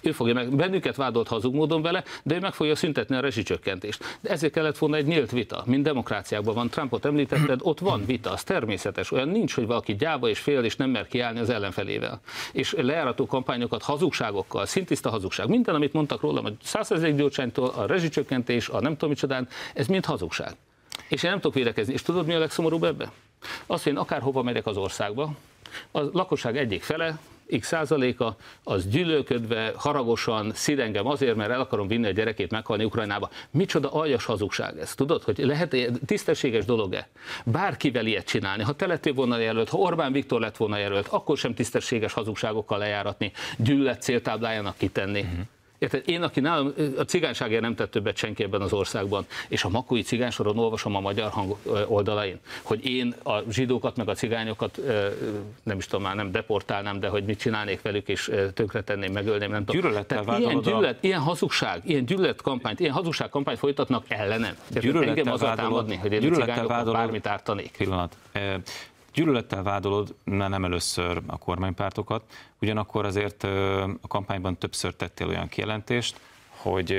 ő 0.03 0.11
fogja 0.11 0.33
meg, 0.33 0.55
bennünket 0.55 0.95
vádolt 0.95 1.27
hazug 1.27 1.55
módon 1.55 1.81
vele, 1.81 2.03
de 2.23 2.35
ő 2.35 2.39
meg 2.39 2.53
fogja 2.53 2.75
szüntetni 2.75 3.15
a 3.15 3.19
rezsicsökkentést. 3.19 4.17
De 4.21 4.29
ezért 4.29 4.53
kellett 4.53 4.77
volna 4.77 4.95
egy 4.95 5.05
nyílt 5.05 5.31
vita, 5.31 5.63
mint 5.65 5.83
demokráciákban 5.83 6.53
van. 6.53 6.69
Trumpot 6.69 7.05
említetted, 7.05 7.59
ott 7.63 7.79
van 7.79 8.05
vita, 8.05 8.31
az 8.31 8.43
természetes. 8.43 9.11
Olyan 9.11 9.29
nincs, 9.29 9.55
hogy 9.55 9.65
valaki 9.65 9.95
gyáva 9.95 10.29
és 10.29 10.39
fél 10.39 10.63
és 10.63 10.75
nem 10.75 10.89
mer 10.89 11.07
kiállni 11.07 11.39
az 11.39 11.49
ellenfelével. 11.49 12.21
És 12.51 12.73
lejárató 12.77 13.25
kampányokat 13.25 13.83
hazugságokkal, 13.83 14.65
szintiszta 14.65 15.09
hazugság. 15.09 15.47
Minden, 15.47 15.75
amit 15.75 15.93
mondtak 15.93 16.21
rólam, 16.21 16.45
a 16.45 16.49
100 16.63 16.89
gyurcsánytól, 17.15 17.69
a 17.69 17.85
rezsicsökkentés, 17.85 18.67
a 18.69 18.79
nem 18.79 18.91
tudom 18.91 19.09
micsodán, 19.09 19.47
ez 19.73 19.87
mind 19.87 20.05
hazugság. 20.05 20.55
És 21.07 21.23
én 21.23 21.29
nem 21.29 21.39
tudok 21.39 21.55
védekezni. 21.55 21.93
És 21.93 22.01
tudod, 22.01 22.25
mi 22.25 22.33
a 22.33 22.39
legszomorúbb 22.39 22.83
ebbe? 22.83 23.11
Az, 23.65 23.83
hogy 23.83 23.91
én 23.91 23.97
akárhova 23.97 24.43
megyek 24.43 24.65
az 24.65 24.77
országba, 24.77 25.33
a 25.91 25.99
lakosság 26.01 26.57
egyik 26.57 26.83
fele 26.83 27.19
x 27.59 27.67
százaléka, 27.67 28.35
az 28.63 28.87
gyűlölködve, 28.87 29.71
haragosan 29.75 30.51
szid 30.53 30.79
engem 30.79 31.07
azért, 31.07 31.35
mert 31.35 31.51
el 31.51 31.59
akarom 31.59 31.87
vinni 31.87 32.07
a 32.07 32.11
gyerekét 32.11 32.51
meghalni 32.51 32.83
Ukrajnába. 32.83 33.29
Micsoda 33.51 33.91
aljas 33.91 34.25
hazugság 34.25 34.77
ez, 34.77 34.95
tudod, 34.95 35.23
hogy 35.23 35.37
lehet 35.37 35.75
tisztességes 36.05 36.65
dolog-e 36.65 37.07
bárkivel 37.45 38.05
ilyet 38.05 38.25
csinálni? 38.25 38.63
Ha 38.63 38.73
te 38.73 38.87
lettél 38.87 39.13
volna 39.13 39.37
jelölt, 39.37 39.69
ha 39.69 39.77
Orbán 39.77 40.11
Viktor 40.11 40.39
lett 40.39 40.57
volna 40.57 40.77
jelölt, 40.77 41.07
akkor 41.07 41.37
sem 41.37 41.53
tisztességes 41.53 42.13
hazugságokkal 42.13 42.77
lejáratni, 42.77 43.31
gyűlölet 43.57 44.01
céltáblájának 44.01 44.77
kitenni. 44.77 45.21
Uh-huh. 45.21 45.39
Érted? 45.83 46.03
Én, 46.05 46.21
aki 46.23 46.39
nálam, 46.39 46.73
a 46.97 47.01
cigányságért 47.01 47.61
nem 47.61 47.75
tett 47.75 47.91
többet 47.91 48.15
senki 48.15 48.43
ebben 48.43 48.61
az 48.61 48.73
országban, 48.73 49.25
és 49.47 49.63
a 49.63 49.69
makói 49.69 50.01
cigánysoron 50.01 50.57
olvasom 50.57 50.95
a 50.95 50.99
magyar 50.99 51.29
hang 51.29 51.55
oldalain, 51.87 52.39
hogy 52.61 52.85
én 52.85 53.15
a 53.23 53.39
zsidókat 53.49 53.95
meg 53.95 54.09
a 54.09 54.13
cigányokat 54.13 54.79
nem 55.63 55.77
is 55.77 55.85
tudom 55.85 56.05
már, 56.05 56.15
nem 56.15 56.31
deportálnám, 56.31 56.99
de 56.99 57.07
hogy 57.07 57.23
mit 57.23 57.39
csinálnék 57.39 57.81
velük, 57.81 58.07
és 58.07 58.31
tönkretenném, 58.53 59.11
megölném, 59.11 59.51
nem 59.51 59.65
tudom. 59.65 60.03
Tehát 60.07 60.39
ilyen, 60.39 60.61
gyűlölet, 60.61 60.95
a... 60.95 60.97
ilyen 61.01 61.19
hazugság, 61.19 61.81
ilyen 61.85 62.05
gyűlöletkampányt, 62.05 62.79
ilyen 62.79 62.93
hazugságkampányt 62.93 63.57
folytatnak 63.59 64.05
ellenem. 64.07 64.55
Engem 64.83 65.31
az 65.31 65.39
támadni, 65.39 65.95
hogy 65.95 66.11
én 66.11 66.33
a 66.33 66.35
cigányokat 66.35 66.91
bármit 66.91 67.27
ártanék. 67.27 67.71
Pillanat. 67.77 68.17
Gyűlölettel 69.13 69.63
vádolod 69.63 70.15
mert 70.23 70.49
nem 70.49 70.65
először 70.65 71.21
a 71.25 71.37
kormánypártokat, 71.37 72.23
ugyanakkor 72.61 73.05
azért 73.05 73.43
a 74.01 74.07
kampányban 74.07 74.57
többször 74.57 74.93
tettél 74.93 75.27
olyan 75.27 75.47
kijelentést, 75.47 76.19
hogy 76.49 76.97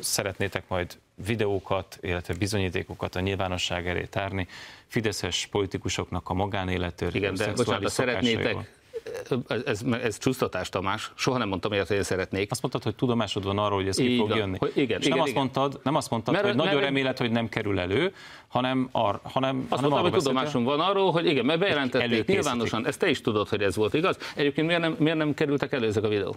szeretnétek 0.00 0.64
majd 0.68 0.98
videókat, 1.14 1.98
illetve 2.00 2.34
bizonyítékokat 2.34 3.14
a 3.16 3.20
nyilvánosság 3.20 3.88
elé 3.88 4.04
tárni, 4.04 4.48
fideszes 4.86 5.46
politikusoknak 5.46 6.28
a 6.28 6.34
magánéletről, 6.34 7.14
Igen, 7.14 7.34
de 7.34 7.52
bocsánat, 7.52 7.90
szeretnétek 7.90 8.72
ez, 9.64 9.82
ez 10.02 10.18
csúsztatás, 10.18 10.68
Tamás. 10.68 11.12
Soha 11.14 11.38
nem 11.38 11.48
mondtam 11.48 11.72
ilyet, 11.72 11.86
hogy 11.86 11.96
én 11.96 12.02
szeretnék. 12.02 12.50
Azt 12.50 12.62
mondtad, 12.62 12.82
hogy 12.82 12.94
tudomásod 12.94 13.44
van 13.44 13.58
arról, 13.58 13.78
hogy 13.78 13.88
ez 13.88 13.96
ki 13.96 14.16
fog 14.16 14.36
jönni. 14.36 14.56
Hogy 14.58 14.72
igen, 14.74 15.00
és 15.00 15.06
igen, 15.06 15.18
nem, 15.18 15.26
igen. 15.26 15.42
Azt 15.42 15.54
mondtad, 15.54 15.80
nem 15.82 15.94
azt 15.94 16.10
mondtad, 16.10 16.34
mert, 16.34 16.46
hogy 16.46 16.56
mert, 16.56 16.68
nagyon 16.68 16.84
remélet, 16.84 17.18
hogy 17.18 17.30
nem 17.30 17.48
kerül 17.48 17.78
elő, 17.78 18.12
hanem, 18.48 18.88
ar, 18.92 19.20
hanem 19.22 19.66
azt 19.68 19.82
hanem 19.82 19.90
mondtam, 19.90 20.12
hogy 20.12 20.22
tudomásom 20.22 20.64
van 20.64 20.80
arról, 20.80 21.10
hogy 21.10 21.26
igen, 21.26 21.44
mert 21.44 21.58
bejelentették 21.58 22.26
nyilvánosan, 22.26 22.86
ezt 22.86 22.98
te 22.98 23.08
is 23.08 23.20
tudod, 23.20 23.48
hogy 23.48 23.62
ez 23.62 23.76
volt 23.76 23.94
igaz. 23.94 24.18
Egyébként 24.36 24.66
miért 24.66 24.82
nem, 24.82 24.96
miért 24.98 25.18
nem 25.18 25.34
kerültek 25.34 25.72
elő 25.72 25.86
ezek 25.86 26.04
a 26.04 26.08
videók? 26.08 26.36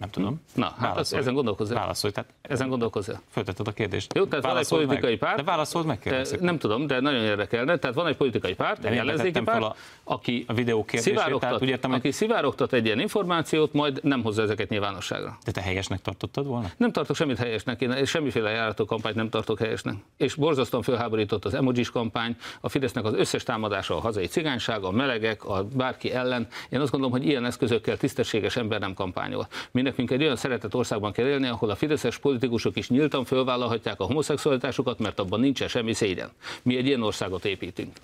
Nem 0.00 0.10
tudom. 0.10 0.40
Na, 0.54 0.74
hát 0.78 0.96
az, 0.96 1.12
ezen 1.12 1.34
gondolkozzál. 1.34 1.78
Válaszolj. 1.78 2.12
Tehát 2.12 2.30
ezen 2.42 2.68
gondolkozzál. 2.68 3.20
Föltetted 3.30 3.68
a 3.68 3.72
kérdést. 3.72 4.14
Jó, 4.14 4.24
tehát 4.24 4.44
válaszold 4.44 4.86
van 4.86 4.96
egy 4.96 5.00
politikai 5.00 5.10
meg. 5.10 5.18
párt. 5.18 5.36
De 5.36 5.50
válaszold 5.50 5.86
meg, 5.86 5.98
kérlek 5.98 6.40
Nem 6.40 6.58
tudom, 6.58 6.86
de 6.86 7.00
nagyon 7.00 7.22
érdekelne. 7.22 7.76
Tehát 7.76 7.96
van 7.96 8.06
egy 8.06 8.16
politikai 8.16 8.54
párt, 8.54 8.84
egy 8.84 8.96
ellenzéki 8.96 9.40
párt, 9.40 9.62
a, 9.62 9.74
aki 10.04 10.44
a 10.48 10.52
videó 10.52 10.86
szivárogtat, 10.92 11.62
úgy 11.62 11.68
értem, 11.68 11.92
aki 11.92 12.10
szivárogtat 12.10 12.72
egy 12.72 12.84
ilyen 12.84 13.00
információt, 13.00 13.72
majd 13.72 14.00
nem 14.02 14.22
hozza 14.22 14.42
ezeket 14.42 14.68
nyilvánosságra. 14.68 15.38
De 15.44 15.50
te 15.50 15.60
helyesnek 15.60 16.02
tartottad 16.02 16.46
volna? 16.46 16.70
Nem 16.76 16.92
tartok 16.92 17.16
semmit 17.16 17.38
helyesnek, 17.38 17.80
én 17.80 18.04
semmiféle 18.04 18.50
járató 18.50 18.84
kampányt 18.84 19.16
nem 19.16 19.28
tartok 19.28 19.58
helyesnek. 19.58 19.94
És 20.16 20.34
borzasztóan 20.34 20.82
fölháborított 20.82 21.44
az 21.44 21.54
emojis 21.54 21.90
kampány, 21.90 22.36
a 22.60 22.68
Fidesznek 22.68 23.04
az 23.04 23.14
összes 23.14 23.42
támadása 23.42 23.96
a 23.96 24.00
hazai 24.00 24.26
cigányság, 24.26 24.82
a 24.82 24.90
melegek, 24.90 25.44
a 25.44 25.64
bárki 25.64 26.12
ellen. 26.12 26.46
Én 26.68 26.80
azt 26.80 26.90
gondolom, 26.90 27.18
hogy 27.18 27.26
ilyen 27.26 27.44
eszközökkel 27.44 27.96
tisztességes 27.96 28.56
ember 28.56 28.80
nem 28.80 28.94
kampányol. 28.94 29.48
Mi 29.70 29.82
nekünk 29.90 30.10
egy 30.10 30.22
olyan 30.22 30.36
szeretet 30.36 30.70
demokratikus 30.70 30.74
országban 30.74 31.12
kell 31.12 31.26
élni, 31.26 31.46
ahol 31.46 31.70
a 31.70 31.74
fideszes 31.74 32.18
politikusok 32.18 32.76
is 32.76 32.88
nyíltan 32.88 33.24
fölvállalhatják 33.24 34.00
a 34.00 34.04
homoszexualitásukat, 34.04 34.98
mert 34.98 35.18
abban 35.18 35.40
nincsen 35.40 35.68
semmi 35.68 35.92
szégyen. 35.92 36.30
Mi 36.62 36.76
egy 36.76 36.86
ilyen 36.86 37.02
országot 37.02 37.44
építünk. 37.44 37.96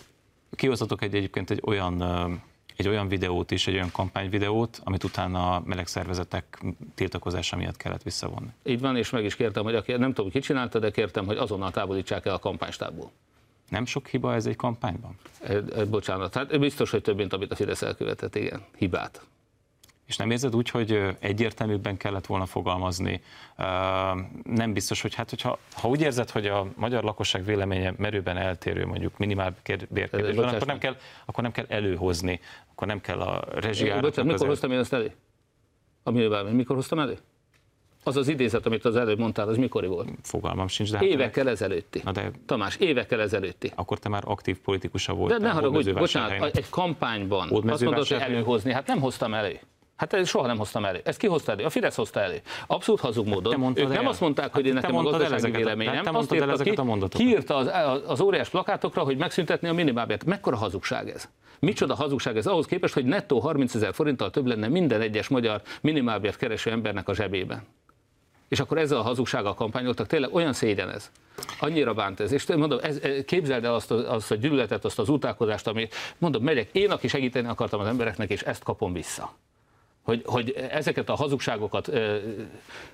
Kihozhatok 0.50 1.02
egy 1.02 1.14
egyébként 1.14 1.50
egy 1.50 1.62
olyan 1.64 2.02
egy 2.76 2.88
olyan 2.88 3.08
videót 3.08 3.50
is, 3.50 3.66
egy 3.66 3.74
olyan 3.74 3.90
kampányvideót, 3.92 4.80
amit 4.84 5.04
utána 5.04 5.54
a 5.54 5.62
meleg 5.64 5.86
szervezetek 5.86 6.64
tiltakozása 6.94 7.56
miatt 7.56 7.76
kellett 7.76 8.02
visszavonni. 8.02 8.50
Így 8.64 8.80
van, 8.80 8.96
és 8.96 9.10
meg 9.10 9.24
is 9.24 9.36
kértem, 9.36 9.64
hogy 9.64 9.74
aki, 9.74 9.92
nem 9.92 10.12
tudom, 10.12 10.30
ki 10.30 10.40
csinálta, 10.40 10.78
de 10.78 10.90
kértem, 10.90 11.26
hogy 11.26 11.36
azonnal 11.36 11.70
távolítsák 11.70 12.26
el 12.26 12.34
a 12.34 12.38
kampánystából. 12.38 13.10
Nem 13.68 13.86
sok 13.86 14.06
hiba 14.06 14.34
ez 14.34 14.46
egy 14.46 14.56
kampányban? 14.56 15.16
E, 15.40 15.62
e, 15.76 15.84
bocsánat, 15.84 16.34
hát 16.34 16.58
biztos, 16.58 16.90
hogy 16.90 17.02
több, 17.02 17.16
mint 17.16 17.32
amit 17.32 17.52
a 17.52 17.54
Fidesz 17.54 17.82
elkövetett, 17.82 18.34
igen, 18.34 18.62
hibát. 18.76 19.26
És 20.06 20.16
nem 20.16 20.30
érzed 20.30 20.56
úgy, 20.56 20.70
hogy 20.70 21.16
egyértelműbben 21.18 21.96
kellett 21.96 22.26
volna 22.26 22.46
fogalmazni? 22.46 23.22
Nem 24.44 24.72
biztos, 24.72 25.02
hogy 25.02 25.14
hát, 25.14 25.30
hogyha, 25.30 25.58
ha 25.72 25.88
úgy 25.88 26.00
érzed, 26.00 26.30
hogy 26.30 26.46
a 26.46 26.66
magyar 26.76 27.04
lakosság 27.04 27.44
véleménye 27.44 27.94
merőben 27.96 28.36
eltérő, 28.36 28.86
mondjuk 28.86 29.18
minimál 29.18 29.54
bérkérdésben, 29.88 30.48
akkor 30.48 30.66
nem, 30.66 30.78
kell, 30.78 30.96
akkor 31.24 31.42
nem 31.42 31.52
kell 31.52 31.64
előhozni, 31.68 32.40
akkor 32.70 32.86
nem 32.86 33.00
kell 33.00 33.20
a 33.20 33.44
rezsiárat. 33.54 34.02
Bocsánat, 34.02 34.32
mikor 34.32 34.46
hoztam 34.48 34.72
én 34.72 34.78
ezt 34.78 34.92
elé? 34.92 35.12
A 36.02 36.10
mikor 36.10 36.76
hoztam 36.76 36.98
elé? 36.98 37.16
Az 38.04 38.16
az 38.16 38.28
idézet, 38.28 38.66
amit 38.66 38.84
az 38.84 38.96
előbb 38.96 39.18
mondtál, 39.18 39.48
az 39.48 39.56
mikori 39.56 39.86
volt? 39.86 40.08
Fogalmam 40.22 40.68
sincs, 40.68 40.90
de... 40.90 40.96
Hát 40.96 41.06
évekkel 41.06 41.48
ezelőtti. 41.48 42.00
Na 42.04 42.12
de... 42.12 42.30
Tamás, 42.46 42.76
évekkel 42.76 43.20
ezelőtti. 43.20 43.72
Akkor 43.74 43.98
te 43.98 44.08
már 44.08 44.22
aktív 44.26 44.58
politikusa 44.58 45.14
voltál. 45.14 45.38
De 45.38 45.46
ne 45.46 45.52
haragudj, 45.52 45.90
bocsánat, 45.90 46.56
egy 46.56 46.68
kampányban 46.70 47.48
azt 47.50 47.84
mondod, 47.84 48.06
hogy 48.06 48.20
előhozni, 48.20 48.72
hát 48.72 48.86
nem 48.86 49.00
hoztam 49.00 49.34
elő. 49.34 49.60
Hát 49.96 50.12
ezt 50.12 50.30
soha 50.30 50.46
nem 50.46 50.56
hoztam 50.56 50.84
elő. 50.84 51.00
Ezt 51.04 51.18
ki 51.18 51.26
hozta 51.26 51.52
elő? 51.52 51.64
A 51.64 51.70
Fidesz 51.70 51.96
hozta 51.96 52.20
elő. 52.20 52.40
Abszolút 52.66 53.00
hazug 53.00 53.26
módon. 53.26 53.72
Ők 53.74 53.88
nem 53.88 54.04
el. 54.04 54.06
azt 54.06 54.20
mondták, 54.20 54.52
hogy 54.52 54.66
én 54.66 54.74
hát 54.74 54.82
nekem 54.82 54.96
a 54.96 55.02
gazdasági 55.02 55.50
véleményem. 55.50 56.02
Te 56.02 56.10
azt 56.10 56.34
írta 56.34 56.56
ki, 56.56 56.70
a 56.70 57.08
kiírta 57.08 57.56
az, 57.56 57.70
az 58.06 58.20
óriás 58.20 58.48
plakátokra, 58.48 59.02
hogy 59.02 59.16
megszüntetni 59.16 59.68
a 59.68 59.72
minimálbért. 59.72 60.24
Mekkora 60.24 60.56
hazugság 60.56 61.08
ez? 61.08 61.28
Micsoda 61.58 61.94
hazugság 61.94 62.36
ez 62.36 62.46
ahhoz 62.46 62.66
képest, 62.66 62.94
hogy 62.94 63.04
nettó 63.04 63.38
30 63.38 63.74
ezer 63.74 63.94
forinttal 63.94 64.30
több 64.30 64.46
lenne 64.46 64.68
minden 64.68 65.00
egyes 65.00 65.28
magyar 65.28 65.62
minimálbért 65.80 66.36
kereső 66.36 66.70
embernek 66.70 67.08
a 67.08 67.14
zsebében. 67.14 67.62
És 68.48 68.60
akkor 68.60 68.78
ezzel 68.78 68.98
a 68.98 69.02
hazugsággal 69.02 69.54
kampányoltak, 69.54 70.06
tényleg 70.06 70.34
olyan 70.34 70.52
szégyen 70.52 70.90
ez. 70.90 71.10
Annyira 71.60 71.94
bánt 71.94 72.20
ez. 72.20 72.32
És 72.32 72.46
mondom, 72.46 72.78
ez, 72.82 73.00
képzeld 73.26 73.64
el 73.64 73.74
azt 73.74 73.90
a, 73.90 74.12
azt 74.12 74.30
a 74.30 74.34
gyűlöletet, 74.34 74.84
azt 74.84 74.98
az 74.98 75.08
utálkozást, 75.08 75.66
amit 75.66 75.94
mondom, 76.18 76.42
megyek, 76.42 76.68
én, 76.72 76.90
aki 76.90 77.08
segíteni 77.08 77.48
akartam 77.48 77.80
az 77.80 77.86
embereknek, 77.86 78.30
és 78.30 78.42
ezt 78.42 78.62
kapom 78.62 78.92
vissza 78.92 79.32
hogy, 80.06 80.22
hogy 80.24 80.50
ezeket 80.70 81.08
a 81.08 81.14
hazugságokat 81.14 81.90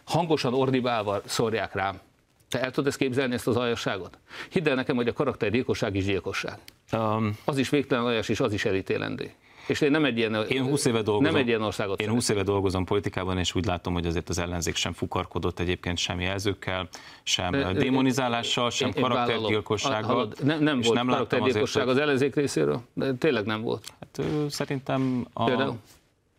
hangosan 0.05 0.55
ordibálva 0.55 1.21
szórják 1.25 1.75
rám. 1.75 2.01
Te 2.49 2.61
el 2.61 2.71
tudod 2.71 2.87
ezt 2.87 2.99
képzelni, 2.99 3.35
ezt 3.35 3.47
az 3.47 3.57
aljasságot? 3.57 4.19
Hidd 4.51 4.69
el 4.69 4.75
nekem, 4.75 4.97
hogy 4.97 5.09
a 5.09 5.13
karaktergyilkosság 5.13 5.97
is 5.97 6.05
gyilkosság. 6.05 6.59
Um, 6.93 7.39
az 7.45 7.59
is 7.59 7.69
végtelen 7.69 8.05
aljas, 8.05 8.29
és 8.29 8.41
az 8.41 8.53
is 8.53 8.65
elítélendő. 8.65 9.31
És 9.67 9.81
én 9.81 9.91
nem 9.91 10.05
egy 10.05 10.19
ilyen, 10.19 10.35
én 10.35 10.63
20 10.63 10.85
éve 10.85 11.03
dolgozom, 11.03 11.33
nem 11.33 11.41
egy 11.41 11.47
ilyen 11.47 11.63
országot 11.63 12.01
Én 12.01 12.09
20 12.09 12.29
éve 12.29 12.43
dolgozom 12.43 12.85
politikában, 12.85 13.39
és 13.39 13.55
úgy 13.55 13.67
látom, 13.67 13.93
hogy 13.93 14.07
azért 14.07 14.29
az 14.29 14.39
ellenzék 14.39 14.75
sem 14.75 14.93
fukarkodott 14.93 15.59
egyébként 15.59 15.99
sem 15.99 16.21
jelzőkkel, 16.21 16.89
sem 17.23 17.73
démonizálással, 17.73 18.71
sem 18.71 18.91
én, 18.95 19.03
karaktergyilkossággal. 19.03 20.33
Nem, 20.43 20.63
nem 20.63 20.81
volt 20.81 20.95
nem 20.95 21.07
karaktergyilkosság 21.07 21.89
az 21.89 21.97
ellenzék 21.97 22.35
részéről, 22.35 22.81
de 22.93 23.15
tényleg 23.15 23.45
nem 23.45 23.63
volt. 23.63 23.85
Hát, 24.01 24.27
szerintem 24.49 25.27
a, 25.33 25.45
Például? 25.45 25.77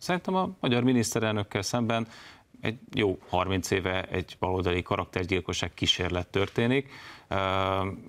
Szerintem 0.03 0.35
a 0.35 0.49
magyar 0.59 0.83
miniszterelnökkel 0.83 1.61
szemben 1.61 2.07
egy 2.61 2.77
jó 2.93 3.17
30 3.27 3.71
éve 3.71 4.03
egy 4.03 4.35
baloldali 4.39 4.81
karaktergyilkosság 4.81 5.73
kísérlet 5.73 6.27
történik. 6.27 6.89
Uh, 7.29 7.37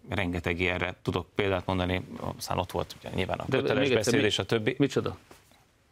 rengeteg 0.08 0.60
ilyenre 0.60 0.94
tudok 1.02 1.26
példát 1.34 1.66
mondani, 1.66 2.04
aztán 2.36 2.58
ott 2.58 2.70
volt 2.70 2.96
ugye, 2.98 3.10
nyilván 3.14 3.38
a 3.38 3.44
köteles 3.50 3.90
beszéd 3.90 4.34
a 4.36 4.44
többi. 4.44 4.74
Micsoda? 4.78 5.16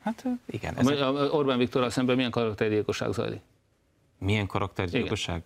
Hát 0.01 0.25
igen. 0.47 0.77
Ezek... 0.77 0.99
Orbán 1.33 1.59
Viktorral 1.59 1.91
szemben 1.91 2.17
milyen 2.17 2.31
karaktergyilkosság 2.31 3.13
zajlik? 3.13 3.41
Milyen 4.19 4.47
karaktergyilkosság? 4.47 5.43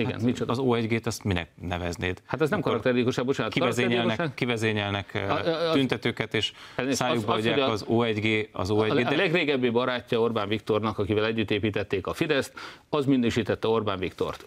Igen. 0.00 0.12
Hát 0.12 0.22
micsoda? 0.22 0.52
Az 0.52 0.58
O1G-t 0.62 1.06
azt 1.06 1.24
minek 1.24 1.48
neveznéd? 1.60 2.22
Hát 2.26 2.40
ez 2.40 2.50
nem 2.50 2.60
karaktergyilkosság, 2.60 3.24
bocsánat. 3.24 3.52
Kivezényelnek, 3.52 4.34
kivezényelnek 4.34 5.26
a, 5.28 5.68
a, 5.68 5.72
tüntetőket, 5.72 6.34
és 6.34 6.52
szájukba 6.90 7.32
adják 7.32 7.58
az, 7.58 7.70
az 7.70 7.84
O1G, 7.88 8.50
az 8.52 8.70
O1G. 8.72 9.06
A, 9.06 9.12
a 9.12 9.16
legrégebbi 9.16 9.68
barátja 9.68 10.20
Orbán 10.20 10.48
Viktornak, 10.48 10.98
akivel 10.98 11.24
együtt 11.24 11.50
építették 11.50 12.06
a 12.06 12.12
Fideszt, 12.12 12.52
az 12.88 13.04
minősítette 13.04 13.68
Orbán 13.68 13.98
Viktort 13.98 14.46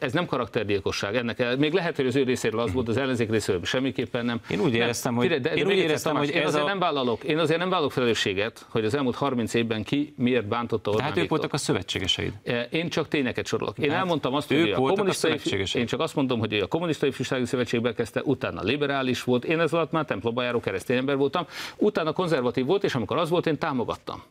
ez 0.00 0.12
nem 0.12 0.26
karaktergyilkosság, 0.26 1.16
ennek 1.16 1.56
még 1.58 1.72
lehet, 1.72 1.96
hogy 1.96 2.06
az 2.06 2.16
ő 2.16 2.22
részéről 2.22 2.60
az 2.60 2.72
volt, 2.72 2.88
az 2.88 2.96
ellenzék 2.96 3.30
részéről 3.30 3.64
semmiképpen 3.64 4.24
nem. 4.24 4.40
Én 4.50 4.60
úgy 4.60 4.74
éreztem, 4.74 5.14
hogy, 5.14 5.40
de, 5.40 5.54
én 5.54 5.66
úgy 5.66 5.76
éreztem, 5.76 6.16
hogy 6.16 6.30
én 6.30 6.46
azért 6.46 6.64
a... 6.64 6.66
nem 6.66 6.78
vállalok, 6.78 7.24
én 7.24 7.38
azért 7.38 7.58
nem 7.58 7.68
vállalok 7.70 7.92
felelősséget, 7.92 8.66
hogy 8.68 8.84
az 8.84 8.94
elmúlt 8.94 9.14
30 9.14 9.54
évben 9.54 9.82
ki 9.82 10.14
miért 10.16 10.46
bántotta 10.46 10.90
Orbán 10.90 11.06
Tehát 11.06 11.22
ők 11.22 11.30
voltak 11.30 11.52
a 11.52 11.56
szövetségeseid. 11.56 12.32
Én 12.70 12.88
csak 12.88 13.08
tényeket 13.08 13.46
sorolok. 13.46 13.78
Én 13.78 13.90
elmondtam 13.90 14.34
azt, 14.34 14.48
hogy 14.48 14.70
a 14.70 14.74
kommunistai, 14.74 15.38
a 15.44 15.78
én 15.78 15.86
csak 15.86 16.00
azt 16.00 16.14
mondom, 16.14 16.38
hogy 16.38 16.54
a 16.54 16.66
kommunistai 16.66 17.08
ifjúsági 17.08 17.44
szövetségbe 17.44 17.94
kezdte, 17.94 18.22
utána 18.24 18.62
liberális 18.62 19.22
volt, 19.22 19.44
én 19.44 19.60
ez 19.60 19.72
alatt 19.72 19.90
már 19.90 20.04
templomba 20.04 20.42
járó 20.42 20.60
keresztény 20.60 20.96
ember 20.96 21.16
voltam, 21.16 21.46
utána 21.76 22.12
konzervatív 22.12 22.64
volt, 22.64 22.84
és 22.84 22.94
amikor 22.94 23.16
az 23.16 23.28
volt, 23.28 23.46
én 23.46 23.58
támogattam. 23.58 24.22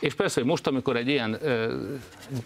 És 0.00 0.14
persze, 0.14 0.40
hogy 0.40 0.48
most, 0.48 0.66
amikor 0.66 0.96
egy 0.96 1.08
ilyen, 1.08 1.38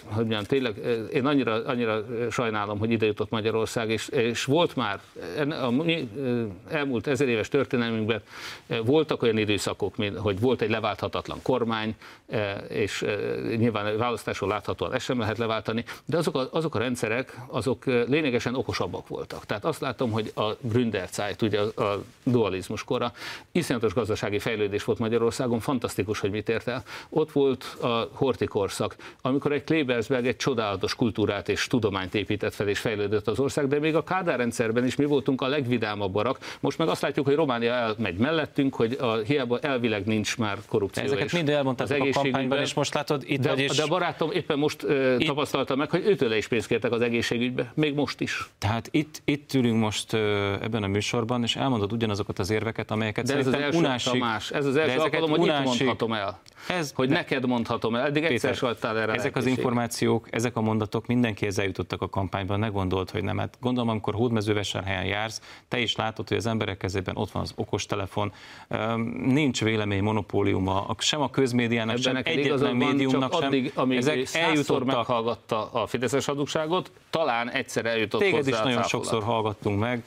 hogy 0.05 0.27
mondjam, 0.27 0.43
tényleg, 0.43 0.75
én 1.13 1.27
annyira, 1.27 1.65
annyira 1.65 2.05
sajnálom, 2.31 2.79
hogy 2.79 2.91
ide 2.91 3.07
jutott 3.07 3.31
Magyarország, 3.31 3.91
és, 3.91 4.09
és 4.09 4.45
volt 4.45 4.77
már 4.77 5.01
a 5.49 5.73
elmúlt 6.69 7.07
ezer 7.07 7.29
éves 7.29 7.49
történelmünkben 7.49 8.23
voltak 8.85 9.23
olyan 9.23 9.39
időszakok, 9.39 9.97
mint, 9.97 10.17
hogy 10.17 10.41
volt 10.41 10.61
egy 10.61 10.71
leválthatatlan 10.71 11.39
kormány, 11.43 11.95
és 12.69 13.05
nyilván 13.57 13.97
választáson 13.97 14.49
láthatóan 14.49 14.95
ezt 14.95 15.05
sem 15.05 15.19
lehet 15.19 15.39
leváltani, 15.39 15.85
de 16.05 16.17
azok 16.17 16.37
a, 16.37 16.49
azok 16.53 16.75
a 16.75 16.79
rendszerek, 16.79 17.39
azok 17.47 17.85
lényegesen 17.85 18.55
okosabbak 18.55 19.09
voltak. 19.09 19.47
Tehát 19.47 19.65
azt 19.65 19.81
látom, 19.81 20.11
hogy 20.11 20.33
a 20.35 20.51
Gründerzeit, 20.61 21.43
ugye 21.43 21.61
a, 21.61 21.83
a 21.83 22.03
dualizmus 22.25 22.85
kora, 22.85 23.13
iszonyatos 23.53 23.95
gazdasági 23.95 24.39
fejlődés 24.39 24.85
volt 24.85 24.99
Magyarországon, 24.99 25.61
fantasztikus, 25.61 26.21
hogy 26.21 26.31
mit 26.31 26.49
ért 26.49 26.69
el. 26.69 26.83
Ott 27.09 27.33
volt 27.33 27.65
a 27.81 28.09
hortikorszak, 28.13 28.97
amikor 29.23 29.53
egy 29.53 29.65
Klebersberg 29.65 30.27
egy 30.27 30.37
csodálatos 30.37 30.95
kultúrát 30.95 31.49
és 31.49 31.67
tudományt 31.67 32.15
épített 32.17 32.55
fel 32.55 32.69
és 32.69 32.79
fejlődött 32.79 33.29
az 33.29 33.39
ország, 33.39 33.69
de 33.69 33.79
még 33.79 33.95
a 33.95 34.03
Kádár 34.03 34.39
rendszerben 34.39 34.87
is 34.87 34.97
mi 34.97 35.05
voltunk 35.05 35.41
a 35.41 35.47
legvidámabbak. 35.47 36.39
Most 36.61 36.79
meg 36.79 36.89
azt 36.89 37.03
látjuk, 37.03 37.27
hogy 37.27 37.35
Románia 37.35 37.73
elmegy 37.73 38.17
mellettünk, 38.17 38.75
hogy 38.75 38.97
a, 39.01 39.15
hiába 39.17 39.59
elvileg 39.59 40.05
nincs 40.05 40.39
már 40.39 40.59
korrupció. 40.69 41.03
De 41.03 41.09
ezeket 41.09 41.33
mind 41.33 41.49
elmondták 41.49 42.01
a 42.01 42.09
kampányban, 42.13 42.59
és 42.59 42.75
most 42.75 42.95
látod, 42.95 43.23
itt 43.27 43.41
de, 43.41 43.49
vagy 43.49 43.59
is... 43.59 43.71
De 43.71 43.83
a 43.83 43.87
barátom 43.87 44.31
éppen 44.31 44.59
most 44.59 44.83
uh, 44.83 45.17
itt... 45.19 45.27
tapasztalta 45.27 45.77
meg, 45.77 45.91
hogy 45.91 46.07
őtőle 46.07 46.37
is 46.37 46.49
pénzt 46.49 46.67
kértek 46.67 46.93
az 46.93 47.01
egészségügybe, 47.01 47.73
még 47.75 47.95
most 47.95 48.21
is. 48.21 48.51
Tehát 48.59 48.89
itt, 48.91 49.23
itt 49.25 49.55
ülünk 49.55 49.81
most 49.81 50.13
uh, 50.13 50.21
ebben 50.63 50.83
a 50.83 50.87
műsorban, 50.87 51.43
és 51.43 51.57
elmondod 51.57 51.93
ugyanazokat 51.93 52.39
az 52.39 52.51
érveket, 52.51 52.91
amelyeket 52.91 53.27
de 53.27 53.37
ez 53.37 53.47
az 53.47 53.53
első, 53.53 53.79
unásig, 53.79 54.13
Tamás, 54.13 54.51
ez 54.51 54.67
az 54.67 54.77
első 54.77 54.99
alkalom, 54.99 55.31
hogy 55.31 55.39
unásig, 55.39 55.73
itt 55.73 55.87
mondhatom 55.87 56.13
el. 56.13 56.41
Ez, 56.69 56.93
hogy 56.95 57.09
de, 57.09 57.15
neked 57.15 57.47
mondhatom 57.47 57.95
el. 57.95 58.07
Eddig 58.07 58.25
egyszer 58.25 58.77
erre 58.83 59.13
Ezek 59.13 59.37
az 59.37 59.47
információk, 59.47 60.29
ezek 60.31 60.57
a 60.57 60.61
mondatok 60.61 61.07
mindenkihez 61.07 61.59
eljutottak 61.59 62.03
a 62.03 62.06
kampányban, 62.11 62.59
ne 62.59 62.69
gondolt, 62.69 63.11
hogy 63.11 63.23
nem. 63.23 63.39
Hát 63.39 63.57
gondolom, 63.61 63.89
amikor 63.89 64.15
Hódmezővásárhelyen 64.15 65.05
jársz, 65.05 65.41
te 65.69 65.79
is 65.79 65.97
látod, 65.97 66.29
hogy 66.29 66.37
az 66.37 66.47
emberek 66.47 66.77
kezében 66.77 67.17
ott 67.17 67.31
van 67.31 67.43
az 67.43 67.53
okostelefon, 67.57 68.33
nincs 69.25 69.63
vélemény 69.63 70.03
monopóliuma, 70.03 70.95
sem 70.99 71.21
a 71.21 71.31
közmédiának, 71.31 71.99
Ebben 71.99 72.23
sem 72.23 72.35
egyetlen 72.35 72.77
médiumnak 72.77 73.31
csak 73.31 73.41
sem. 73.41 73.49
Addig, 73.49 73.73
amíg 73.75 73.99
ezek 73.99 74.29
eljutottak. 74.33 74.87
meghallgatta 74.87 75.71
a 75.73 75.87
Fideszes 75.87 76.25
hadugságot, 76.25 76.91
talán 77.11 77.51
egyszer 77.51 77.87
eljutott 77.87 78.21
Téged 78.21 78.37
hozzá 78.37 78.51
is 78.51 78.65
nagyon 78.65 78.83
sokszor 78.83 79.23
hallgattunk 79.23 79.79
meg, 79.79 80.03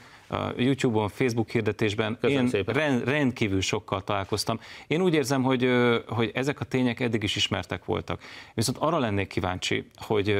YouTube-on, 0.56 1.08
Facebook 1.08 1.50
hirdetésben 1.50 2.18
Köszönöm 2.20 2.42
én 2.42 2.48
szépen. 2.48 3.00
rendkívül 3.04 3.60
sokkal 3.60 4.04
találkoztam. 4.04 4.60
Én 4.86 5.00
úgy 5.00 5.14
érzem, 5.14 5.42
hogy, 5.42 5.70
hogy 6.06 6.30
ezek 6.34 6.60
a 6.60 6.64
tények 6.64 7.00
eddig 7.00 7.22
is 7.22 7.36
ismertek 7.36 7.84
voltak. 7.84 8.20
Viszont 8.54 8.78
arra 8.78 8.98
lennék 8.98 9.26
kíváncsi, 9.26 9.86
hogy 9.96 10.36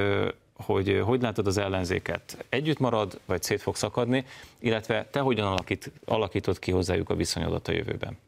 hogy 0.61 1.02
hogy 1.04 1.22
látod 1.22 1.46
az 1.46 1.58
ellenzéket? 1.58 2.44
Együtt 2.48 2.78
marad, 2.78 3.20
vagy 3.26 3.42
szét 3.42 3.62
fog 3.62 3.76
szakadni, 3.76 4.24
illetve 4.58 5.08
te 5.11 5.20
hogyan 5.20 5.46
alakít, 5.46 5.90
alakítod 6.04 6.58
ki 6.58 6.70
hozzájuk 6.70 7.11
a 7.11 7.14
viszonyodat 7.14 7.68
a 7.68 7.72
jövőben? 7.72 8.18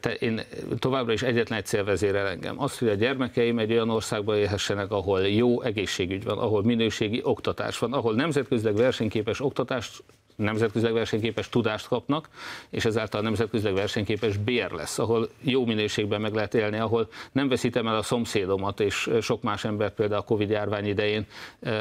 Te, 0.00 0.14
én 0.14 0.40
továbbra 0.78 1.12
is 1.12 1.22
egyetlen 1.22 1.58
egy 1.58 1.66
cél 1.66 1.84
vezérel 1.84 2.28
engem. 2.28 2.60
Az, 2.60 2.78
hogy 2.78 2.88
a 2.88 2.94
gyermekeim 2.94 3.58
egy 3.58 3.72
olyan 3.72 3.90
országba 3.90 4.36
élhessenek, 4.36 4.90
ahol 4.90 5.28
jó 5.28 5.62
egészségügy 5.62 6.24
van, 6.24 6.38
ahol 6.38 6.62
minőségi 6.62 7.20
oktatás 7.24 7.78
van, 7.78 7.92
ahol 7.92 8.14
nemzetközileg 8.14 8.74
versenyképes 8.74 9.40
oktatást 9.40 10.02
nemzetközileg 10.36 10.94
versenyképes 10.94 11.48
tudást 11.48 11.88
kapnak, 11.88 12.28
és 12.70 12.84
ezáltal 12.84 13.20
nemzetközileg 13.20 13.74
versenyképes 13.74 14.36
bér 14.36 14.70
lesz, 14.70 14.98
ahol 14.98 15.28
jó 15.40 15.64
minőségben 15.64 16.20
meg 16.20 16.34
lehet 16.34 16.54
élni, 16.54 16.78
ahol 16.78 17.08
nem 17.32 17.48
veszítem 17.48 17.86
el 17.86 17.96
a 17.96 18.02
szomszédomat, 18.02 18.80
és 18.80 19.10
sok 19.20 19.42
más 19.42 19.64
ember 19.64 19.94
például 19.94 20.20
a 20.20 20.24
Covid 20.24 20.50
járvány 20.50 20.86
idején 20.86 21.26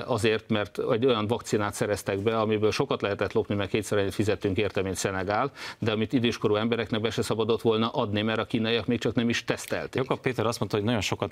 azért, 0.05 0.49
mert 0.49 0.79
egy 0.91 1.05
olyan 1.05 1.27
vakcinát 1.27 1.73
szereztek 1.73 2.19
be, 2.19 2.39
amiből 2.39 2.71
sokat 2.71 3.01
lehetett 3.01 3.33
lopni, 3.33 3.55
mert 3.55 3.69
kétszer 3.69 3.97
ennyit 3.97 4.13
fizettünk 4.13 4.57
érte, 4.57 4.81
mint 4.81 4.95
Szenegál, 4.95 5.51
de 5.79 5.91
amit 5.91 6.13
időskorú 6.13 6.55
embereknek 6.55 7.01
be 7.01 7.09
se 7.09 7.21
szabadott 7.21 7.61
volna 7.61 7.89
adni, 7.89 8.21
mert 8.21 8.39
a 8.39 8.45
kínaiak 8.45 8.85
még 8.85 8.99
csak 8.99 9.13
nem 9.13 9.29
is 9.29 9.43
tesztelték. 9.43 10.01
Jakab 10.01 10.19
Péter 10.19 10.45
azt 10.45 10.59
mondta, 10.59 10.77
hogy 10.77 10.85
nagyon 10.85 11.01
sokat 11.01 11.31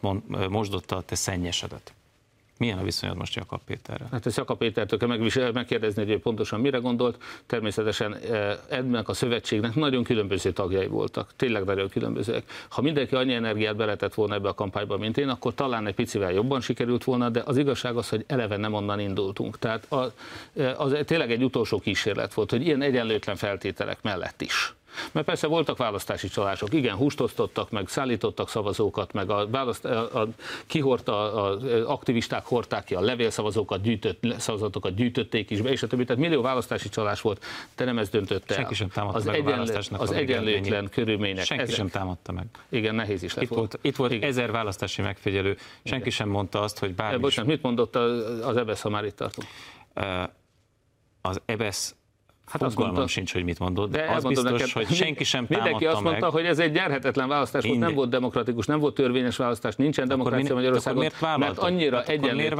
mosdotta 0.49 0.95
a 0.95 1.01
te 1.01 1.15
szennyesedet. 1.15 1.93
Milyen 2.61 2.77
a 2.77 2.83
viszonyod 2.83 3.17
most 3.17 3.35
Jakab 3.35 3.59
Péterrel? 3.65 4.07
Hát 4.11 4.25
ezt 4.25 4.37
Jakab 4.37 4.57
Pétertől 4.57 4.99
kell 4.99 5.51
megkérdezni, 5.51 6.03
hogy 6.03 6.11
ő 6.11 6.19
pontosan 6.19 6.59
mire 6.59 6.77
gondolt. 6.77 7.23
Természetesen 7.45 8.13
eh, 8.13 8.57
ennek 8.69 9.09
a 9.09 9.13
szövetségnek 9.13 9.75
nagyon 9.75 10.03
különböző 10.03 10.51
tagjai 10.51 10.87
voltak, 10.87 11.29
tényleg 11.35 11.63
nagyon 11.63 11.89
különbözőek. 11.89 12.43
Ha 12.69 12.81
mindenki 12.81 13.15
annyi 13.15 13.33
energiát 13.33 13.75
beletett 13.75 14.13
volna 14.13 14.33
ebbe 14.33 14.49
a 14.49 14.53
kampányba, 14.53 14.97
mint 14.97 15.17
én, 15.17 15.29
akkor 15.29 15.53
talán 15.53 15.87
egy 15.87 15.95
picivel 15.95 16.31
jobban 16.31 16.61
sikerült 16.61 17.03
volna, 17.03 17.29
de 17.29 17.41
az 17.45 17.57
igazság 17.57 17.97
az, 17.97 18.09
hogy 18.09 18.23
eleve 18.27 18.57
nem 18.57 18.73
onnan 18.73 18.99
indultunk. 18.99 19.59
Tehát 19.59 19.85
az, 19.89 20.11
eh, 20.55 20.81
az 20.81 20.95
tényleg 21.05 21.31
egy 21.31 21.43
utolsó 21.43 21.79
kísérlet 21.79 22.33
volt, 22.33 22.49
hogy 22.49 22.65
ilyen 22.65 22.81
egyenlőtlen 22.81 23.35
feltételek 23.35 23.97
mellett 24.01 24.41
is 24.41 24.73
mert 25.11 25.25
persze 25.25 25.47
voltak 25.47 25.77
választási 25.77 26.27
csalások, 26.27 26.73
igen, 26.73 26.95
húst 26.95 27.19
osztottak, 27.19 27.69
meg 27.69 27.87
szállítottak 27.87 28.49
szavazókat, 28.49 29.13
meg 29.13 29.29
a, 29.29 29.47
választ, 29.49 29.85
a, 29.85 30.21
a 30.21 30.27
kihordta, 30.67 31.43
az 31.43 31.63
aktivisták 31.85 32.45
hordták 32.45 32.83
ki 32.83 32.95
a 32.95 33.01
levélszavazókat, 33.01 33.81
gyűjtött, 33.81 34.23
szavazatokat 34.37 34.95
gyűjtötték 34.95 35.49
is 35.49 35.61
be, 35.61 35.69
és 35.69 35.83
a 35.83 35.87
többi. 35.87 36.03
Tehát 36.03 36.21
millió 36.21 36.41
választási 36.41 36.89
csalás 36.89 37.21
volt, 37.21 37.45
de 37.75 37.85
nem 37.85 37.97
ez 37.97 38.09
döntötte 38.09 38.53
Senki 38.53 38.73
sem 38.73 38.89
támadta 38.89 39.17
az 39.17 39.25
meg 39.25 39.35
egyenlő, 39.35 39.73
a 39.73 40.01
Az 40.01 40.11
egyenlőtlen 40.11 40.89
körülmények. 40.89 41.45
Senki 41.45 41.63
ezek, 41.63 41.75
sem 41.75 41.87
támadta 41.87 42.31
meg. 42.31 42.45
Igen, 42.69 42.95
nehéz 42.95 43.23
is 43.23 43.33
lett 43.33 43.43
itt 43.43 43.49
volt. 43.49 43.79
Itt 43.81 43.95
volt 43.95 44.11
igen. 44.11 44.29
ezer 44.29 44.51
választási 44.51 45.01
megfigyelő, 45.01 45.57
senki 45.83 45.99
igen. 45.99 46.09
sem 46.09 46.29
mondta 46.29 46.61
azt, 46.61 46.79
hogy 46.79 46.93
bármi. 46.93 47.19
Bocsánat, 47.19 47.51
mit 47.51 47.61
mondott 47.61 47.95
az 47.95 48.57
EBSZ, 48.57 48.81
ha 48.81 48.89
már 48.89 49.05
itt 49.05 49.15
tartunk? 49.15 49.47
Az 51.21 51.41
EBSZ 51.45 51.95
Hát 52.51 52.61
azt 52.61 52.75
gondolom 52.75 53.07
sincs, 53.07 53.33
hogy 53.33 53.43
mit 53.43 53.59
mondod, 53.59 53.91
de 53.91 54.11
az 54.15 54.23
biztos, 54.23 54.51
neked, 54.51 54.69
hogy 54.69 54.87
senki 54.87 55.23
sem 55.23 55.45
Mindenki 55.49 55.85
azt 55.85 56.01
mondta, 56.01 56.25
meg. 56.25 56.31
hogy 56.31 56.45
ez 56.45 56.59
egy 56.59 56.71
gyerhetetlen 56.71 57.27
választás 57.27 57.65
volt, 57.65 57.79
nem 57.79 57.93
volt 57.93 58.09
demokratikus, 58.09 58.65
nem 58.65 58.79
volt 58.79 58.95
törvényes 58.95 59.37
választás, 59.37 59.75
nincsen 59.75 60.07
demokrácia 60.07 60.55
Magyarországon. 60.55 60.99
Miért 60.99 61.37
mert 61.37 61.57
annyira 61.57 61.97
hát 61.97 62.09
egyenlő, 62.09 62.55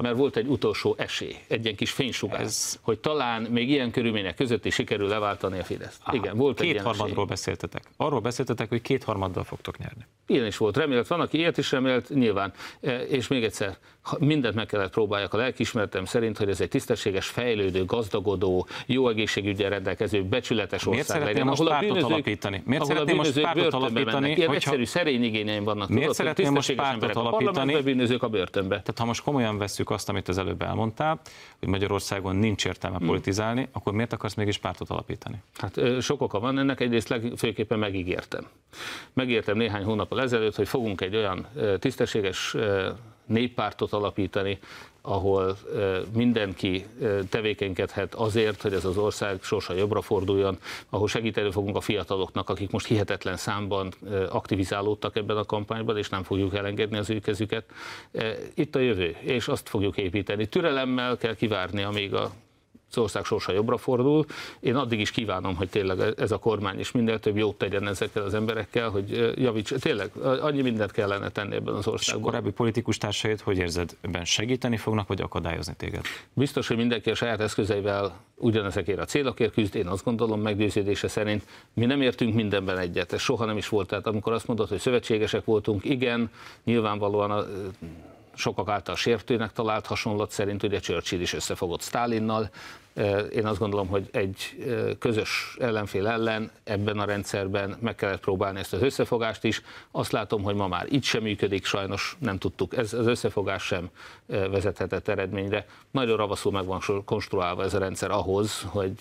mert 0.00 0.16
volt 0.16 0.36
egy 0.36 0.46
utolsó 0.46 0.94
esély, 0.98 1.36
egy 1.48 1.64
ilyen 1.64 1.76
kis 1.76 1.90
fénysugár, 1.90 2.40
ez... 2.40 2.78
hogy 2.80 2.98
talán 2.98 3.42
még 3.42 3.70
ilyen 3.70 3.90
körülmények 3.90 4.34
között 4.34 4.64
is 4.64 4.74
sikerül 4.74 5.08
leváltani 5.08 5.58
a 5.58 5.64
Fideszt. 5.64 6.00
Aha, 6.04 6.16
Igen, 6.16 6.36
volt 6.36 6.60
egy 6.60 6.80
harmadról 6.82 7.24
beszéltetek. 7.24 7.82
Arról 7.96 8.20
beszéltetek, 8.20 8.68
hogy 8.68 8.82
kétharmaddal 8.82 9.44
fogtok 9.44 9.78
nyerni. 9.78 10.06
Ilyen 10.26 10.46
is 10.46 10.56
volt, 10.56 10.76
remélt, 10.76 11.06
van, 11.06 11.20
aki 11.20 11.38
ilyet 11.38 11.58
is 11.58 11.72
remélt, 11.72 12.08
nyilván. 12.08 12.52
E, 12.80 13.02
és 13.02 13.28
még 13.28 13.44
egyszer, 13.44 13.76
mindent 14.18 14.54
meg 14.54 14.66
kellett 14.66 14.90
próbáljak 14.90 15.32
a 15.32 15.36
lelkismertem 15.36 16.04
szerint, 16.04 16.38
hogy 16.38 16.48
ez 16.48 16.60
egy 16.60 16.68
tisztességes, 16.68 17.26
fejlődő, 17.26 17.84
gazdagodó, 17.84 18.66
jó 18.86 19.08
egészségügyel 19.08 19.70
rendelkező, 19.70 20.22
becsületes 20.22 20.84
Miért 20.84 21.00
ország 21.00 21.24
legyen. 21.24 21.46
Most 21.46 21.60
ahol 21.60 21.72
a 21.72 21.78
bűnözők, 21.78 22.04
alapítani? 22.04 22.62
Miért 22.66 22.84
szeretném 22.84 23.16
most 23.16 23.40
pártot 23.40 23.72
alapítani? 23.72 24.12
Mennek. 24.12 24.36
Ilyen 24.36 24.48
hogyha... 24.48 24.70
egyszerű, 24.70 24.84
szerény 24.84 25.24
igényeim 25.24 25.64
vannak. 25.64 25.88
Miért 25.88 26.00
tudod, 26.00 26.16
szeretném 26.16 26.52
most 26.52 26.74
pártot 26.74 27.16
alapítani? 27.16 27.74
A 27.74 27.82
bűnözők 27.82 28.22
a 28.22 28.28
börtönbe. 28.28 28.68
Tehát 28.68 28.98
ha 28.98 29.04
most 29.04 29.22
komolyan 29.22 29.58
veszük 29.58 29.90
azt, 29.90 30.08
amit 30.08 30.28
az 30.28 30.38
előbb 30.38 30.62
elmondtál, 30.62 31.20
hogy 31.58 31.68
Magyarországon 31.68 32.36
nincs 32.36 32.66
értelme 32.66 32.96
hmm. 32.96 33.06
politizálni, 33.06 33.68
akkor 33.72 33.92
miért 33.92 34.12
akarsz 34.12 34.34
mégis 34.34 34.58
pártot 34.58 34.90
alapítani? 34.90 35.42
Hát 35.54 35.80
sok 36.00 36.20
oka 36.20 36.40
van 36.40 36.58
ennek, 36.58 36.80
egyrészt 36.80 37.08
legfőképpen 37.08 37.78
megígértem. 37.78 38.46
Megértem 39.12 39.56
néhány 39.56 39.84
hónappal 39.84 40.20
ezelőtt, 40.20 40.54
hogy 40.54 40.68
fogunk 40.68 41.00
egy 41.00 41.16
olyan 41.16 41.46
tisztességes 41.78 42.56
néppártot 43.26 43.92
alapítani, 43.92 44.58
ahol 45.06 45.56
mindenki 46.14 46.86
tevékenykedhet 47.28 48.14
azért, 48.14 48.62
hogy 48.62 48.72
ez 48.72 48.84
az 48.84 48.96
ország 48.96 49.42
sorsa 49.42 49.74
jobbra 49.74 50.00
forduljon, 50.00 50.58
ahol 50.88 51.08
segíteni 51.08 51.50
fogunk 51.50 51.76
a 51.76 51.80
fiataloknak, 51.80 52.48
akik 52.48 52.70
most 52.70 52.86
hihetetlen 52.86 53.36
számban 53.36 53.92
aktivizálódtak 54.28 55.16
ebben 55.16 55.36
a 55.36 55.44
kampányban, 55.44 55.96
és 55.96 56.08
nem 56.08 56.22
fogjuk 56.22 56.54
elengedni 56.54 56.96
az 56.96 57.10
ő 57.10 57.18
kezüket. 57.18 57.64
Itt 58.54 58.74
a 58.74 58.78
jövő, 58.78 59.16
és 59.20 59.48
azt 59.48 59.68
fogjuk 59.68 59.96
építeni. 59.96 60.46
Türelemmel 60.46 61.16
kell 61.16 61.34
kivárni, 61.34 61.82
amíg 61.82 62.14
a 62.14 62.30
az 62.96 63.02
ország 63.02 63.24
sorsa 63.24 63.52
jobbra 63.52 63.76
fordul. 63.76 64.24
Én 64.60 64.74
addig 64.74 65.00
is 65.00 65.10
kívánom, 65.10 65.56
hogy 65.56 65.68
tényleg 65.68 66.14
ez 66.16 66.30
a 66.30 66.38
kormány 66.38 66.78
is 66.78 66.92
minél 66.92 67.18
több 67.18 67.36
jót 67.36 67.56
tegyen 67.56 67.86
ezekkel 67.86 68.22
az 68.22 68.34
emberekkel, 68.34 68.88
hogy 68.88 69.32
javíts. 69.36 69.74
Tényleg 69.74 70.10
annyi 70.16 70.62
mindent 70.62 70.92
kellene 70.92 71.28
tenni 71.28 71.54
ebben 71.54 71.74
az 71.74 71.86
országban. 71.86 72.24
És 72.24 72.30
korábbi 72.30 72.50
politikus 72.50 72.98
társait, 72.98 73.40
hogy 73.40 73.58
érzed, 73.58 73.96
ebben 74.00 74.24
segíteni 74.24 74.76
fognak, 74.76 75.08
vagy 75.08 75.20
akadályozni 75.20 75.74
téged? 75.76 76.04
Biztos, 76.32 76.68
hogy 76.68 76.76
mindenki 76.76 77.10
a 77.10 77.14
saját 77.14 77.40
eszközeivel 77.40 78.20
ugyanezekért 78.36 78.98
a 78.98 79.04
célokért 79.04 79.52
küzd. 79.52 79.74
Én 79.74 79.86
azt 79.86 80.04
gondolom 80.04 80.40
meggyőződése 80.40 81.08
szerint 81.08 81.42
mi 81.72 81.86
nem 81.86 82.00
értünk 82.00 82.34
mindenben 82.34 82.78
egyet. 82.78 83.12
Ez 83.12 83.20
soha 83.20 83.44
nem 83.44 83.56
is 83.56 83.68
volt. 83.68 83.88
Tehát 83.88 84.06
amikor 84.06 84.32
azt 84.32 84.46
mondod, 84.46 84.68
hogy 84.68 84.78
szövetségesek 84.78 85.44
voltunk, 85.44 85.84
igen, 85.84 86.30
nyilvánvalóan 86.64 87.30
a 87.30 87.44
sokak 88.34 88.68
által 88.68 88.96
sértőnek 88.96 89.52
talált 89.52 89.86
hasonlat 89.86 90.30
szerint, 90.30 90.62
ugye 90.62 90.78
Churchill 90.78 91.20
is 91.20 91.32
összefogott 91.32 91.82
Stalinnal, 91.82 92.50
én 93.32 93.46
azt 93.46 93.58
gondolom, 93.58 93.86
hogy 93.86 94.08
egy 94.12 94.64
közös 94.98 95.56
ellenfél 95.60 96.06
ellen 96.06 96.50
ebben 96.64 96.98
a 96.98 97.04
rendszerben 97.04 97.76
meg 97.80 97.94
kellett 97.94 98.20
próbálni 98.20 98.58
ezt 98.58 98.72
az 98.72 98.82
összefogást 98.82 99.44
is. 99.44 99.62
Azt 99.90 100.12
látom, 100.12 100.42
hogy 100.42 100.54
ma 100.54 100.68
már 100.68 100.86
itt 100.88 101.02
sem 101.02 101.22
működik, 101.22 101.64
sajnos 101.64 102.16
nem 102.18 102.38
tudtuk. 102.38 102.76
Ez 102.76 102.92
az 102.92 103.06
összefogás 103.06 103.62
sem 103.62 103.90
vezethetett 104.26 105.08
eredményre. 105.08 105.66
Nagyon 105.90 106.16
ravaszul 106.16 106.52
meg 106.52 106.64
van 106.64 106.80
konstruálva 107.04 107.62
ez 107.62 107.74
a 107.74 107.78
rendszer 107.78 108.10
ahhoz, 108.10 108.66
hogy 108.66 108.98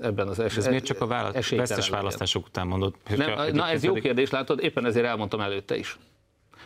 ebben 0.00 0.28
az 0.28 0.38
esetben. 0.38 0.64
Ez 0.64 0.70
miért 0.70 0.84
csak 0.84 1.00
a 1.00 1.06
válasz, 1.06 1.50
vesztes 1.50 1.88
választások 1.88 2.46
után 2.46 2.66
mondod? 2.66 2.94
Nem, 3.16 3.52
na 3.52 3.68
ez 3.68 3.84
jó 3.84 3.94
kérdés, 3.94 4.30
látod, 4.30 4.62
éppen 4.62 4.86
ezért 4.86 5.06
elmondtam 5.06 5.40
előtte 5.40 5.76
is 5.76 5.98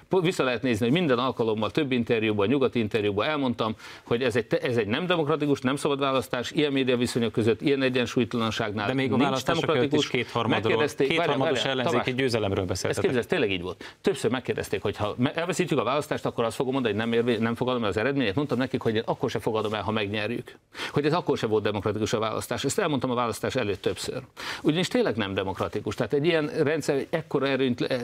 vissza 0.08 0.44
lehet 0.44 0.62
nézni, 0.62 0.84
hogy 0.84 0.94
minden 0.94 1.18
alkalommal, 1.18 1.70
több 1.70 1.92
interjúban, 1.92 2.46
nyugati 2.46 2.78
interjúban 2.78 3.26
elmondtam, 3.26 3.74
hogy 4.04 4.22
ez 4.22 4.36
egy, 4.36 4.46
ez 4.62 4.76
egy 4.76 4.86
nem 4.86 5.06
demokratikus, 5.06 5.60
nem 5.60 5.76
szabad 5.76 5.98
választás, 5.98 6.50
ilyen 6.50 6.72
média 6.72 6.96
viszonyok 6.96 7.32
között, 7.32 7.60
ilyen 7.60 7.82
egyensúlytalanságnál. 7.82 8.86
De 8.86 8.94
még 8.94 9.12
a 9.12 9.16
választások 9.16 9.76
előtt 9.76 9.92
is 9.92 10.08
kétharmadról, 10.08 10.84
kétharmados 10.96 11.64
ellenzéki 11.64 12.14
győzelemről 12.14 12.64
beszéltetek. 12.64 13.10
Ez, 13.10 13.16
ez 13.16 13.26
tényleg 13.26 13.50
így 13.50 13.62
volt. 13.62 13.96
Többször 14.00 14.30
megkérdezték, 14.30 14.82
hogy 14.82 14.96
ha 14.96 15.16
elveszítjük 15.34 15.78
a 15.78 15.84
választást, 15.84 16.26
akkor 16.26 16.44
azt 16.44 16.56
fogom 16.56 16.72
mondani, 16.72 16.94
hogy 16.94 17.04
nem, 17.08 17.28
ér, 17.28 17.38
nem 17.40 17.54
fogadom 17.54 17.82
el 17.82 17.88
az 17.88 17.96
eredményet. 17.96 18.34
Mondtam 18.34 18.58
nekik, 18.58 18.80
hogy 18.80 18.94
én 18.94 19.02
akkor 19.04 19.30
se 19.30 19.38
fogadom 19.38 19.74
el, 19.74 19.82
ha 19.82 19.90
megnyerjük. 19.90 20.58
Hogy 20.90 21.04
ez 21.04 21.12
akkor 21.12 21.38
se 21.38 21.46
volt 21.46 21.62
demokratikus 21.62 22.12
a 22.12 22.18
választás. 22.18 22.64
Ezt 22.64 22.78
elmondtam 22.78 23.10
a 23.10 23.14
választás 23.14 23.54
előtt 23.54 23.82
többször. 23.82 24.22
Ugyanis 24.62 24.88
tényleg 24.88 25.16
nem 25.16 25.34
demokratikus. 25.34 25.94
Tehát 25.94 26.12
egy 26.12 26.24
ilyen 26.24 26.50
rendszer, 26.62 27.06
ekkora 27.10 27.46
erőnt 27.46 27.80
eh, 27.80 28.00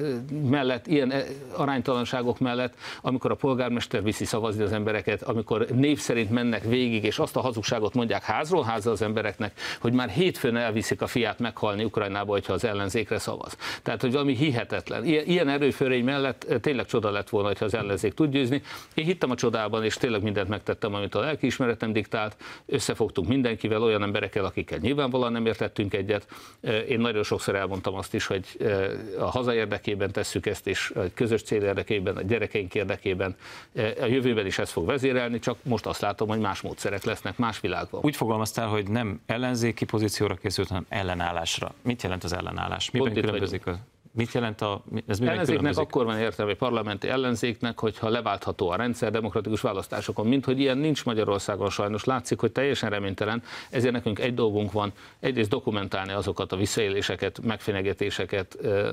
mellett, 0.48 0.86
ilyen 0.86 1.10
eh, 1.10 1.24
aránytalan 1.56 1.93
bizonytalanságok 1.94 2.38
mellett, 2.38 2.74
amikor 3.02 3.30
a 3.30 3.34
polgármester 3.34 4.02
viszi 4.02 4.24
szavazni 4.24 4.62
az 4.62 4.72
embereket, 4.72 5.22
amikor 5.22 5.66
név 5.74 5.98
szerint 5.98 6.30
mennek 6.30 6.64
végig, 6.64 7.04
és 7.04 7.18
azt 7.18 7.36
a 7.36 7.40
hazugságot 7.40 7.94
mondják 7.94 8.22
házról 8.22 8.62
házra 8.62 8.90
az 8.90 9.02
embereknek, 9.02 9.58
hogy 9.80 9.92
már 9.92 10.08
hétfőn 10.08 10.56
elviszik 10.56 11.02
a 11.02 11.06
fiát 11.06 11.38
meghalni 11.38 11.84
Ukrajnába, 11.84 12.32
hogyha 12.32 12.52
az 12.52 12.64
ellenzékre 12.64 13.18
szavaz. 13.18 13.56
Tehát, 13.82 14.00
hogy 14.00 14.12
valami 14.12 14.34
hihetetlen. 14.36 15.04
Ilyen, 15.04 15.48
erőförény 15.48 16.04
mellett 16.04 16.44
eh, 16.44 16.58
tényleg 16.58 16.86
csoda 16.86 17.10
lett 17.10 17.28
volna, 17.28 17.52
ha 17.58 17.64
az 17.64 17.74
ellenzék 17.74 18.14
tud 18.14 18.30
győzni. 18.30 18.62
Én 18.94 19.04
hittem 19.04 19.30
a 19.30 19.34
csodában, 19.34 19.84
és 19.84 19.94
tényleg 19.94 20.22
mindent 20.22 20.48
megtettem, 20.48 20.94
amit 20.94 21.14
a 21.14 21.20
lelkiismeretem 21.20 21.92
diktált. 21.92 22.36
Összefogtunk 22.66 23.28
mindenkivel, 23.28 23.82
olyan 23.82 24.02
emberekkel, 24.02 24.44
akikkel 24.44 24.78
nyilvánvalóan 24.78 25.32
nem 25.32 25.46
értettünk 25.46 25.94
egyet. 25.94 26.26
Eh, 26.60 26.90
én 26.90 27.00
nagyon 27.00 27.22
sokszor 27.22 27.54
elmondtam 27.54 27.94
azt 27.94 28.14
is, 28.14 28.26
hogy 28.26 28.44
eh, 28.60 28.90
a 29.18 29.30
haza 29.30 29.54
érdekében 29.54 30.12
tesszük 30.12 30.46
ezt, 30.46 30.66
és 30.66 30.92
a 30.94 31.00
közös 31.14 31.42
cél 31.42 31.62
érdekében, 31.62 31.83
a 31.90 32.22
gyerekeink 32.22 32.74
érdekében. 32.74 33.36
E, 33.74 33.94
a 34.00 34.06
jövőben 34.06 34.46
is 34.46 34.58
ez 34.58 34.70
fog 34.70 34.86
vezérelni, 34.86 35.38
csak 35.38 35.56
most 35.62 35.86
azt 35.86 36.00
látom, 36.00 36.28
hogy 36.28 36.38
más 36.38 36.60
módszerek 36.60 37.04
lesznek, 37.04 37.38
más 37.38 37.60
világban. 37.60 38.00
Úgy 38.04 38.16
fogalmaztál, 38.16 38.68
hogy 38.68 38.88
nem 38.88 39.20
ellenzéki 39.26 39.84
pozícióra 39.84 40.34
készült, 40.34 40.68
hanem 40.68 40.86
ellenállásra. 40.88 41.74
Mit 41.82 42.02
jelent 42.02 42.24
az 42.24 42.32
ellenállás? 42.32 42.90
Miben 42.90 43.12
Pont 43.12 43.24
különbözik 43.24 43.66
az? 43.66 43.76
Mit 44.16 44.32
jelent 44.32 44.60
a... 44.60 44.82
Ez 45.06 45.20
ellenzéknek 45.20 45.76
akkor 45.76 46.04
van 46.04 46.18
értelme 46.18 46.54
parlamenti 46.54 47.08
ellenzéknek, 47.08 47.80
hogyha 47.80 48.08
leváltható 48.08 48.70
a 48.70 48.76
rendszer 48.76 49.10
demokratikus 49.10 49.60
választásokon, 49.60 50.26
mint 50.26 50.44
hogy 50.44 50.60
ilyen 50.60 50.78
nincs 50.78 51.04
Magyarországon 51.04 51.70
sajnos. 51.70 52.04
Látszik, 52.04 52.40
hogy 52.40 52.52
teljesen 52.52 52.90
reménytelen, 52.90 53.42
ezért 53.70 53.92
nekünk 53.92 54.18
egy 54.18 54.34
dolgunk 54.34 54.72
van, 54.72 54.92
egyrészt 55.20 55.50
dokumentálni 55.50 56.12
azokat 56.12 56.52
a 56.52 56.56
visszaéléseket, 56.56 57.40
megfenyegetéseket, 57.42 58.58
Eh, 58.64 58.92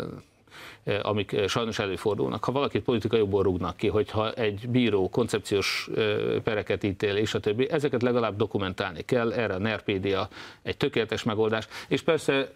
amik 1.02 1.36
sajnos 1.48 1.80
előfordulnak. 1.80 2.44
Ha 2.44 2.52
valakit 2.52 2.84
politikai 2.84 3.20
jobból 3.20 3.44
rúgnak 3.44 3.78
ki, 3.78 3.88
hogyha 3.88 4.32
egy 4.32 4.70
bíró 4.70 5.10
koncepciós 5.10 5.90
pereket 6.44 6.84
ítél, 6.84 7.16
és 7.16 7.34
a 7.34 7.40
többi, 7.40 7.70
ezeket 7.70 8.02
legalább 8.02 8.36
dokumentálni 8.36 9.02
kell, 9.02 9.32
erre 9.32 9.54
a 9.54 9.60
NERPédia 9.60 10.30
egy 10.64 10.78
tökéletes 10.78 11.24
megoldás, 11.24 11.68
és 11.88 12.02
persze 12.02 12.52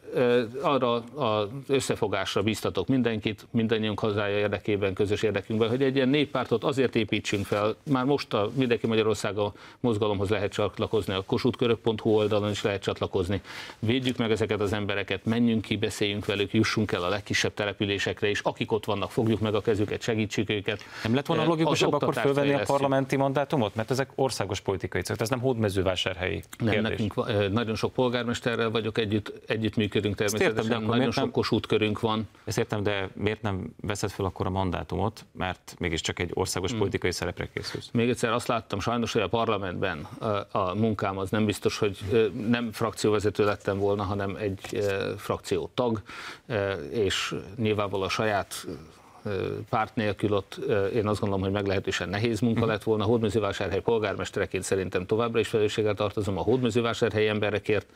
arra 0.62 0.94
az 1.16 1.48
összefogásra 1.68 2.44
biztatok 2.44 2.88
mindenkit, 2.88 3.48
mindannyiunk 3.52 4.00
hazája 4.00 4.38
érdekében, 4.38 4.94
közös 4.94 5.24
érdekünkben, 5.24 5.70
hogy 5.70 5.84
egy 5.84 5.96
ilyen 5.96 6.10
néppártot 6.10 6.64
azért 6.64 6.96
építsünk 6.96 7.46
fel, 7.46 7.76
már 7.92 8.06
most 8.06 8.34
a 8.34 8.50
Mindenki 8.54 8.88
Magyarországa 8.88 9.54
mozgalomhoz 9.80 10.30
lehet 10.30 10.52
csatlakozni, 10.52 11.14
a 11.14 11.22
kossuthkörök.hu 11.22 12.10
oldalon 12.10 12.50
is 12.50 12.62
lehet 12.62 12.82
csatlakozni. 12.82 13.42
Védjük 13.80 14.18
meg 14.18 14.32
ezeket 14.32 14.62
az 14.62 14.74
embereket, 14.74 15.26
menjünk 15.26 15.62
ki, 15.62 15.78
beszéljünk 15.78 16.26
velük, 16.26 16.54
jussunk 16.54 16.92
el 16.92 17.04
a 17.04 17.10
legkisebb 17.10 17.54
települések 17.54 17.84
emberekre 17.90 18.30
is, 18.30 18.40
akik 18.40 18.72
ott 18.72 18.86
vannak, 18.86 19.12
fogjuk 19.12 19.40
meg 19.40 19.56
a 19.56 19.62
kezüket, 19.62 20.02
segítsük 20.02 20.50
őket. 20.50 20.84
Nem 21.04 21.16
lett 21.16 21.26
volna 21.26 21.44
logikusabb 21.46 21.94
akkor 21.94 22.14
fölvenni 22.14 22.54
a 22.54 22.64
parlamenti 22.66 23.16
mandátumot? 23.16 23.76
Mert 23.76 23.92
ezek 23.92 24.10
országos 24.16 24.60
politikai 24.60 25.02
célok, 25.02 25.22
ez 25.22 25.30
nem 25.30 25.40
hódmezővásárhelyi 25.40 26.44
Nem, 26.58 26.82
nekünk 26.82 27.14
eh, 27.28 27.50
nagyon 27.50 27.76
sok 27.76 27.94
polgármesterrel 27.94 28.70
vagyok 28.70 28.98
együtt, 28.98 29.34
együttműködünk 29.48 30.16
természetesen, 30.16 30.64
értem, 30.64 30.80
de 30.80 30.88
nagyon 30.88 31.12
sok 31.12 31.32
kosútkörünk 31.32 32.00
van. 32.00 32.28
Ezt 32.44 32.58
értem, 32.58 32.84
de 32.84 33.10
miért 33.14 33.42
nem 33.42 33.74
veszed 33.82 34.10
fel 34.10 34.26
akkor 34.26 34.46
a 34.46 34.50
mandátumot, 34.50 35.26
mert 35.32 35.76
mégiscsak 35.80 36.20
egy 36.20 36.32
országos 36.34 36.70
hmm. 36.70 36.80
politikai 36.80 37.12
szerepre 37.12 37.50
készülsz? 37.54 37.90
Még 37.94 38.10
egyszer 38.10 38.32
azt 38.32 38.48
láttam 38.48 38.80
sajnos, 38.80 39.14
hogy 39.14 39.22
a 39.22 39.28
parlamentben 39.28 40.08
a, 40.20 40.58
a 40.58 40.74
munkám 40.76 41.18
az 41.18 41.30
nem 41.30 41.46
biztos, 41.46 41.78
hogy 41.78 41.98
nem 42.48 42.72
frakcióvezető 42.72 43.46
lettem 43.46 43.78
volna, 43.78 44.04
hanem 44.04 44.36
egy 44.36 44.86
frakció 45.18 45.72
tag, 45.74 46.02
és 46.92 47.36
nyilvánvalóan 47.76 48.10
a 48.10 48.12
saját 48.12 48.66
párt 49.70 49.96
nélkül 49.96 50.34
ott 50.34 50.60
én 50.94 51.08
azt 51.08 51.20
gondolom, 51.20 51.44
hogy 51.44 51.52
meglehetősen 51.52 52.10
nehéz 52.10 52.40
munka 52.40 52.60
mhm. 52.60 52.70
lett 52.70 52.84
volna. 52.84 53.04
A 53.04 53.08
hódmezővásárhely 53.08 53.82
polgármestereként 53.82 54.64
szerintem 54.64 55.06
továbbra 55.06 55.40
is 55.40 55.48
felelősséggel 55.48 55.94
tartozom 55.94 56.38
a 56.38 56.42
hódmezővásárhely 56.42 57.28
emberekért, 57.28 57.88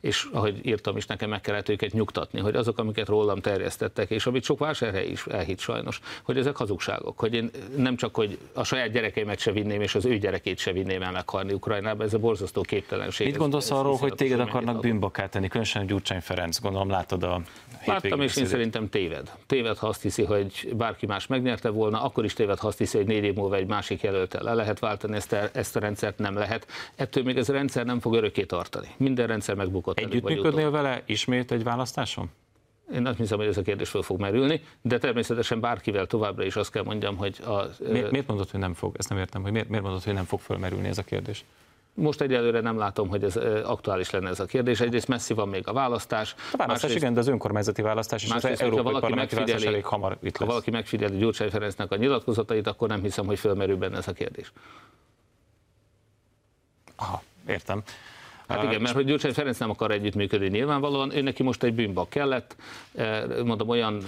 és 0.00 0.28
ahogy 0.32 0.66
írtam 0.66 0.96
is, 0.96 1.06
nekem 1.06 1.28
meg 1.28 1.40
kellett 1.40 1.68
őket 1.68 1.92
nyugtatni, 1.92 2.40
hogy 2.40 2.54
azok, 2.54 2.78
amiket 2.78 3.08
rólam 3.08 3.40
terjesztettek, 3.40 4.10
és 4.10 4.26
amit 4.26 4.42
sok 4.42 4.58
vásárhely 4.58 5.06
is 5.06 5.26
elhitt 5.26 5.58
sajnos, 5.58 6.00
hogy 6.22 6.38
ezek 6.38 6.56
hazugságok, 6.56 7.18
hogy 7.18 7.34
én 7.34 7.50
nem 7.76 7.96
csak, 7.96 8.14
hogy 8.14 8.38
a 8.52 8.64
saját 8.64 8.90
gyerekeimet 8.90 9.38
se 9.38 9.52
vinném, 9.52 9.80
és 9.80 9.94
az 9.94 10.04
ő 10.04 10.18
gyerekét 10.18 10.58
se 10.58 10.72
vinném 10.72 11.02
el 11.02 11.12
meghalni 11.12 11.52
Ukrajnába, 11.52 12.04
ez 12.04 12.14
a 12.14 12.18
borzasztó 12.18 12.60
képtelenség. 12.60 13.26
Mit 13.26 13.36
gondolsz 13.36 13.70
arról, 13.70 13.96
hogy 13.96 14.14
téged 14.14 14.40
akarnak 14.40 14.80
bűnbakát 14.80 15.30
tenni, 15.30 15.48
különösen 15.48 15.86
Gyurcsány 15.86 16.20
Ferenc, 16.20 16.60
gondolom 16.60 16.88
látod 16.88 17.22
a 17.22 17.40
Láttam, 17.86 18.20
és 18.20 18.36
én 18.36 18.46
szerintem 18.46 18.88
téved. 18.88 19.32
Téved, 19.46 19.76
ha 19.76 19.86
azt 19.86 20.02
hiszi, 20.02 20.24
hogy 20.24 20.72
bárki 20.78 21.06
más 21.06 21.26
megnyerte 21.26 21.68
volna, 21.68 22.02
akkor 22.02 22.24
is 22.24 22.32
téved, 22.32 22.58
ha 22.58 22.66
azt 22.66 22.78
hiszi, 22.78 22.96
hogy 22.96 23.06
négy 23.06 23.24
év 23.24 23.34
múlva 23.34 23.56
egy 23.56 23.66
másik 23.66 24.02
jelöltel 24.02 24.42
le 24.42 24.54
lehet 24.54 24.78
váltani, 24.78 25.16
ezt 25.16 25.32
a, 25.32 25.48
ezt 25.52 25.76
a 25.76 25.80
rendszert 25.80 26.18
nem 26.18 26.34
lehet. 26.34 26.66
Ettől 26.96 27.24
még 27.24 27.36
ez 27.36 27.48
a 27.48 27.52
rendszer 27.52 27.84
nem 27.84 28.00
fog 28.00 28.14
örökké 28.14 28.44
tartani. 28.44 28.88
Minden 28.96 29.26
rendszer 29.26 29.54
megbukott. 29.54 29.98
Együttműködnél 29.98 30.70
vele 30.70 31.02
ismét 31.06 31.52
egy 31.52 31.62
választáson? 31.62 32.30
Én 32.94 33.06
azt 33.06 33.18
hiszem, 33.18 33.38
hogy 33.38 33.46
ez 33.46 33.56
a 33.56 33.62
kérdés 33.62 33.88
fel 33.88 34.02
fog 34.02 34.20
merülni, 34.20 34.62
de 34.82 34.98
természetesen 34.98 35.60
bárkivel 35.60 36.06
továbbra 36.06 36.44
is 36.44 36.56
azt 36.56 36.70
kell 36.70 36.82
mondjam, 36.82 37.16
hogy 37.16 37.36
a... 37.46 37.64
Miért, 37.88 38.10
miért 38.10 38.26
mondod, 38.26 38.50
hogy 38.50 38.60
nem 38.60 38.74
fog? 38.74 38.94
Ezt 38.98 39.08
nem 39.08 39.18
értem, 39.18 39.42
hogy 39.42 39.52
miért, 39.52 39.68
miért 39.68 39.84
mondod, 39.84 40.02
hogy 40.02 40.14
nem 40.14 40.24
fog 40.24 40.40
felmerülni 40.40 40.88
ez 40.88 40.98
a 40.98 41.02
kérdés? 41.02 41.44
Most 41.94 42.20
egyelőre 42.20 42.60
nem 42.60 42.78
látom, 42.78 43.08
hogy 43.08 43.24
ez 43.24 43.36
aktuális 43.64 44.10
lenne 44.10 44.28
ez 44.28 44.40
a 44.40 44.44
kérdés. 44.44 44.80
Egyrészt 44.80 45.08
messzi 45.08 45.34
van 45.34 45.48
még 45.48 45.68
a 45.68 45.72
választás. 45.72 46.34
A 46.34 46.56
választás 46.56 46.66
másrészt, 46.66 46.96
igen, 46.96 47.14
de 47.14 47.20
az 47.20 47.28
önkormányzati 47.28 47.82
választás 47.82 48.24
és 48.24 48.30
az 48.30 48.44
európai 48.44 48.92
valaki 48.92 49.14
megfigyeli, 49.14 49.66
elég 49.66 49.84
hamar 49.84 50.12
itt 50.12 50.22
lesz. 50.22 50.38
Ha 50.38 50.46
valaki 50.46 50.70
megfigyeli 50.70 51.16
Gyurcsány 51.16 51.50
Ferencnek 51.50 51.90
a 51.90 51.96
nyilatkozatait, 51.96 52.66
akkor 52.66 52.88
nem 52.88 53.02
hiszem, 53.02 53.26
hogy 53.26 53.38
fölmerül 53.38 53.76
benne 53.76 53.96
ez 53.96 54.08
a 54.08 54.12
kérdés. 54.12 54.52
Aha, 56.96 57.22
értem. 57.46 57.82
Hát 58.48 58.62
igen, 58.62 58.80
mert 58.80 58.94
hogy 58.94 59.04
Gyurcsány 59.04 59.32
Ferenc 59.32 59.58
nem 59.58 59.70
akar 59.70 59.90
együttműködni 59.90 60.48
nyilvánvalóan, 60.48 61.16
ő 61.16 61.20
neki 61.20 61.42
most 61.42 61.62
egy 61.62 61.74
bűnbak 61.74 62.08
kellett, 62.08 62.56
mondom 63.44 63.68
olyan, 63.68 64.02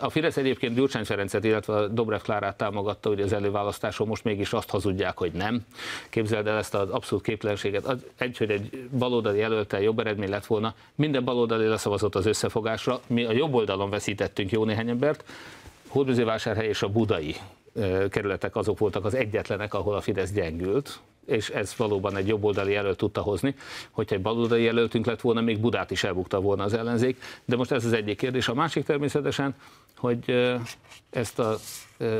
a 0.00 0.10
Fidesz 0.10 0.36
egyébként 0.36 0.74
Gyurcsány 0.74 1.04
Ferencet, 1.04 1.44
illetve 1.44 1.86
Dobrev 1.86 2.20
Klárát 2.20 2.56
támogatta 2.56 3.10
ugye 3.10 3.24
az 3.24 3.32
előválasztáson, 3.32 4.06
most 4.06 4.24
mégis 4.24 4.52
azt 4.52 4.70
hazudják, 4.70 5.18
hogy 5.18 5.32
nem. 5.32 5.66
Képzeld 6.10 6.46
el 6.46 6.56
ezt 6.56 6.74
az 6.74 6.90
abszolút 6.90 7.24
képtelenséget. 7.24 7.96
Egy, 8.18 8.36
hogy 8.36 8.50
egy 8.50 8.88
baloldali 8.98 9.38
jelöltel 9.38 9.80
jobb 9.80 9.98
eredmény 9.98 10.30
lett 10.30 10.46
volna, 10.46 10.74
minden 10.94 11.24
baloldali 11.24 11.66
leszavazott 11.66 12.14
az 12.14 12.26
összefogásra, 12.26 13.00
mi 13.06 13.24
a 13.24 13.32
jobb 13.32 13.54
oldalon 13.54 13.90
veszítettünk 13.90 14.50
jó 14.50 14.64
néhány 14.64 14.88
embert, 14.88 15.24
Hódműzővásárhely 15.88 16.68
és 16.68 16.82
a 16.82 16.88
budai 16.88 17.36
kerületek 18.08 18.56
azok 18.56 18.78
voltak 18.78 19.04
az 19.04 19.14
egyetlenek, 19.14 19.74
ahol 19.74 19.94
a 19.94 20.00
Fidesz 20.00 20.32
gyengült, 20.32 21.00
és 21.26 21.48
ez 21.48 21.74
valóban 21.76 22.16
egy 22.16 22.28
jobboldali 22.28 22.72
jelölt 22.72 22.96
tudta 22.96 23.20
hozni. 23.20 23.54
Hogyha 23.90 24.14
egy 24.14 24.22
baloldali 24.22 24.62
jelöltünk 24.62 25.06
lett 25.06 25.20
volna, 25.20 25.40
még 25.40 25.60
Budát 25.60 25.90
is 25.90 26.04
elbukta 26.04 26.40
volna 26.40 26.62
az 26.62 26.74
ellenzék. 26.74 27.22
De 27.44 27.56
most 27.56 27.72
ez 27.72 27.84
az 27.84 27.92
egyik 27.92 28.16
kérdés. 28.16 28.48
A 28.48 28.54
másik 28.54 28.84
természetesen, 28.84 29.54
hogy 29.96 30.54
ezt 31.10 31.38
a 31.38 31.56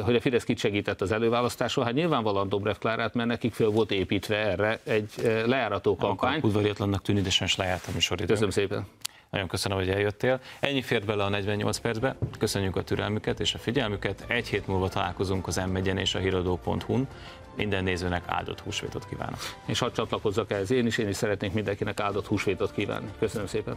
hogy 0.03 0.15
a 0.15 0.21
Fidesz 0.21 0.45
kit 0.45 0.59
segített 0.59 1.01
az 1.01 1.13
előválasztáson, 1.13 1.85
hát 1.85 1.93
nyilvánvalóan 1.93 2.49
Dobrev 2.49 2.75
Klárát, 2.75 3.15
mert 3.15 3.29
nekik 3.29 3.53
föl 3.53 3.71
volt 3.71 3.91
építve 3.91 4.37
erre 4.37 4.81
egy 4.85 5.11
lejárató 5.47 5.97
kampány. 5.97 6.41
Udvariatlannak 6.43 7.03
tűnik, 7.03 7.23
de 7.23 7.31
sem 7.31 7.49
lejárt 7.57 7.87
a 7.87 7.91
műsor 7.95 8.25
Köszönöm 8.25 8.51
szépen. 8.51 8.87
Nagyon 9.31 9.49
köszönöm, 9.49 9.79
hogy 9.79 9.89
eljöttél. 9.89 10.41
Ennyi 10.61 10.83
fért 10.83 11.05
bele 11.05 11.25
a 11.25 11.29
48 11.29 11.79
percbe. 11.79 12.17
Köszönjük 12.39 12.77
a 12.77 12.83
türelmüket 12.83 13.41
és 13.41 13.55
a 13.55 13.59
figyelmüket. 13.59 14.25
Egy 14.27 14.49
hét 14.49 14.67
múlva 14.67 14.89
találkozunk 14.89 15.47
az 15.47 15.61
m 15.73 15.77
és 15.77 16.15
a 16.15 16.19
híradó.hu-n. 16.19 17.09
Minden 17.57 17.85
nézőnek 17.85 18.23
áldott 18.27 18.61
húsvétot 18.61 19.07
kívánok. 19.09 19.39
És 19.67 19.79
hadd 19.79 19.93
csatlakozzak 19.93 20.51
ehhez 20.51 20.71
én 20.71 20.87
is, 20.87 20.99
én 20.99 21.09
is 21.09 21.17
szeretnék 21.17 21.53
mindenkinek 21.53 22.01
áldott 22.01 22.27
húsvétot 22.27 22.73
kívánni. 22.73 23.11
Köszönöm 23.19 23.47
szépen. 23.47 23.77